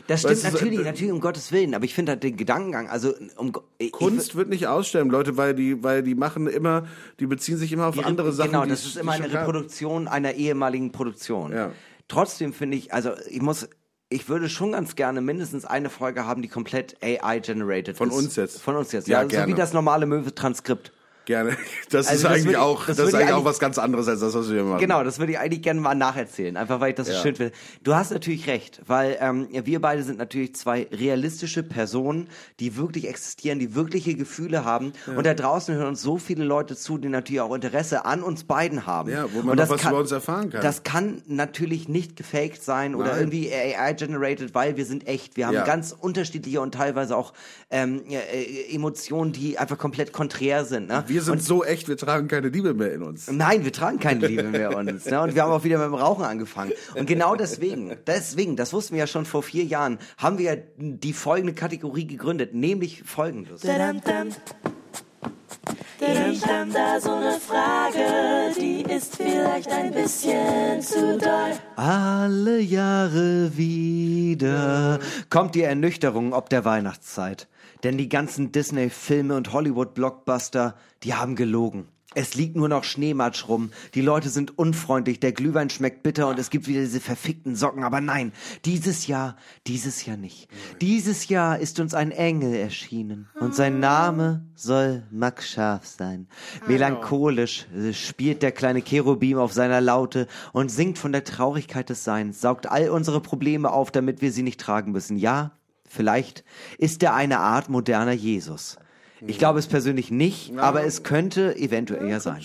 [0.07, 2.23] Das stimmt Weißt du, so, natürlich, äh, natürlich um Gottes Willen, aber ich finde halt
[2.23, 6.47] den Gedankengang, also um ich- Kunst wird nicht aussterben, Leute, weil die, weil die machen
[6.47, 6.85] immer,
[7.19, 8.51] die beziehen sich immer auf Die- andere Sachen.
[8.51, 9.31] Genau, das es- ist immer eine.
[9.31, 11.53] Reproduktion einer ehemaligen Produktion.
[11.53, 11.71] Ja.
[12.09, 13.69] Trotzdem finde ich, also ich muss,
[14.09, 17.97] ich würde schon ganz gerne mindestens eine Folge haben, die komplett AI-generated ist.
[17.99, 18.61] Von uns jetzt?
[18.61, 19.23] Von uns jetzt, Ja, ja.
[19.23, 19.53] so gerne.
[19.53, 20.91] wie das normale Möwe-Transkript.
[21.29, 21.55] Gerne.
[21.91, 24.07] Das Also ist das eigentlich ich- auch, das das, ist eigentlich auch was ganz anderes
[24.07, 24.79] als das, was wir machen.
[24.79, 27.21] Genau, das würde ich eigentlich gerne mal nacherzählen, einfach weil ich das so Ja.
[27.21, 27.51] schön finde.
[27.83, 32.27] Du hast natürlich recht, weil ähm, wir beide sind natürlich zwei realistische Personen,
[32.59, 34.93] die wirklich existieren, die wirkliche Gefühle haben.
[35.15, 38.43] Und da draußen hören uns so viele Leute zu, die natürlich auch Interesse an uns
[38.43, 39.09] beiden haben.
[39.09, 40.61] Ja, wo man noch das was über uns erfahren kann.
[40.61, 43.19] Das kann natürlich nicht gefaked sein oder Nein.
[43.21, 45.37] irgendwie AI-generated, weil wir sind echt.
[45.37, 45.63] Wir haben Ja.
[45.63, 47.33] ganz unterschiedliche und teilweise auch
[47.71, 50.87] ähm, äh, Emotionen, die einfach komplett konträr sind.
[50.87, 51.03] Ne?
[51.07, 53.29] Wir sind so echt, wir tragen keine Liebe mehr in uns.
[53.31, 55.05] Nein, wir tragen keine Liebe mehr uns.
[55.05, 55.21] Ne?
[55.21, 56.71] Und wir haben auch wieder mit dem Rauchen angefangen.
[56.95, 60.61] Und genau deswegen, deswegen, das wussten wir ja schon vor vier Jahren, haben wir ja
[60.77, 63.63] die folgende Kategorie gegründet, nämlich folgendes.
[66.01, 71.51] Ich hab da so eine Frage, die ist vielleicht ein bisschen zu doll.
[71.75, 74.99] Alle Jahre wieder
[75.29, 77.47] kommt die Ernüchterung ob der Weihnachtszeit.
[77.83, 81.87] Denn die ganzen Disney-Filme und Hollywood-Blockbuster, die haben gelogen.
[82.15, 83.69] Es liegt nur noch Schneematsch rum.
[83.93, 87.83] Die Leute sind unfreundlich, der Glühwein schmeckt bitter und es gibt wieder diese verfickten Socken.
[87.83, 88.33] Aber nein,
[88.65, 89.35] dieses Jahr,
[89.67, 90.49] dieses Jahr nicht.
[90.81, 96.27] Dieses Jahr ist uns ein Engel erschienen und sein Name soll Max Scharf sein.
[96.67, 102.03] Melancholisch äh, spielt der kleine Cherubim auf seiner Laute und singt von der Traurigkeit des
[102.03, 105.15] Seins, saugt all unsere Probleme auf, damit wir sie nicht tragen müssen.
[105.15, 105.58] Ja,
[105.89, 106.43] vielleicht
[106.77, 108.77] ist er eine Art moderner Jesus.
[109.27, 112.41] Ich glaube es persönlich nicht, aber es könnte eventuell ja sein.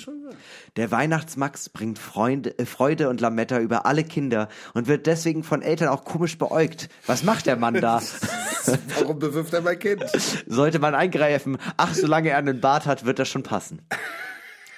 [0.76, 5.62] Der Weihnachtsmax bringt Freunde, äh, Freude und Lametta über alle Kinder und wird deswegen von
[5.62, 6.88] Eltern auch komisch beäugt.
[7.06, 8.02] Was macht der Mann da?
[8.98, 10.04] Warum bewirft er mein Kind?
[10.48, 11.58] Sollte man eingreifen?
[11.76, 13.82] Ach, solange er einen Bart hat, wird das schon passen.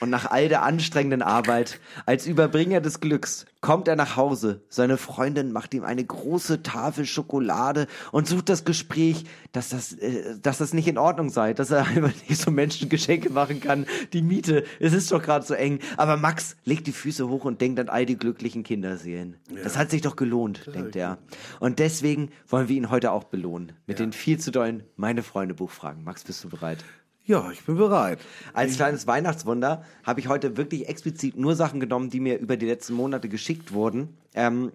[0.01, 4.63] Und nach all der anstrengenden Arbeit, als Überbringer des Glücks, kommt er nach Hause.
[4.69, 10.39] Seine Freundin macht ihm eine große Tafel Schokolade und sucht das Gespräch, dass das, äh,
[10.41, 13.87] dass das nicht in Ordnung sei, dass er einfach nicht so Menschen Geschenke machen kann.
[14.13, 15.81] Die Miete, es ist doch gerade so eng.
[15.97, 19.37] Aber Max legt die Füße hoch und denkt an all die glücklichen Kinderseelen.
[19.65, 21.19] Das hat sich doch gelohnt, denkt er.
[21.59, 23.73] Und deswegen wollen wir ihn heute auch belohnen.
[23.87, 26.05] Mit den viel zu dollen Meine Freunde Buchfragen.
[26.05, 26.85] Max, bist du bereit?
[27.27, 28.21] Ja, ich bin bereit.
[28.53, 32.67] Als kleines Weihnachtswunder habe ich heute wirklich explizit nur Sachen genommen, die mir über die
[32.67, 34.71] letzten Monate geschickt wurden, ähm,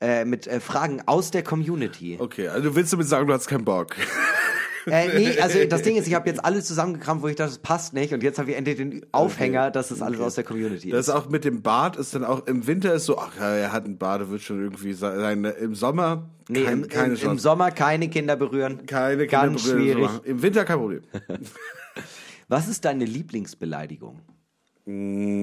[0.00, 2.18] äh, mit äh, Fragen aus der Community.
[2.20, 3.94] Okay, also du willst damit sagen, du hast keinen Bock.
[4.86, 7.58] Äh, nee, also das Ding ist, ich habe jetzt alles zusammengekramt, wo ich dachte, das
[7.60, 8.12] passt nicht.
[8.12, 11.14] Und jetzt habe ich endlich den Aufhänger, dass das alles aus der Community Das ist.
[11.14, 13.84] auch mit dem Bart ist dann auch im Winter ist so, ach ja, er hat
[13.84, 15.44] einen Bart, wird schon irgendwie sein.
[15.44, 17.38] Im Sommer Nee, kein, im, keine im, im.
[17.38, 18.84] Sommer keine Kinder berühren.
[18.86, 20.24] keine Ganz Kinder berühren, schwierig.
[20.24, 21.02] Im Winter kein Problem.
[22.52, 24.20] Was ist deine Lieblingsbeleidigung?
[24.84, 25.40] Mm,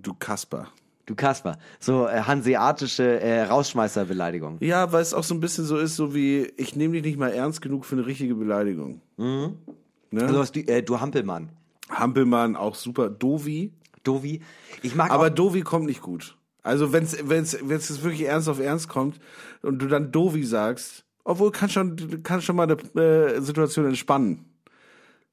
[0.00, 0.68] du Kasper.
[1.04, 4.56] Du Kasper, so äh, hanseatische äh, Rausschmeißerbeleidigung.
[4.60, 7.18] Ja, weil es auch so ein bisschen so ist, so wie, ich nehme dich nicht
[7.18, 9.02] mal ernst genug für eine richtige Beleidigung.
[9.18, 9.52] Ne?
[10.14, 11.50] Also was, du, äh, du Hampelmann.
[11.90, 13.10] Hampelmann auch super.
[13.10, 13.74] Dovi.
[14.04, 14.40] Dovi.
[14.80, 16.34] Ich mag Aber Dovi kommt nicht gut.
[16.62, 19.18] Also wenn's wenn's jetzt wirklich ernst auf ernst kommt
[19.60, 24.46] und du dann Dovi sagst, obwohl kann schon kann schon mal eine äh, Situation entspannen.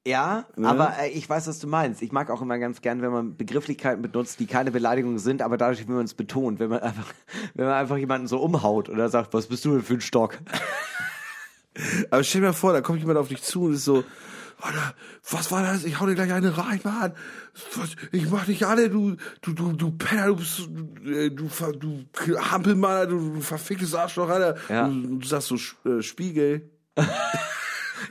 [0.09, 2.01] Ja, aber äh, ich weiß, was du meinst.
[2.01, 5.57] Ich mag auch immer ganz gern, wenn man Begrifflichkeiten benutzt, die keine Beleidigungen sind, aber
[5.57, 7.05] dadurch, wie man es betont, wenn man einfach,
[7.53, 10.37] wenn man einfach jemanden so umhaut oder sagt, was bist du denn für ein Stock?
[12.11, 14.03] Aber stell dir mal vor, da kommt jemand auf dich zu und ist so,
[15.29, 15.85] was war das?
[15.85, 17.13] Ich hau dir gleich eine rein, Mann.
[17.75, 21.47] Was, ich mach dich alle, du, du, du, du Penner, du bist, du, äh, du,
[21.47, 22.03] ver- du
[22.51, 24.57] Hampelmann, du, du verficktes Arschloch, Alter.
[24.67, 24.87] Ja.
[24.89, 25.55] Du, du sagst so
[25.89, 26.69] äh, Spiegel.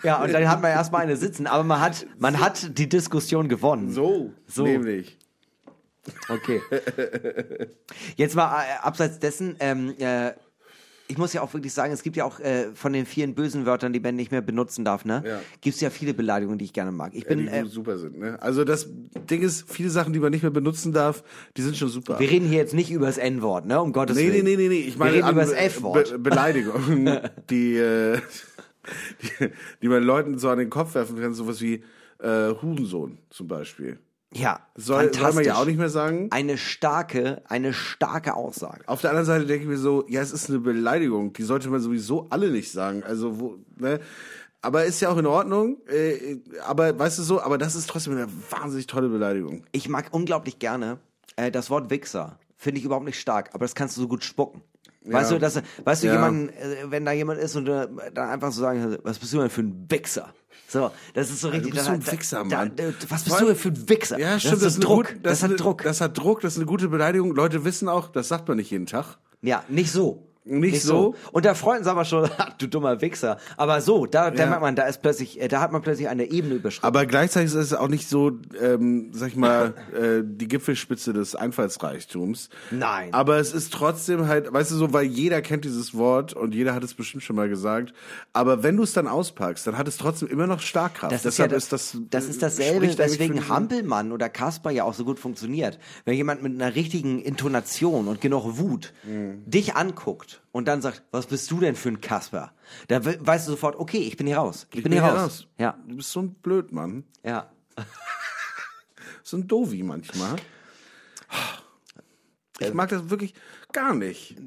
[0.02, 3.48] Ja, und dann hat man erstmal eine sitzen, aber man hat, man hat die Diskussion
[3.48, 3.90] gewonnen.
[3.90, 4.64] So, So.
[4.64, 5.18] nämlich.
[6.28, 6.60] Okay.
[8.16, 10.32] Jetzt mal äh, abseits dessen, ähm, äh,
[11.10, 13.64] ich muss ja auch wirklich sagen, es gibt ja auch äh, von den vielen bösen
[13.64, 15.22] Wörtern, die man nicht mehr benutzen darf, ne?
[15.26, 15.40] Ja.
[15.62, 17.14] Gibt es ja viele Beleidigungen, die ich gerne mag.
[17.14, 18.36] Ich Ja, bin, die äh, super sind, ne?
[18.42, 18.88] Also das
[19.30, 21.24] Ding ist, viele Sachen, die man nicht mehr benutzen darf,
[21.56, 22.18] die sind schon super.
[22.20, 23.80] wir reden hier jetzt nicht über das N-Wort, ne?
[23.80, 24.44] Um Gottes Nee, nee, Willen.
[24.44, 24.80] nee, nee, nee.
[24.80, 26.10] Ich meine wir reden über das F-Wort.
[26.10, 27.20] Be Beleidigungen,
[27.50, 28.18] die, äh,
[29.22, 29.50] die,
[29.82, 31.84] die man Leuten so an den Kopf werfen kann, sowas wie
[32.18, 33.98] äh, Hurensohn zum Beispiel.
[34.34, 36.28] Ja, Soll, soll man ja auch nicht mehr sagen.
[36.30, 38.86] Eine starke, eine starke Aussage.
[38.86, 41.70] Auf der anderen Seite denke ich mir so, ja, es ist eine Beleidigung, die sollte
[41.70, 43.02] man sowieso alle nicht sagen.
[43.04, 44.00] Also, wo, ne?
[44.60, 45.78] Aber ist ja auch in Ordnung.
[45.88, 49.64] Äh, aber weißt du so, aber das ist trotzdem eine wahnsinnig tolle Beleidigung.
[49.72, 50.98] Ich mag unglaublich gerne
[51.36, 52.38] äh, das Wort Wichser.
[52.56, 54.62] Finde ich überhaupt nicht stark, aber das kannst du so gut spucken.
[55.12, 56.14] Weißt du, dass, weißt du, Ja.
[56.14, 59.38] jemanden, äh, wenn da jemand ist und äh, dann einfach so sagen, was bist du
[59.38, 60.32] denn für ein Wichser?
[60.70, 61.72] So, das ist so richtig.
[61.72, 62.72] bist da- so ein da- Wichser, da- Mann.
[62.76, 64.18] da- Was bist Vor du denn für ein Wichser?
[64.18, 64.56] Ja, stimmt.
[64.56, 65.06] Das ist eine Druck.
[65.08, 65.82] gut- das, ist hat eine, Druck.
[65.82, 67.34] Das hat Druck, das ist eine gute Beleidigung.
[67.34, 69.16] Leute wissen auch, das sagt man nicht jeden Tag.
[69.40, 70.27] ja, nicht so.
[70.48, 71.14] Nicht so?
[71.32, 73.38] Unter Freunden sagen wir schon, "Ha, du dummer Wichser.
[73.56, 74.46] Aber so, da, da Ja.
[74.48, 76.86] merkt man, da ist plötzlich, äh, da hat man plötzlich eine Ebene überschritten.
[76.86, 81.34] Aber gleichzeitig ist es auch nicht so, ähm, sag ich mal, äh, die Gipfelspitze des
[81.34, 82.48] Einfallsreichtums.
[82.70, 83.12] Nein.
[83.12, 86.74] Aber es ist trotzdem halt, weißt du so, weil jeder kennt dieses Wort und jeder
[86.74, 87.92] hat es bestimmt schon mal gesagt.
[88.32, 91.12] Aber wenn du es dann auspackst, dann hat es trotzdem immer noch Starkkraft.
[91.12, 94.84] Das ist, ja, Deshalb das, das, das ist äh, dasselbe, weswegen Hampelmann oder Kasper ja
[94.84, 95.78] auch so gut funktioniert.
[96.04, 99.42] Wenn jemand mit einer richtigen Intonation und genug Wut Mhm.
[99.46, 102.52] dich anguckt und dann sagt, was bist du denn für ein Kasper?
[102.88, 104.66] Da we- weißt du sofort, okay, ich bin hier raus.
[104.72, 105.46] Ich, bin hier raus.
[105.58, 107.04] Ja, Du bist so ein Blödmann.
[107.22, 107.50] ja.
[109.22, 110.36] So ein Dovi manchmal.
[112.60, 113.34] Ich mag das wirklich
[113.72, 114.36] gar nicht.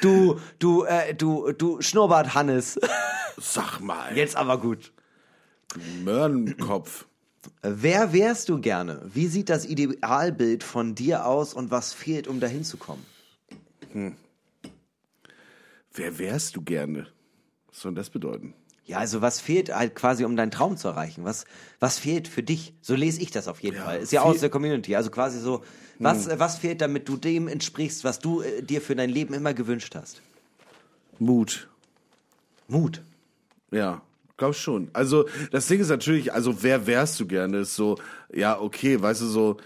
[0.00, 2.80] Du, du, äh, du, du Schnurrbart Hannes.
[3.38, 4.16] Sag mal.
[4.16, 4.92] Jetzt aber gut.
[6.02, 7.06] Möhrenkopf.
[7.62, 9.02] Wer wärst du gerne?
[9.12, 13.04] Wie sieht das Idealbild von dir aus und was fehlt, um dahin zu kommen?
[15.92, 17.08] Wer wärst du gerne?
[17.68, 18.54] Was soll das bedeuten?
[18.84, 21.24] Ja, also was fehlt halt quasi, um deinen Traum zu erreichen?
[21.24, 21.44] Was,
[21.78, 22.74] was fehlt für dich?
[22.80, 24.00] So lese ich das auf jeden Fall.
[24.00, 24.96] Ist ja aus der Community.
[24.96, 25.62] Also quasi so,
[25.98, 29.34] was, äh, was fehlt, damit du dem entsprichst, was du äh, dir für dein Leben
[29.34, 30.20] immer gewünscht hast?
[31.18, 31.68] Mut.
[32.66, 33.02] Mut.
[33.70, 34.02] Ja,
[34.42, 34.88] glaub schon.
[34.92, 37.58] Also das Ding ist natürlich, also wer wärst du gerne?
[37.58, 37.96] Ist so,
[38.34, 39.56] ja, okay, weißt du so,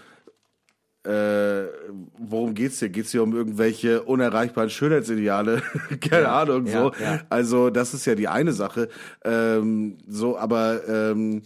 [1.03, 1.65] äh,
[2.19, 2.89] worum geht's hier?
[2.89, 5.63] Geht's hier um irgendwelche unerreichbaren Schönheitsideale?
[5.99, 6.91] Keine Ahnung, ja, so.
[7.01, 7.21] ja.
[7.29, 8.89] Also das ist ja die eine Sache.
[9.25, 11.41] Ähm, so, aber ähm,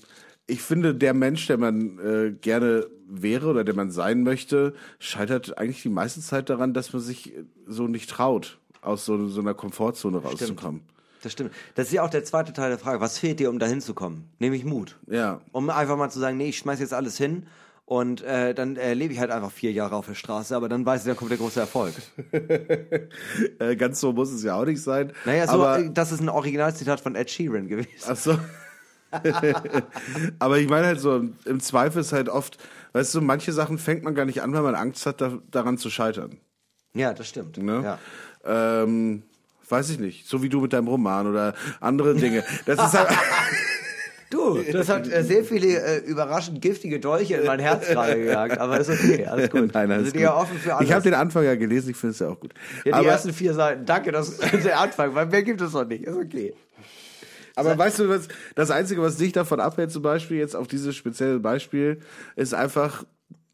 [0.46, 5.58] ich finde, der Mensch, der man äh, gerne wäre oder der man sein möchte, scheitert
[5.58, 7.34] eigentlich die meiste Zeit daran, dass man sich
[7.66, 10.82] so nicht traut, aus so, so einer Komfortzone rauszukommen.
[11.22, 11.52] Das stimmt.
[11.76, 13.00] Das ist ja auch der zweite Teil der Frage.
[13.00, 14.30] Was fehlt dir, um dahin zu kommen?
[14.40, 14.98] Nämlich Mut.
[15.08, 15.42] Ja.
[15.52, 17.46] Um einfach mal zu sagen, nee, ich schmeiß jetzt alles hin
[17.86, 20.86] und äh, dann äh, lebe ich halt einfach vier Jahre auf der Straße, aber dann
[20.86, 21.94] weiß ich, dann kommt der große Erfolg.
[23.60, 25.14] Äh, ganz so muss es ja auch nicht sein.
[25.26, 27.90] Naja, so, aber, äh, das ist ein Originalzitat von Ed Sheeran gewesen.
[28.08, 28.38] ach so.
[30.40, 32.58] aber ich meine halt so, im- im Zweifel ist halt oft,
[32.94, 35.78] weißt du, manche Sachen fängt man gar nicht an, weil man Angst hat, da, daran
[35.78, 36.38] zu scheitern.
[36.94, 37.58] Ja, das stimmt.
[37.58, 37.82] Ne?
[37.84, 38.00] Ja.
[38.84, 39.24] Ähm,
[39.72, 40.28] weiß ich nicht.
[40.28, 42.44] So wie du mit deinem Roman oder andere Dinge.
[42.66, 43.10] Das ist halt,
[44.32, 48.60] Du, das hat äh, sehr viele äh, überraschend giftige Dolche in mein Herz gerade gejagt,
[48.60, 49.74] aber ist okay, alles gut.
[49.74, 50.42] Nein, alles ja gut.
[50.44, 50.88] offen für alles.
[50.88, 52.54] Ich habe den Anfang ja gelesen, ich finde es ja auch gut.
[52.78, 53.86] ja, die aber, ersten vier Seiten.
[53.86, 56.06] Danke, das ist der Anfang, weil mehr gibt es noch nicht.
[56.06, 56.54] Ist okay.
[57.58, 60.96] aber weißt du, was, das Einzige, was dich davon abhält, zum Beispiel jetzt auf dieses
[60.96, 62.00] spezielle Beispiel,
[62.38, 63.04] ist einfach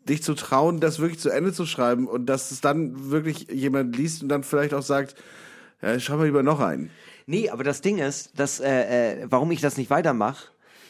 [0.08, 3.98] dich zu trauen, das wirklich zu Ende zu schreiben und dass es dann wirklich jemand
[3.98, 5.16] liest und dann vielleicht auch sagt,
[5.82, 6.90] ja, schau mal lieber noch einen.
[7.26, 10.48] Nee, aber das Ding ist, dass, äh, äh, warum ich das nicht weitermache,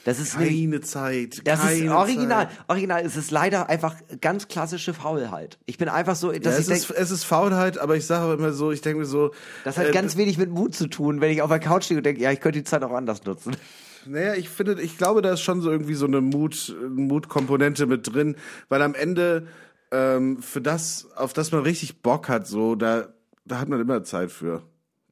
[0.07, 1.41] das ist nämlich Keine Zeit.
[1.43, 2.47] Das keine ist original.
[2.47, 2.57] Zeit.
[2.69, 5.57] Original ist es leider einfach ganz klassische Faulheit.
[5.65, 8.05] Ich bin einfach so, Ja, dass es, ich ist, denke, es ist Faulheit, aber ich
[8.05, 9.31] sage immer so, ich denke mir so,
[9.65, 11.97] das hat äh, ganz wenig mit Mut zu tun, wenn ich auf der Couch stehe
[11.97, 13.57] und denke, ja, ich könnte die Zeit auch anders nutzen.
[14.05, 18.13] Naja, ich finde, ich glaube, da ist schon so irgendwie so eine Mut, Mutkomponente mit
[18.13, 18.37] drin,
[18.69, 19.47] weil am Ende
[19.91, 23.09] ähm, für das, auf das man richtig Bock hat, so da,
[23.43, 24.61] da hat man immer Zeit für.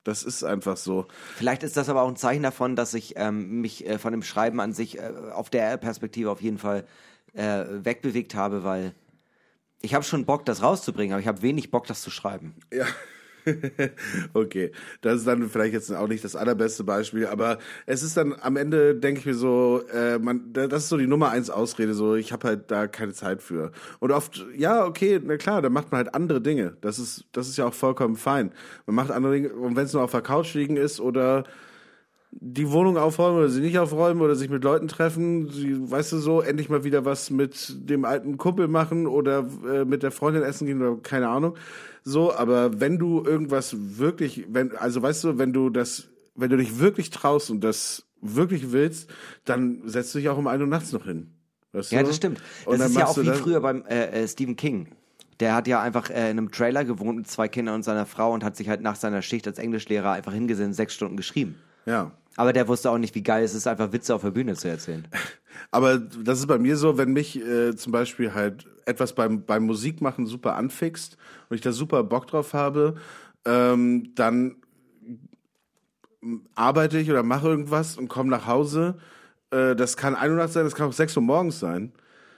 [0.06, 1.08] Das ist einfach so.
[1.36, 4.22] Vielleicht ist das aber auch ein Zeichen davon, dass ich ähm, mich äh, von dem
[4.22, 6.86] Schreiben an sich äh, auf der Perspektive auf jeden Fall
[7.34, 8.94] äh, wegbewegt habe, weil
[9.82, 12.56] ich habe schon Bock, das rauszubringen, aber ich habe wenig Bock, das zu schreiben.
[12.72, 12.86] Ja.
[14.34, 14.72] okay,
[15.02, 18.58] das ist dann vielleicht jetzt auch nicht das allerbeste Beispiel, aber es ist dann am
[18.58, 22.16] Ende, denke ich mir so, äh, man, das ist so die Nummer eins Ausrede, so
[22.16, 23.72] ich habe halt da keine Zeit für.
[24.00, 26.78] Und oft, ja, okay, na klar, dann macht man halt andere Dinge.
[26.82, 28.52] Das ist, das ist ja auch vollkommen fein.
[28.86, 31.44] Man macht andere Dinge, und wenn es nur auf der Couch liegen ist oder
[32.38, 36.18] die Wohnung aufräumen oder sie nicht aufräumen oder sich mit Leuten treffen, sie, weißt du
[36.18, 40.44] so, endlich mal wieder was mit dem alten Kumpel machen oder äh, mit der Freundin
[40.44, 41.56] essen gehen oder keine Ahnung.
[42.04, 46.58] So, aber wenn du irgendwas wirklich, wenn, also weißt du, wenn du das, wenn du
[46.58, 49.10] dich wirklich traust und das wirklich willst,
[49.46, 51.32] dann setzt du dich auch um ein Uhr nachts noch hin.
[51.72, 52.08] Weißt Ja, du?
[52.08, 52.42] das stimmt.
[52.66, 54.90] Und Das ist ja auch wie früher beim äh, äh, Stephen King.
[55.40, 58.34] Der hat ja einfach äh, in einem Trailer gewohnt mit zwei Kindern und seiner Frau
[58.34, 61.56] und hat sich halt nach seiner Schicht als Englischlehrer einfach hingesetzt und sechs Stunden geschrieben.
[61.86, 62.12] Ja.
[62.38, 64.68] Aber der wusste auch nicht, wie geil es ist, einfach Witze auf der Bühne zu
[64.68, 65.08] erzählen.
[65.72, 69.66] Aber das ist bei mir so, wenn mich äh, zum Beispiel halt etwas beim, beim
[69.66, 71.18] Musikmachen super anfixt
[71.50, 72.96] und ich da super Bock drauf habe,
[73.46, 74.58] ähm, dann
[76.56, 78.98] arbeite ich oder mache irgendwas und komme nach Hause.
[79.52, 81.94] Äh, das kann 1 Uhr nachts sein, das kann auch 6 Uhr morgens sein.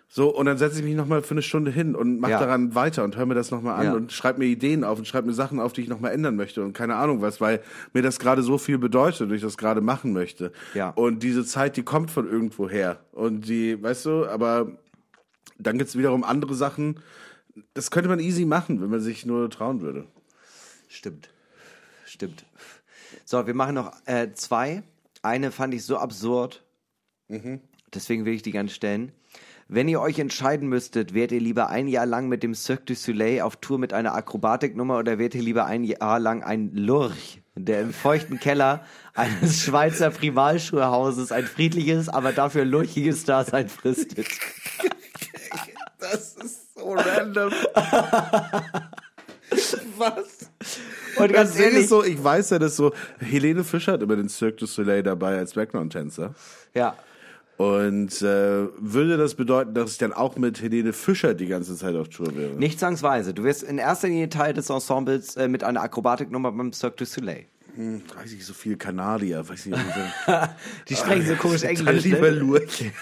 [0.09, 2.39] So, und dann setze ich mich nochmal für eine Stunde hin und mache Ja.
[2.39, 3.93] daran weiter und höre mir das nochmal an Ja.
[3.93, 6.63] und schreibe mir Ideen auf und schreibe mir Sachen auf, die ich nochmal ändern möchte
[6.63, 7.61] und keine Ahnung was, weil
[7.93, 10.53] mir das gerade so viel bedeutet und ich das gerade machen möchte.
[10.73, 10.91] Ja.
[10.91, 13.01] Und diese Zeit, die kommt von irgendwo her.
[13.11, 14.71] Und die, weißt du, aber
[15.59, 17.01] dann gibt's wiederum andere Sachen,
[17.73, 20.05] das könnte man easy machen, wenn man sich nur trauen würde.
[20.87, 21.29] Stimmt.
[22.05, 22.45] Stimmt.
[23.25, 24.83] So, wir machen noch äh, zwei.
[25.21, 26.63] Eine fand ich so absurd.
[27.93, 29.11] Deswegen will ich die gerne stellen.
[29.69, 32.95] Wenn ihr euch entscheiden müsstet, wärt ihr lieber ein Jahr lang mit dem Cirque du
[32.95, 37.41] Soleil auf Tour mit einer Akrobatiknummer oder wärt ihr lieber ein Jahr lang ein Lurch,
[37.55, 44.27] der im feuchten Keller eines Schweizer Primalschuhhauses ein friedliches, aber dafür lurchiges Dasein fristet?
[45.99, 47.51] Das ist so random.
[49.97, 50.49] was?
[51.17, 54.15] Und ganz Das ehrlich, ist so, ich weiß ja, dass so, Helene Fischer hat immer
[54.15, 56.33] den Cirque du Soleil dabei als Background-Tänzer.
[56.73, 56.95] ja,
[57.57, 61.95] Und äh, würde das bedeuten, dass ich dann auch mit Helene Fischer die ganze Zeit
[61.95, 62.51] auf Tour wäre?
[62.51, 63.33] nicht zwangsweise.
[63.33, 67.05] Du wirst in erster Linie Teil des Ensembles äh, mit einer Akrobatiknummer beim Cirque du
[67.05, 67.45] Soleil.
[67.75, 69.83] Hm, weiß ich, so viel Kanadier, weiß ich nicht.
[70.87, 72.03] Die sprechen so komisch Dann Englisch.
[72.03, 72.37] lieber Ne?
[72.37, 72.91] Lurch.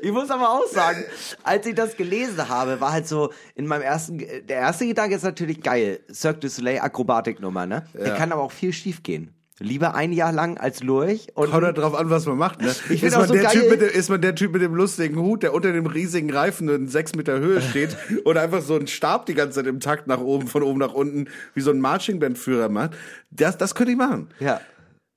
[0.00, 1.04] Ich muss aber auch sagen,
[1.42, 5.24] als ich das gelesen habe, war halt so in meinem ersten, der erste Gedanke ist
[5.24, 6.00] natürlich geil.
[6.10, 7.84] Cirque du Soleil Akrobatiknummer, ne?
[7.92, 9.30] Der kann aber auch viel schief gehen.
[9.60, 12.62] Lieber ein Jahr lang als Lurch und Kommt halt drauf an, was man macht.
[12.62, 12.72] Ne?
[12.90, 14.74] Ich ist, man so der geil- typ mit dem, ist man der Typ mit dem
[14.74, 18.76] lustigen Hut, der unter dem riesigen Reifen in sechs Meter Höhe steht und einfach so
[18.76, 21.70] einen Stab die ganze Zeit im Takt nach oben, von oben nach unten, wie so
[21.72, 22.92] ein Marching-Band-Führer macht.
[23.30, 24.28] Das, das könnte ich machen.
[24.38, 24.60] ja.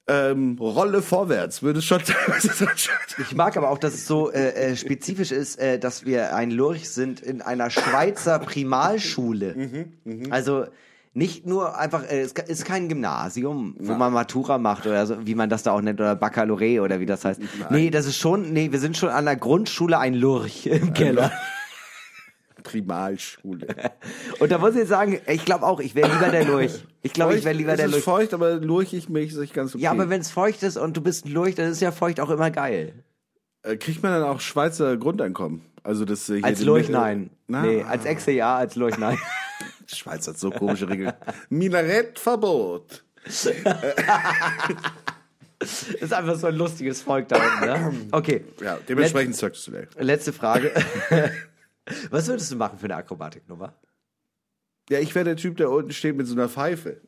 [0.07, 2.01] Ähm, Rolle vorwärts, würde es schon.
[3.19, 6.49] Ich mag aber auch, dass es so äh, äh, spezifisch ist, äh, dass wir ein
[6.51, 9.87] Lurch sind in einer Schweizer Primalschule.
[10.31, 10.65] Also
[11.13, 15.35] nicht nur einfach, äh, es ist kein Gymnasium, wo man Matura macht oder so, wie
[15.35, 17.41] man das da auch nennt, oder Baccalaureat oder wie das heißt.
[17.69, 21.31] Nee, das ist schon, nee, wir sind schon an der Grundschule ein Lurch im Keller.
[22.63, 23.67] Primalschule.
[24.39, 26.85] Und da muss ich sagen, ich glaube auch, ich wäre lieber der Lurch.
[27.01, 28.03] Ich glaube, ich wäre lieber es der ist Lurch.
[28.03, 29.83] feucht, aber lurchig mäßig ganz okay.
[29.83, 32.19] Ja, aber wenn es feucht ist und du bist ein Lurch, dann ist ja feucht
[32.19, 32.93] auch immer geil.
[33.63, 35.61] Äh, Kriegt man dann auch Schweizer Grundeinkommen?
[35.83, 37.31] Also das äh, hier Als Lurch nein.
[37.47, 39.17] Na, Nee, als Exe ja, als Lurch nein.
[39.91, 41.13] Die Schweiz hat so komische Regeln.
[41.49, 43.03] Minarettverbot.
[45.59, 47.93] ist einfach so ein lustiges Volk da unten, ne?
[48.11, 48.45] Okay.
[48.61, 49.87] Ja, dementsprechend Cirque du.
[50.03, 50.71] Letzte Frage.
[52.09, 53.75] Was würdest du machen für eine Akrobatiknummer?
[54.89, 57.01] Ja, ich wäre der Typ, der unten steht mit so einer Pfeife.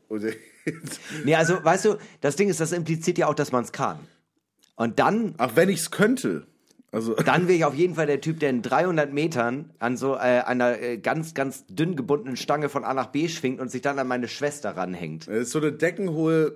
[1.23, 3.99] Nee, also, weißt du, das Ding ist, das impliziert ja auch, dass man es kann.
[4.75, 6.47] Und dann, Ach, wenn ich's könnte.
[6.93, 10.13] Also, dann wäre ich auf jeden Fall der Typ, der in 300 Metern an so
[10.13, 13.81] äh, einer äh, ganz, ganz dünn gebundenen Stange von A nach B schwingt und sich
[13.81, 15.27] dann an meine Schwester ranhängt.
[15.27, 16.53] es ist so eine deckenhohe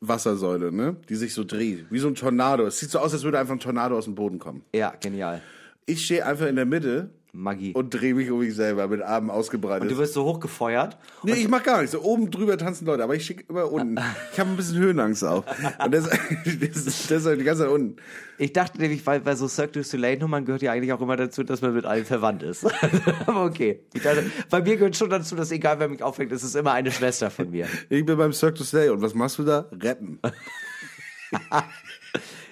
[0.00, 0.96] Wassersäule, ne?
[1.08, 1.86] Die sich so dreht.
[1.90, 2.66] Wie so ein Tornado.
[2.66, 4.64] Es sieht so aus, als würde einfach ein Tornado aus dem Boden kommen.
[4.74, 5.42] Ja, genial.
[5.84, 7.72] Ich stehe einfach in der Mitte Magie.
[7.74, 9.90] und drehe mich um mich selber mit Armen ausgebreitet.
[9.90, 10.96] du wirst so hochgefeuert.
[11.22, 11.92] Nee, ich mach gar nichts.
[11.92, 13.98] So oben drüber tanzen Leute, aber ich schicke immer unten.
[14.32, 15.44] Ich habe ein bisschen Höhenangst auch.
[15.84, 16.08] Und das,
[16.44, 17.96] das, ist- das ist die ganze Zeit unten.
[18.38, 21.42] Ich dachte nämlich, weil bei so Cirque du Soleil-Nummern gehört ja eigentlich auch immer dazu,
[21.42, 22.66] dass man mit allen verwandt ist.
[23.26, 23.80] Aber okay.
[23.94, 26.90] Dachte, bei mir gehört schon dazu, dass egal wer mich aufhängt, es ist immer eine
[26.92, 27.66] Schwester von mir.
[27.88, 29.70] Ich bin beim Cirque du Soleil und was machst du da?
[29.82, 30.18] Rappen.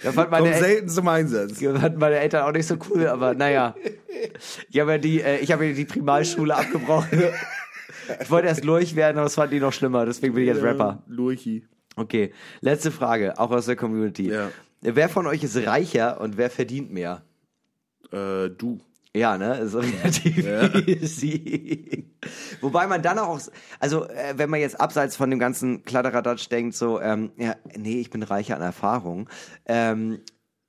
[0.04, 1.58] Da fand meine, El selten zum Einsatz.
[1.60, 3.74] fanden meine Eltern auch nicht so cool, aber naja.
[4.70, 7.22] Ich habe ja die, äh, ich habe ja die Primalschule abgebrochen.
[8.20, 10.62] Ich wollte erst Lurch werden, aber das fanden die noch schlimmer, deswegen bin ich jetzt
[10.62, 11.02] Rapper.
[11.06, 11.66] Lurchi.
[11.96, 14.28] Okay, letzte Frage, auch aus der Community.
[14.28, 14.50] Ja.
[14.82, 17.22] Wer von euch ist reicher und wer verdient mehr?
[18.12, 18.80] Äh, du.
[19.16, 19.58] Ja, ne?
[19.58, 20.44] Ist relativ
[20.88, 22.10] easy.
[22.60, 23.40] Wobei man dann auch,
[23.78, 28.00] also äh, wenn man jetzt abseits von dem ganzen Kladderadatsch denkt, so, ähm, ja, nee,
[28.00, 29.28] ich bin reicher an Erfahrung.
[29.66, 30.20] Ähm,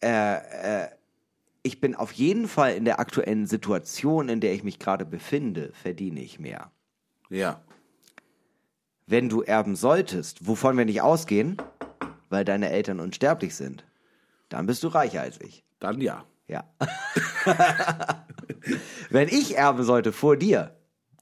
[0.03, 0.35] äh,
[0.83, 0.87] äh,
[1.63, 5.71] ich bin auf jeden Fall in der aktuellen Situation, in der ich mich gerade befinde,
[5.73, 6.71] verdiene ich mehr.
[7.31, 7.63] Ja.
[9.07, 11.57] Wenn du erben solltest, wovon wir nicht ausgehen,
[12.29, 13.85] weil deine Eltern unsterblich sind,
[14.49, 15.63] dann bist du reicher als ich.
[15.79, 16.25] Dann ja.
[16.47, 16.63] Ja.
[19.09, 20.75] Wenn ich erben sollte vor dir,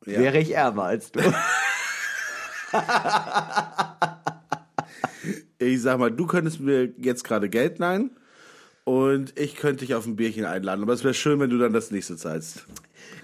[0.05, 0.19] Ja.
[0.19, 1.19] wäre ich ärmer als du.
[5.59, 8.11] Ich sag mal, du könntest mir jetzt gerade Geld leihen
[8.83, 10.81] und ich könnte dich auf ein Bierchen einladen.
[10.83, 12.65] Aber es wäre schön, wenn du dann das nächste zahlst.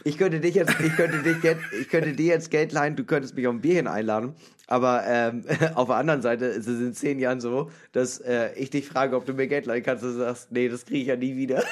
[0.03, 3.03] Ich könnte dich jetzt, ich könnte dich Geld, ich könnte dir jetzt Geld leihen, du
[3.03, 4.33] könntest mich auf ein Bierchen einladen.
[4.67, 5.43] Aber ähm,
[5.75, 9.15] auf der anderen Seite ist es in zehn Jahren so, dass äh, ich dich frage,
[9.15, 11.35] ob du mir Geld leihen kannst und du sagst, nee, das kriege ich ja nie
[11.35, 11.63] wieder.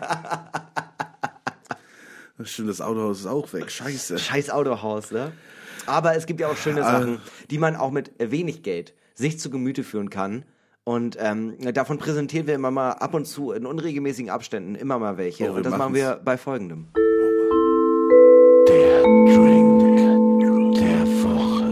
[2.43, 3.71] Stimmt, das Autohaus ist auch weg.
[3.71, 4.19] Scheiße.
[4.19, 5.31] Scheiß Autohaus, ne?
[5.87, 9.49] Aber es gibt ja auch schöne Sachen, die man auch mit wenig Geld sich zu
[9.49, 10.45] Gemüte führen kann
[10.87, 15.17] Und ähm, davon präsentieren wir immer mal ab und zu in unregelmäßigen Abständen immer mal
[15.17, 15.51] welche.
[15.51, 16.85] Oh, und das machen wir bei folgendem.
[18.69, 19.81] Der Drink
[20.79, 21.65] der Woche.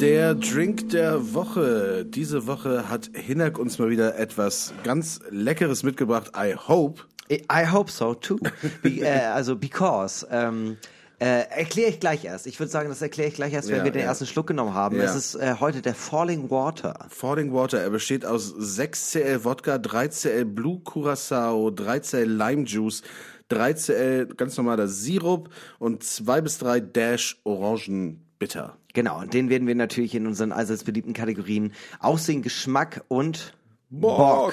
[0.00, 2.04] Der Drink der Woche.
[2.04, 6.32] Diese Woche hat Hinak uns mal wieder etwas ganz Leckeres mitgebracht.
[6.36, 7.02] I hope.
[7.30, 8.40] I hope so too.
[8.82, 10.26] Be, äh, also because.
[10.32, 10.78] Ähm,
[11.18, 12.46] äh, erkläre ich gleich erst.
[12.46, 14.08] Ich würde sagen, das erkläre ich gleich erst, wenn Ja, wir den ja.
[14.08, 14.96] ersten Schluck genommen haben.
[14.98, 15.04] Ja.
[15.04, 17.06] Es ist äh, heute der Falling Water.
[17.08, 17.80] Falling Water.
[17.80, 23.02] Er besteht aus 6cl Wodka, 3cl Blue Curacao, 3cl Lime Juice,
[23.50, 25.48] 3cl ganz normaler Sirup
[25.78, 28.76] und 2 bis 3 Dash Orangenbitter.
[28.92, 33.54] Genau, und den werden wir natürlich in unseren allseits beliebten Kategorien Aussehen, Geschmack und
[33.90, 34.52] Bock.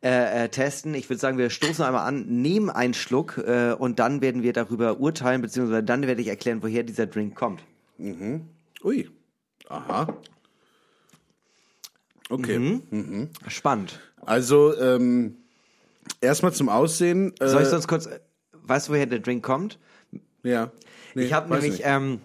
[0.00, 0.94] Äh, äh, testen.
[0.94, 4.52] Ich würde sagen, wir stoßen einmal an, nehmen einen Schluck äh, und dann werden wir
[4.52, 7.64] darüber urteilen, beziehungsweise dann werde ich erklären, woher dieser Drink kommt.
[7.98, 9.10] Ui.
[9.68, 10.14] Aha.
[12.30, 12.80] Okay.
[13.48, 13.98] Spannend.
[14.24, 15.36] Also, ähm,
[16.20, 17.34] erstmal zum Aussehen.
[17.40, 18.20] Äh, Soll ich sonst kurz, äh,
[18.52, 19.80] weißt du, woher der Drink kommt?
[20.44, 20.70] ja.
[21.14, 22.20] Nee, ich habe nämlich, ähm,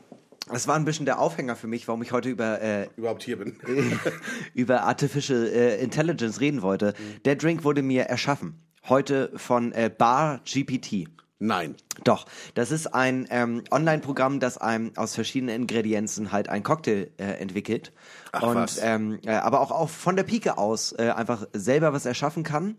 [0.50, 3.38] das war ein bisschen der Aufhänger für mich, warum ich heute über äh, überhaupt hier
[3.38, 3.58] bin.
[4.54, 6.94] über Artificial äh, Intelligence reden wollte.
[7.26, 8.60] Der Drink wurde mir erschaffen.
[8.90, 11.08] Heute von äh, Bar GPT.
[11.40, 11.76] Nein.
[12.06, 17.24] Doch, das ist ein ähm, Online-Programm, das einem aus verschiedenen Ingredienzen halt ein Cocktail äh,
[17.40, 17.92] entwickelt.
[18.42, 18.80] und was.
[18.82, 22.78] ähm, äh, aber auch, auch von der Pike aus äh, einfach selber was erschaffen kann.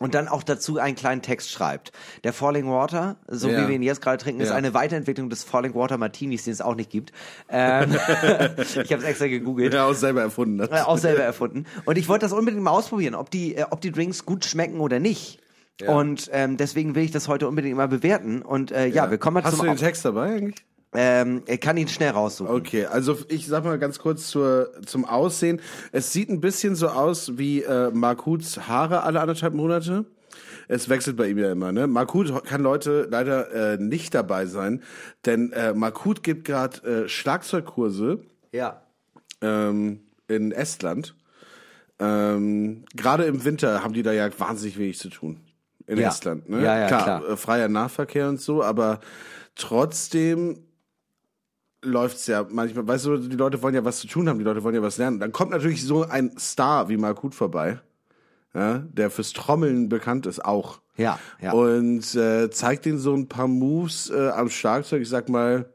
[0.00, 1.92] Und dann auch dazu einen kleinen Text schreibt.
[2.24, 3.62] Der Falling Water, so Ja.
[3.62, 4.56] wie wir ihn jetzt gerade trinken, ist Ja.
[4.56, 7.12] eine Weiterentwicklung des Falling Water Martinis, den es auch nicht gibt.
[7.48, 7.92] Ähm,
[8.58, 9.72] ich habe es extra gegoogelt.
[9.72, 10.60] Ja, auch selber erfunden.
[10.60, 11.64] Äh, auch selber erfunden.
[11.84, 14.80] Und ich wollte das unbedingt mal ausprobieren, ob die, äh, ob die Drinks gut schmecken
[14.80, 15.40] oder nicht.
[15.86, 18.42] Und ähm, deswegen will ich das heute unbedingt mal bewerten.
[18.42, 20.64] Und äh, ja, wir kommen mal Hast zum du den Text dabei eigentlich?
[20.94, 22.54] Ähm, Ich kann ihn schnell raussuchen.
[22.54, 25.60] Okay, also ich sag mal ganz kurz zur, zum Aussehen.
[25.92, 30.04] Es sieht ein bisschen so aus wie äh, Mark Huths Haare alle anderthalb Monate.
[30.66, 31.86] Es wechselt bei ihm ja immer, ne?
[31.86, 34.82] Mark Huth kann Leute leider äh, nicht dabei sein,
[35.26, 38.80] denn äh, Mark Huth gibt gerade äh, Schlagzeugkurse Ja.
[39.42, 41.14] ähm, in Estland.
[41.98, 45.40] Ähm, Gerade im Winter haben die da ja wahnsinnig wenig zu tun.
[45.86, 46.08] In Ja.
[46.08, 46.62] Estland, ne?
[46.62, 47.28] Ja, ja, klar.
[47.28, 49.00] Äh, freier Nahverkehr und so, aber
[49.54, 50.58] trotzdem
[51.84, 54.62] läuft's ja manchmal, weißt du, die Leute wollen ja was zu tun haben, die Leute
[54.64, 55.20] wollen ja was lernen.
[55.20, 57.80] Dann kommt natürlich so ein Star wie Mark Huth vorbei,
[58.54, 60.80] ja, der fürs Trommeln bekannt ist auch.
[60.96, 61.52] Ja, ja.
[61.52, 65.72] Und äh, zeigt ihnen so ein paar Moves äh, am Schlagzeug, ich sag mal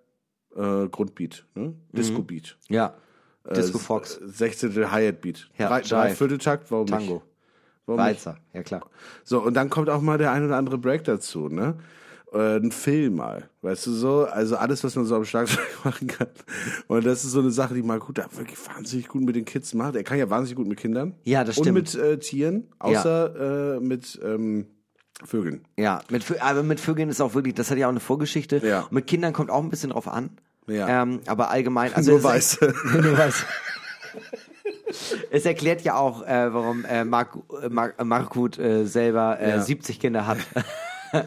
[0.55, 1.69] äh, Grundbeat, ne?
[1.69, 1.75] Mhm.
[1.93, 2.57] Disco-Beat.
[2.69, 2.93] Ja.
[3.55, 4.19] Disco Äh, Fox.
[4.23, 4.91] 16.
[4.91, 5.49] Hi-Hat-Beat.
[5.57, 7.13] Ja, Drei, drei Vierteltakt, warum Tango.
[7.15, 7.23] nicht?
[7.85, 8.25] Warum nicht?
[8.25, 8.37] Walzer.
[8.53, 8.81] Ja, klar.
[9.23, 11.75] So, und dann kommt auch mal der ein oder andere Break dazu, ne?
[12.31, 14.25] Äh, ein Film mal, weißt du so?
[14.25, 16.27] Also alles, was man so am Schlagzeug machen kann.
[16.87, 19.95] Und das ist so eine Sache, die gut, wirklich wahnsinnig gut mit den Kids macht.
[19.95, 21.15] Er kann ja wahnsinnig gut mit Kindern.
[21.23, 21.93] Ja, das Und stimmt.
[21.93, 24.67] mit äh, Tieren, außer äh, mit ähm,
[25.25, 25.65] Vögeln.
[25.77, 28.61] Ja, mit, aber mit Vögeln ist auch wirklich, das hat ja auch eine Vorgeschichte.
[28.63, 28.87] Ja.
[28.91, 30.29] Mit Kindern kommt auch ein bisschen drauf an.
[30.67, 31.01] Ja.
[31.01, 32.73] Ähm, aber allgemein, also Nur Weiße.
[33.01, 33.45] Nur weiß.
[35.31, 39.61] Es erklärt ja auch, äh, warum äh, Mark, äh, Mark, Markut äh, selber äh, Ja.
[39.61, 40.37] 70 Kinder hat.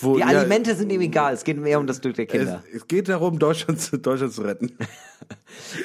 [0.00, 2.30] Wo, Die ja, Alimente sind ihm egal, es geht mehr um das Glück der es,
[2.32, 2.62] Kinder.
[2.74, 4.72] es geht darum, Deutschland zu, Deutschland zu retten.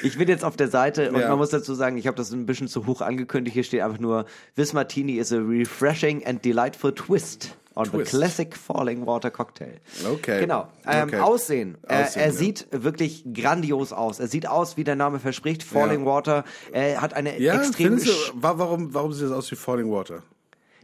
[0.02, 1.28] Ich bin jetzt auf der Seite und Ja.
[1.28, 3.54] man muss dazu sagen, ich habe das ein bisschen zu hoch angekündigt.
[3.54, 4.24] Hier steht einfach nur,
[4.56, 8.10] This Martini is a refreshing and delightful twist on Twist.
[8.10, 9.74] the classic falling water cocktail.
[10.10, 10.40] Okay.
[10.40, 10.66] Genau.
[10.86, 11.20] Ähm, Okay.
[11.20, 11.76] Aussehen.
[11.86, 12.32] Äh, Aussehen, er ja.
[12.32, 14.18] sieht wirklich grandios aus.
[14.18, 16.06] Er sieht aus, wie der Name verspricht, Falling Ja.
[16.06, 16.44] Water.
[16.72, 17.98] Er hat eine Ja, extrem...
[17.98, 20.22] du, wa- warum, warum sieht das aus wie Falling Water?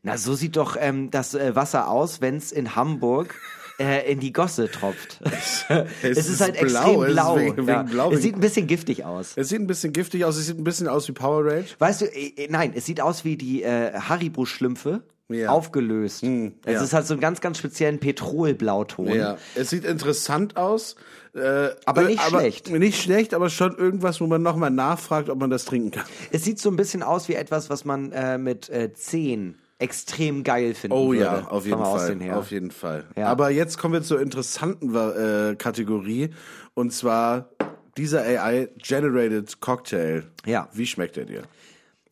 [0.02, 3.36] Na, so sieht doch ähm, das äh, Wasser aus, wenn es in Hamburg
[3.78, 5.20] äh, in die Gosse tropft.
[5.24, 5.64] es,
[6.02, 7.36] ist, ist halt blau, extrem es blau.
[7.36, 7.82] wegen- wegen ja.
[7.84, 9.32] blau, es wegen- sieht ein bisschen giftig aus.
[9.36, 11.66] Es sieht ein bisschen giftig aus, es sieht ein bisschen aus wie Power Rage.
[11.78, 15.50] Weißt du, äh, äh, nein, es sieht aus wie die äh, Haribo-Schlümpfe Ja.
[15.50, 16.24] aufgelöst.
[16.24, 16.82] es ja.
[16.82, 19.06] ist halt so einen ganz, ganz speziellen Petrolblauton.
[19.14, 20.96] Ja, es sieht interessant aus.
[21.34, 22.70] Äh, Aber äh, nicht schlecht.
[22.70, 26.04] Nicht schlecht, aber schon irgendwas, wo man nochmal nachfragt, ob man das trinken kann.
[26.32, 30.44] Es sieht so ein bisschen aus wie etwas, was man äh, mit äh, 10 extrem
[30.44, 31.24] geil finden Oh würde.
[31.24, 32.32] ja, auf jeden Fall.
[32.32, 33.04] Auf jeden Fall.
[33.16, 33.26] Ja.
[33.26, 36.30] Aber jetzt kommen wir zur interessanten äh, Kategorie.
[36.74, 37.50] Und zwar
[37.96, 40.24] dieser AI-Generated Cocktail.
[40.46, 40.68] Ja.
[40.72, 41.42] Wie schmeckt er dir?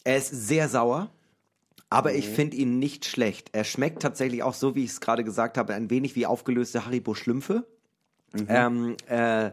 [0.04, 1.10] Er ist sehr sauer,
[1.90, 2.18] aber Mhm.
[2.18, 3.50] ich finde ihn nicht schlecht.
[3.52, 6.86] Er schmeckt tatsächlich auch so, wie ich es gerade gesagt habe, ein wenig wie aufgelöste
[6.86, 7.66] Haribo-Schlümpfe.
[8.32, 8.46] Mhm.
[8.48, 9.50] Ähm, äh,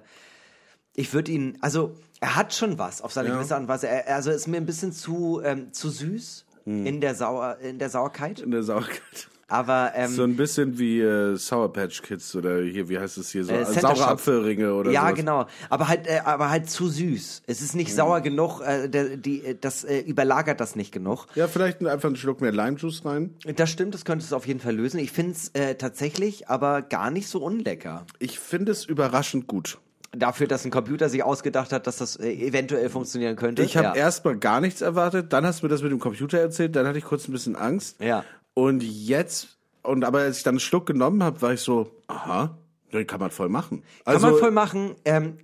[0.95, 3.35] ich würde ihn, also er hat schon was auf seine Ja.
[3.35, 3.87] gewisse Art und Weise.
[3.87, 6.85] Er, also ist mir ein bisschen zu, ähm, zu süß Mhm.
[6.85, 8.39] in, der Sauer, in der Sauerkeit.
[8.41, 9.29] In der Sauerkeit.
[9.49, 13.29] Aber ähm, So ein bisschen wie äh, Sour Patch Kids oder hier, wie heißt es
[13.29, 14.07] hier, so Äh, äh, saure Shock.
[14.09, 15.15] Apfelringe oder ja, sowas.
[15.15, 15.45] genau.
[15.69, 17.43] Aber halt, äh, aber halt zu süß.
[17.47, 18.59] Es ist nicht sauer genug.
[18.59, 21.27] Äh, der, die, äh, das äh, überlagert das nicht genug.
[21.35, 23.35] Ja, vielleicht einfach einen Schluck mehr Limejuice rein.
[23.55, 24.99] Das stimmt, das könnte es auf jeden Fall lösen.
[24.99, 28.05] Ich finde es äh, tatsächlich aber gar nicht so unlecker.
[28.19, 29.77] Ich finde es überraschend gut.
[30.11, 33.61] Dafür, dass ein Computer sich ausgedacht hat, dass das äh, eventuell funktionieren könnte.
[33.63, 33.95] Ich habe ja.
[33.95, 36.97] erstmal gar nichts erwartet, dann hast du mir das mit dem Computer erzählt, dann hatte
[36.97, 38.01] ich kurz ein bisschen Angst.
[38.01, 38.23] Ja.
[38.53, 42.57] Und jetzt, und aber als ich dann einen Schluck genommen habe, war ich so, aha,
[42.93, 43.83] den kann man voll machen.
[44.05, 44.95] Kann Also, man voll machen.
[45.05, 45.37] Ähm,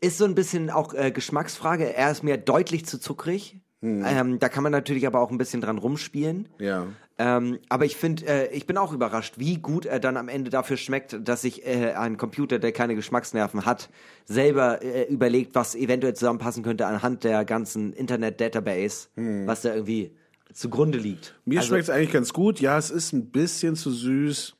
[0.00, 1.94] ist so ein bisschen auch äh, Geschmacksfrage.
[1.94, 3.58] Er ist mir deutlich zu zuckrig.
[3.82, 4.04] Hm.
[4.06, 6.48] Ähm, da kann man natürlich aber auch ein bisschen dran rumspielen.
[6.58, 6.86] Ja.
[7.18, 10.50] Ähm, aber ich finde, äh, ich bin auch überrascht, wie gut er dann am Ende
[10.50, 13.88] dafür schmeckt, dass sich äh, ein Computer, der keine Geschmacksnerven hat,
[14.24, 20.12] selber äh, überlegt, was eventuell zusammenpassen könnte anhand der ganzen Internet-Database, was da irgendwie
[20.52, 21.28] zugrunde liegt.
[21.28, 21.34] Hm.
[21.44, 22.60] Mir Also- schmeckt es eigentlich ganz gut.
[22.60, 24.54] Ja, es ist ein bisschen zu süß.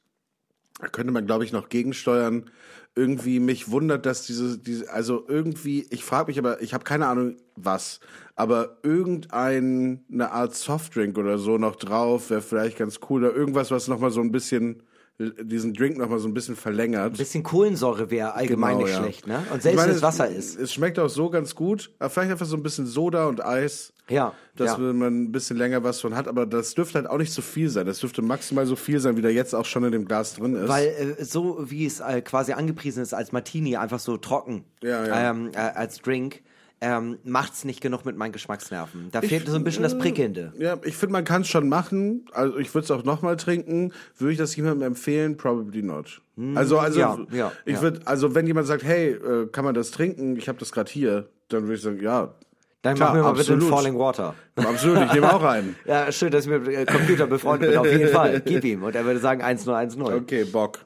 [0.81, 2.51] Da könnte man, glaube ich, noch gegensteuern.
[2.99, 7.07] Irgendwie mich wundert, dass diese, diese also irgendwie, ich frage mich aber, ich habe keine
[7.07, 8.01] Ahnung was,
[8.35, 13.25] aber irgendeine Art Softdrink oder so noch drauf wäre vielleicht ganz cool.
[13.25, 14.83] Oder irgendwas, was nochmal so ein bisschen,
[15.19, 17.17] diesen Drink nochmal so ein bisschen verlängert.
[17.17, 19.03] bisschen Kohlensäure wäre allgemein nicht Genau, ja.
[19.03, 19.43] schlecht, ne?
[19.53, 20.59] Und selbst wenn es Wasser ist.
[20.59, 23.93] Es schmeckt auch so ganz gut, aber vielleicht einfach so ein bisschen Soda und Eis.
[24.09, 24.79] Ja, Dass ja.
[24.79, 27.69] man ein bisschen länger was von hat, aber das dürfte halt auch nicht so viel
[27.71, 27.87] sein.
[27.87, 30.55] Das dürfte maximal so viel sein, wie da jetzt auch schon in dem Glas drin
[30.55, 30.69] ist.
[30.69, 35.05] Weil äh, so wie es äh, quasi angepriesen ist als Martini, einfach so trocken Ja,
[35.07, 35.31] ja.
[35.31, 36.43] Ähm, äh, als Drink,
[36.81, 39.09] ähm, macht's nicht genug mit meinen Geschmacksnerven.
[39.11, 40.53] Da fehlt so ein bisschen das Prickelnde.
[40.59, 42.27] ja, ich finde, man kann es schon machen.
[42.33, 43.93] Also ich würde es auch nochmal trinken.
[44.19, 45.37] Würde ich das jemandem empfehlen?
[45.37, 46.21] Probably not.
[46.55, 47.83] Also, also Hm, ja, ja, ich ja.
[47.83, 50.37] würde, also wenn jemand sagt, hey, äh, kann man das trinken?
[50.37, 52.35] Ich habe das gerade hier, dann würde ich sagen, ja.
[52.83, 53.65] Dann klar, machen wir mal bitte absolut.
[53.65, 54.35] ein Falling Water.
[54.55, 55.75] Absolut, ich nehme auch einen.
[55.87, 58.41] Ja, schön, dass ich mit Computer befreundet bin, auf jeden Fall.
[58.45, 58.83] Gib ihm.
[58.85, 60.15] Und er würde sagen 1-0-1-0.
[60.15, 60.81] Okay, Bock.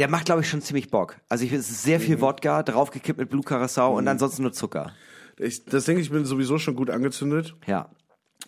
[0.00, 1.16] Der macht, glaube ich, schon ziemlich Bock.
[1.28, 2.02] Also ich, es ist sehr Mhm.
[2.02, 4.92] viel Wodka, draufgekippt mit Blue Curacao und ansonsten nur Zucker.
[5.36, 7.54] Ich, das denke ich, bin sowieso schon gut angezündet.
[7.66, 7.90] Ja.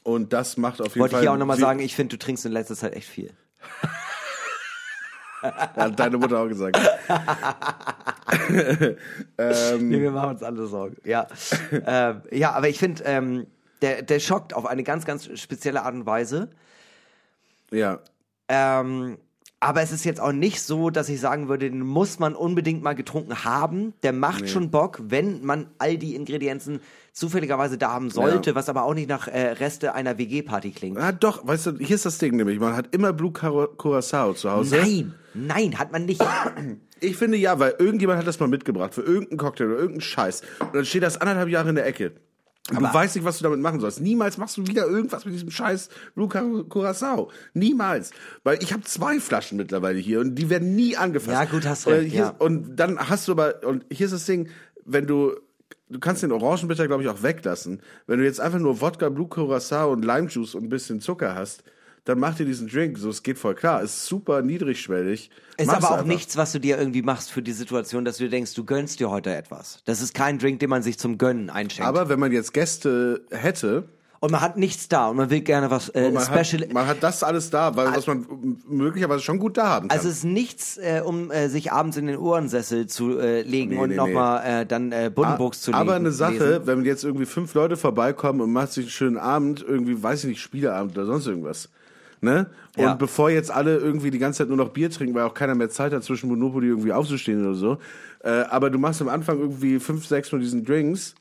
[0.03, 1.21] Und das macht auf jeden Wollte Fall.
[1.23, 3.35] ich hier auch nochmal sagen, ich finde, du trinkst in letzter Zeit echt viel.
[5.43, 6.79] Hat deine Mutter auch gesagt.
[9.39, 10.97] Nee, wir machen uns alle Sorgen.
[11.05, 11.27] Ja,
[11.71, 13.47] ähm, ja aber ich finde, ähm,
[13.83, 16.49] der, der schockt auf eine ganz, ganz spezielle Art und Weise.
[17.71, 17.99] Ja.
[18.49, 19.19] Ähm,
[19.63, 22.83] aber es ist jetzt auch nicht so, dass ich sagen würde, den muss man unbedingt
[22.83, 23.95] mal getrunken haben.
[24.03, 26.81] Der macht schon Bock, wenn man all die Ingredienzen
[27.13, 28.57] zufälligerweise da haben sollte, Ja.
[28.57, 30.99] was aber auch nicht nach äh, Reste einer WG-Party klingt.
[30.99, 32.59] Ah, doch, weißt du, hier ist das Ding nämlich.
[32.59, 34.77] Man hat immer Blue Cura- Curacao zu Hause.
[34.77, 36.23] Nein, nein, hat man nicht.
[37.05, 40.43] Ich finde ja, weil irgendjemand hat das mal mitgebracht für irgendeinen Cocktail oder irgendeinen Scheiß.
[40.61, 42.13] Und dann steht das anderthalb Jahre in der Ecke.
[42.71, 44.01] Und du weißt nicht, was du damit machen sollst.
[44.01, 47.31] Niemals machst du wieder irgendwas mit diesem Scheiß Blue Cura- Curacao.
[47.55, 48.13] Niemals.
[48.45, 51.33] Weil ich habe zwei Flaschen mittlerweile hier und die werden nie angefasst.
[51.33, 52.35] Ja, gut, hast Und recht, hier ja.
[52.39, 54.49] Und dann hast du aber, und hier ist das Ding,
[54.85, 55.33] wenn du,
[55.89, 57.81] du kannst den Orangenbitter, glaube ich, auch weglassen.
[58.07, 61.65] Wenn du jetzt einfach nur Wodka, Blue Curacao und Limejuice und ein bisschen Zucker hast,
[62.05, 62.99] dann mach dir diesen Drink.
[62.99, 63.83] So, es geht voll klar.
[63.83, 65.31] Ist super niedrigschwellig.
[65.57, 66.07] Ist Mach's aber auch einfach.
[66.07, 69.01] nichts, was du dir irgendwie machst für die Situation, dass du dir denkst, du gönnst
[69.01, 69.83] dir heute etwas.
[69.85, 71.87] Das ist kein Drink, den man sich zum Gönnen einschenkt.
[71.87, 73.85] Aber wenn man jetzt Gäste hätte,
[74.23, 76.63] und man hat nichts da und man will gerne was äh, man, Special.
[76.63, 78.25] hat, man hat das alles da, weil, was man
[78.69, 79.99] möglicherweise schon gut da haben kann.
[79.99, 83.71] also es ist nichts, äh, um äh, sich abends in den Ohrensessel zu äh, legen
[83.71, 85.81] Nee, und nee, nochmal äh, dann äh, Buddenbrooks zu legen.
[85.81, 86.67] Aber eine Sache, lesen.
[86.67, 90.31] wenn jetzt irgendwie fünf Leute vorbeikommen und macht sich einen schönen Abend, irgendwie, weiß ich
[90.31, 91.69] nicht, Spieleabend oder sonst irgendwas.
[92.25, 92.47] Ne?
[92.77, 92.95] Und Ja.
[92.95, 95.69] bevor jetzt alle irgendwie die ganze Zeit nur noch Bier trinken, weil auch keiner mehr
[95.71, 97.79] Zeit hat, zwischen Monopoly irgendwie aufzustehen oder so.
[98.23, 101.17] Äh, aber du machst am Anfang irgendwie fünf, sechs von diesen Drinks,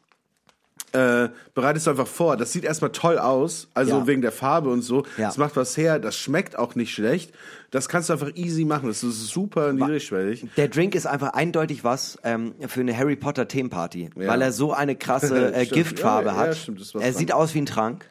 [0.93, 2.37] äh, bereitest du einfach vor.
[2.37, 4.07] Das sieht erstmal toll aus, also Ja.
[4.07, 5.03] wegen der Farbe und so.
[5.17, 5.27] Ja.
[5.27, 7.31] Das macht was her, das schmeckt auch nicht schlecht.
[7.71, 8.87] Das kannst du einfach easy machen.
[8.89, 10.45] Das ist super niedrigschwellig.
[10.57, 14.73] Der Drink ist einfach eindeutig was ähm, für eine Harry Potter Themenparty, weil er so
[14.73, 15.65] eine krasse äh.
[15.65, 16.57] Giftfarbe Ja, ja, hat.
[16.57, 17.13] stimmt, er dran.
[17.13, 18.05] sieht aus wie ein Trank.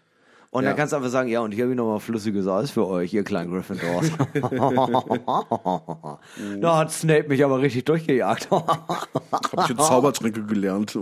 [0.53, 0.71] Und Ja.
[0.71, 3.13] dann kannst du einfach sagen, ja, und hier habe ich nochmal flüssiges Eis für euch,
[3.15, 4.11] ihr kleinen Gryffindors.
[6.61, 8.51] da hat Snape mich aber richtig durchgejagt.
[8.51, 10.99] Hab ich jetzt Zaubertränke gelernt.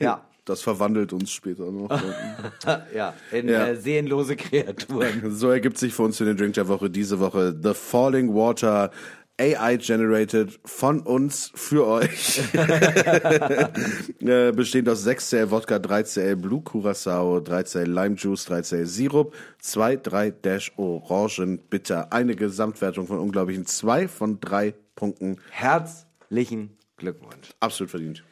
[0.00, 1.90] ja, Das verwandelt uns später noch.
[2.94, 3.66] ja, in Ja.
[3.68, 5.34] Äh, seelenlose Kreaturen.
[5.34, 8.90] so ergibt sich für uns für den Drink der Woche diese Woche The Falling Water
[9.38, 12.40] AI generated von uns für euch.
[12.54, 20.30] äh, bestehend aus 6cl Wodka, 3cl Blue Curacao, 3cl Lime Juice, 3cl Sirup, 2, 3
[20.30, 22.12] Dash Orangen Bitter.
[22.12, 25.36] Eine Gesamtwertung von unglaublichen 2 von 3 Punkten.
[25.50, 27.50] Herzlichen Glückwunsch.
[27.60, 28.24] Absolut verdient.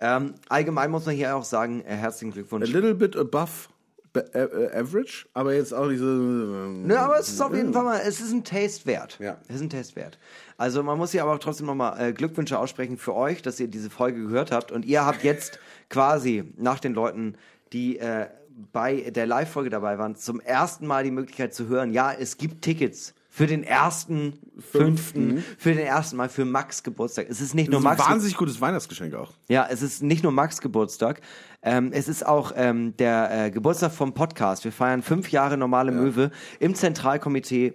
[0.00, 2.70] Ähm, allgemein muss man hier auch sagen, äh, herzlichen A Glückwunsch.
[2.70, 3.68] little bit above
[4.14, 6.04] average, aber jetzt auch nicht so.
[6.04, 9.18] Nö, aber es ist auf jeden Fall mal, es ist ein Taste wert.
[9.20, 9.38] Ja.
[9.48, 10.18] Es ist ein Taste wert.
[10.58, 13.68] Also man muss hier aber auch trotzdem nochmal äh, Glückwünsche aussprechen für euch, dass ihr
[13.68, 14.70] diese Folge gehört habt.
[14.70, 15.58] Und ihr habt jetzt
[15.88, 17.36] quasi nach den Leuten,
[17.72, 18.26] die äh,
[18.72, 22.62] bei der Live-Folge dabei waren, zum ersten Mal die Möglichkeit zu hören, ja, es gibt
[22.62, 23.14] Tickets.
[23.34, 27.28] Für den ersten, fünften, für den ersten Mal für Max Geburtstag.
[27.30, 29.32] Es ist nicht nur ist ein Max wahnsinnig gutes Weihnachtsgeschenk auch.
[29.48, 31.22] ja, es ist nicht nur Max Geburtstag,
[31.62, 34.64] ähm, es ist auch ähm, der äh, Geburtstag vom Podcast.
[34.64, 37.74] Wir feiern fünf Jahre normale Möwe im Zentralkomitee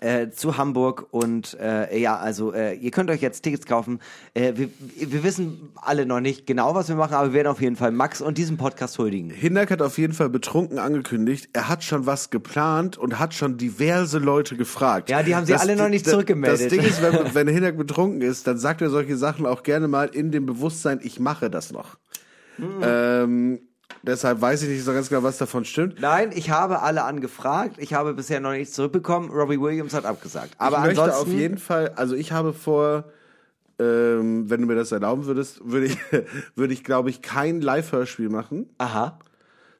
[0.00, 4.00] äh, zu Hamburg und äh, ja, also äh, ihr könnt euch jetzt Tickets kaufen.
[4.34, 7.60] Äh, wir, wir wissen alle noch nicht genau, was wir machen, aber wir werden auf
[7.60, 9.30] jeden Fall Max und diesem Podcast huldigen.
[9.30, 13.56] Hinnerk hat auf jeden Fall betrunken angekündigt, er hat schon was geplant und hat schon
[13.56, 15.10] diverse Leute gefragt.
[15.10, 16.60] Ja, die haben sich alle noch nicht zurückgemeldet.
[16.60, 19.88] Das Ding ist, wenn, wenn Hinnerk betrunken ist, dann sagt er solche Sachen auch gerne
[19.88, 21.96] mal in dem Bewusstsein, ich mache das noch.
[22.58, 22.80] Hm.
[22.82, 23.60] Ähm,
[24.02, 26.00] deshalb weiß ich nicht so ganz genau, was davon stimmt.
[26.00, 27.76] Nein, ich habe alle angefragt.
[27.78, 29.30] Ich habe bisher noch nichts zurückbekommen.
[29.30, 30.52] Robbie Williams hat abgesagt.
[30.58, 33.04] Aber ich möchte ansonsten auf jeden Fall, also ich habe vor,
[33.78, 35.98] ähm, wenn du mir das erlauben würdest, würde ich,
[36.54, 39.18] würde ich, glaube ich, kein Live-Hörspiel machen, Aha.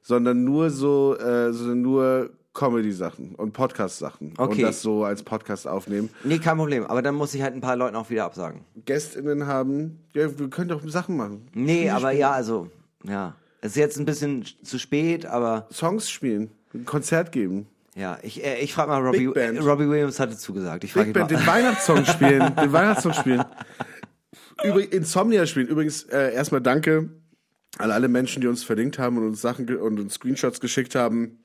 [0.01, 4.51] sondern nur so, äh, so nur Comedy-Sachen und Podcast-Sachen Okay.
[4.55, 6.09] und das so als Podcast aufnehmen.
[6.25, 6.85] Nee, kein Problem.
[6.85, 8.61] Aber dann muss ich halt ein paar Leuten auch wieder absagen.
[8.83, 11.47] GästInnen haben, ja, wir können doch Sachen machen.
[11.53, 12.69] Nee, aber ja, also,
[13.07, 13.35] ja.
[13.61, 17.67] Es ist jetzt ein bisschen zu spät, aber Songs spielen, ein Konzert geben.
[17.95, 20.83] ja, ich, äh, ich frage mal, Robbie, äh, Robbie Williams hatte zugesagt.
[20.83, 21.55] Ich frage ihn Band, den mal.
[21.55, 23.43] Weihnachtssong spielen, den Weihnachtssong spielen.
[24.63, 25.67] Übrigens, Insomnia spielen.
[25.67, 27.09] Übrigens, äh, erstmal danke
[27.77, 31.39] an alle Menschen, die uns verlinkt haben und uns Sachen und uns Screenshots geschickt haben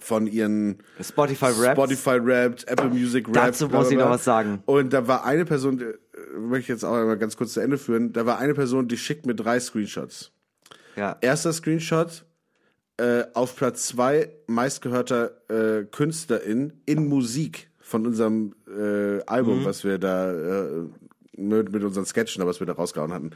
[0.00, 1.72] von ihren Spotify Raps.
[1.72, 3.36] Spotify Rapped, Apple Music Rapped.
[3.36, 4.62] Dazu muss ich noch was sagen.
[4.66, 7.78] Und da war eine Person, äh, möchte ich jetzt auch einmal ganz kurz zu Ende
[7.78, 10.32] führen, da war eine Person, die schickt mir drei Screenshots.
[10.96, 11.16] Ja.
[11.20, 12.24] Erster Screenshot,
[12.98, 19.64] äh, auf Platz zwei meistgehörter äh, Künstlerin in Musik von unserem äh, Album, Mhm.
[19.64, 20.84] was wir da äh,
[21.36, 23.30] mit, mit unseren Sketchen, was wir da rausgehauen hatten.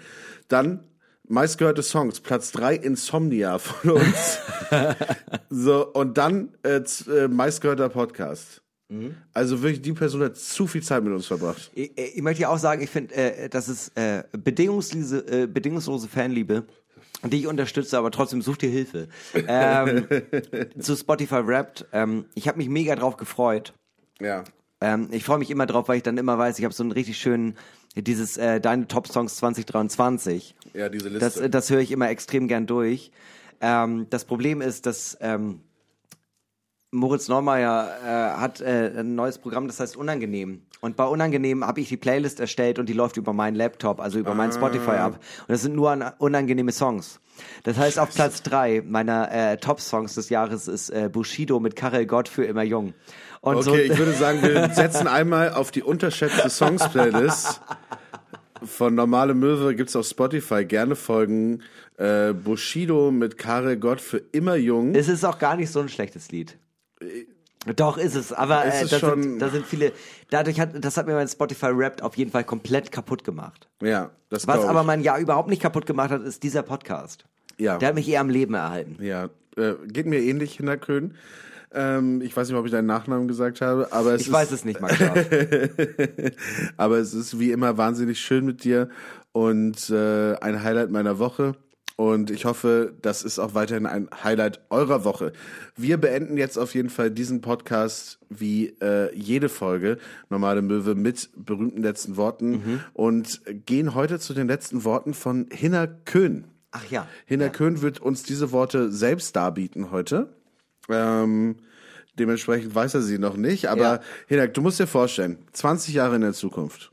[0.49, 0.81] Dann
[1.29, 4.39] meistgehörte Songs, Platz drei Insomnia von uns.
[5.51, 8.63] so, und dann äh, äh, meistgehörter Podcast.
[8.89, 9.17] Mhm.
[9.33, 11.71] Also wirklich, die Person hat zu viel Zeit mit uns verbracht.
[11.75, 16.09] Ich, ich möchte ja auch sagen, ich finde, äh, das ist äh, bedingungslose, äh, bedingungslose
[16.09, 16.65] Fanliebe,
[17.25, 19.09] die ich unterstütze, aber trotzdem sucht ihr Hilfe.
[19.35, 20.07] Ähm,
[20.79, 21.87] zu Spotify Wrapped.
[21.93, 23.73] Ähm, ich habe mich mega drauf gefreut.
[24.21, 24.45] Ja.
[24.81, 26.93] Ähm, ich freue mich immer drauf, weil ich dann immer weiß, ich habe so einen
[26.93, 27.57] richtig schönen,
[27.97, 30.55] dieses äh, Deine Top Songs 2023.
[30.77, 31.41] Ja, diese Liste.
[31.41, 33.11] Das, das höre ich immer extrem gern durch.
[33.61, 35.61] Ähm, das Problem ist, dass ähm,
[36.93, 40.63] Moritz Neumeier äh, hat äh, ein neues Programm, das heißt Unangenehm.
[40.81, 44.19] Und bei Unangenehm habe ich die Playlist erstellt und die läuft über meinen Laptop, also
[44.19, 45.15] über meinen Spotify ab.
[45.15, 47.21] Und das sind nur an, unangenehme Songs.
[47.65, 52.07] Das heißt, auf Platz drei meiner äh, Top-Songs des Jahres ist äh, Bushido mit Karel
[52.07, 52.95] Gott für immer jung.
[53.41, 57.61] Und so, Okay, ich würde sagen, wir setzen einmal auf die unterschätzte Songs-Playlist
[58.65, 60.65] von Normale Möwe gibt's auf Spotify.
[60.65, 61.63] Gerne folgen.
[61.97, 64.95] Äh, Bushido mit Karel Gott für immer jung.
[64.95, 66.59] Es ist auch gar nicht so ein schlechtes Lied.
[67.75, 69.93] Doch, ist es, aber äh, ist da, sind, da sind viele.
[70.31, 73.69] Dadurch hat, das hat mir mein Spotify Wrapped auf jeden Fall komplett kaputt gemacht.
[73.83, 77.25] ja, das Was aber mein Jahr überhaupt nicht kaputt gemacht hat, ist dieser Podcast.
[77.59, 77.79] Ja.
[77.79, 79.03] Der hat mich eher am Leben erhalten.
[79.03, 81.15] Ja, äh, geht mir ähnlich, Hinterkön.
[81.73, 84.51] Ähm, ich weiß nicht, ob ich deinen Nachnamen gesagt habe, aber es Ich ist, weiß
[84.53, 84.97] es nicht, Max.
[86.77, 88.89] Aber es ist wie immer wahnsinnig schön mit dir
[89.33, 91.55] und äh, ein Highlight meiner Woche.
[91.97, 95.33] Und ich hoffe, das ist auch weiterhin ein Highlight eurer Woche.
[95.77, 99.97] Wir beenden jetzt auf jeden Fall diesen Podcast wie äh, jede Folge
[100.29, 105.87] Normale Möwe mit berühmten letzten Worten und gehen heute zu den letzten Worten von Hinner
[105.87, 106.45] Köhn.
[106.71, 107.09] Ach ja.
[107.25, 110.29] Hinner Köhn wird uns diese Worte selbst darbieten heute.
[110.89, 111.57] Ähm,
[112.19, 114.01] dementsprechend weiß er sie noch nicht, aber Ja.
[114.27, 116.91] Hinak, du musst dir vorstellen, 20 Jahre in der Zukunft.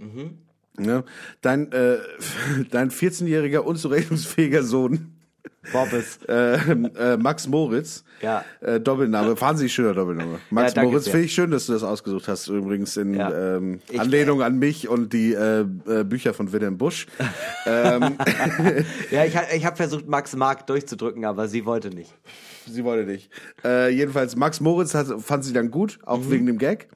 [0.78, 1.04] Ne?
[1.42, 1.98] Dein, äh,
[2.72, 5.13] dein 14-jähriger unzurechnungsfähiger Sohn,
[5.72, 6.20] Bobbes.
[6.28, 6.56] äh,
[7.14, 8.44] äh, Max Moritz, Ja.
[8.62, 10.40] äh, Doppelname, wahnsinnig schöner Doppelname.
[10.50, 13.56] Max danke Moritz, finde ich schön, dass du das ausgesucht hast, übrigens in Ja.
[13.58, 17.08] ähm, Ich- Anlehnung an mich und die äh, äh, Bücher von Wilhelm Busch.
[17.66, 18.18] ähm,
[19.12, 22.14] Ja, ich, ich habe versucht, Max Mark durchzudrücken, aber sie wollte nicht.
[22.68, 23.30] Sie wollte nicht.
[23.64, 26.32] Äh, jedenfalls, Max Moritz hat, fand sie dann gut, auch Mhm.
[26.32, 26.88] wegen dem Gag.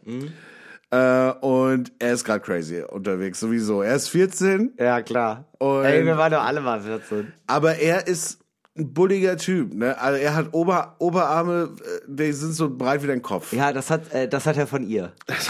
[0.89, 3.81] Äh, und er ist gerade crazy unterwegs, sowieso.
[3.81, 5.43] Er ist 14, Ja, klar.
[5.59, 7.33] Ey, wir waren doch alle mal 14.
[7.45, 8.39] aber er ist
[8.77, 9.73] ein bulliger Typ.
[9.73, 9.99] Ne?
[9.99, 13.53] Also er hat Ober, Oberarme, äh, die sind so breit wie dein Kopf.
[13.53, 15.13] Ja, das hat, äh, das hat er von ihr.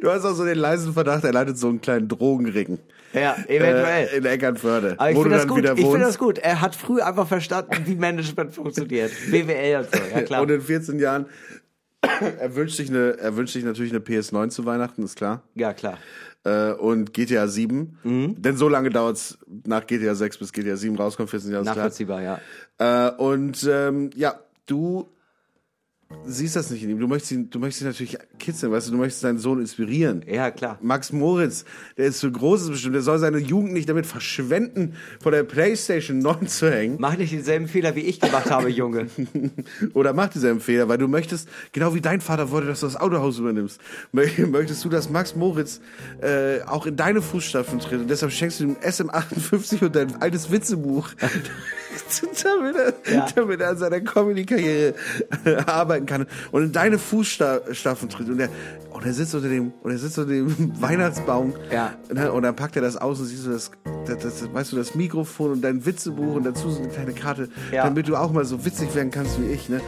[0.00, 2.78] Du hast auch so den leisen Verdacht, er leitet so einen kleinen Drogenring.
[3.12, 4.08] Ja, eventuell.
[4.08, 4.94] Äh, in Eckernförde.
[4.98, 5.64] Aber ich finde das gut.
[5.64, 6.38] Ich finde das gut.
[6.38, 9.12] Er hat früh einfach verstanden, wie Management funktioniert.
[9.30, 10.00] BWL und so.
[10.14, 10.42] Ja klar.
[10.42, 11.26] Und in 14 Jahren,
[12.00, 15.42] er wünscht sich eine, er wünscht sich natürlich eine PS9 zu Weihnachten, ist klar.
[15.54, 15.98] ja klar.
[16.44, 17.98] Äh, und GTA 7.
[18.02, 18.42] Mhm.
[18.42, 21.76] Denn so lange dauert's nach GTA 6 bis GTA 7 rauskommt, 14 Jahre ist klar.
[21.76, 22.40] Nachvollziehbar, ja.
[22.78, 25.08] Äh, und ähm, ja, du
[26.24, 26.98] siehst das nicht in ihm.
[27.00, 30.22] Du möchtest ihn, du möchtest ihn natürlich kitzeln, weißt du, du möchtest deinen Sohn inspirieren.
[30.26, 30.78] Ja, klar.
[30.80, 31.64] Max Moritz,
[31.96, 36.18] der ist für Großes bestimmt, der soll seine Jugend nicht damit verschwenden, vor der Playstation
[36.20, 36.96] 9 zu hängen.
[37.00, 39.06] Mach nicht denselben Fehler, wie ich gemacht habe, Junge.
[39.94, 42.96] Oder mach dieselben Fehler, weil du möchtest, genau wie dein Vater wollte, dass du das
[42.96, 43.80] Autohaus übernimmst,
[44.14, 45.80] mö- möchtest du, dass Max Moritz
[46.20, 48.00] äh, auch in deine Fußstapfen tritt.
[48.00, 51.08] Und deshalb schenkst du ihm SM58 und dein altes Witzebuch,
[52.42, 53.26] damit, er, Ja.
[53.34, 54.94] damit er an seiner Comedy-Karriere
[55.44, 55.54] äh,
[56.02, 58.28] arbeiten kann und in deine Fußstapfen tritt.
[58.28, 58.48] Und er,
[58.92, 61.54] und er sitzt unter dem, und er sitzt unter dem Weihnachtsbaum.
[61.72, 61.92] Ja.
[62.12, 63.70] Ne, und dann packt er das aus und siehst du das,
[64.06, 67.48] das, das, weißt du, das Mikrofon und dein Witzebuch und dazu so eine kleine Karte,
[67.72, 67.84] Ja.
[67.84, 69.80] damit du auch mal so witzig werden kannst wie ich, ne?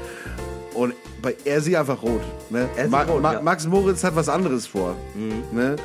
[0.75, 0.93] Und
[1.23, 2.21] bei, er sieht einfach rot,
[2.51, 2.69] ne?
[2.77, 3.39] Er Ma rot, Ma ja.
[3.39, 3.45] Mhm.
[3.45, 4.97] Max Moritz hat was anderes vor,
[5.53, 5.77] ne?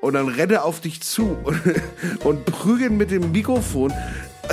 [0.00, 1.60] Und dann rennt er auf dich zu und,
[2.24, 3.92] und prügelt mit dem Mikrofon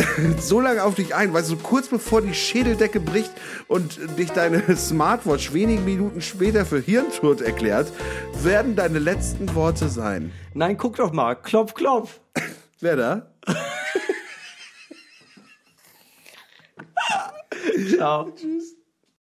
[0.40, 3.32] so lange auf dich ein, weißt du, kurz bevor die Schädeldecke bricht
[3.68, 7.92] und dich deine Smartwatch wenige Minuten später für Hirntod erklärt,
[8.44, 10.32] werden deine letzten Worte sein.
[10.54, 11.36] Nein, guck doch mal.
[11.36, 12.20] Klopf, klopf.
[12.80, 13.32] Wer da?
[17.90, 18.32] Ciao.
[18.32, 18.76] Tschüss.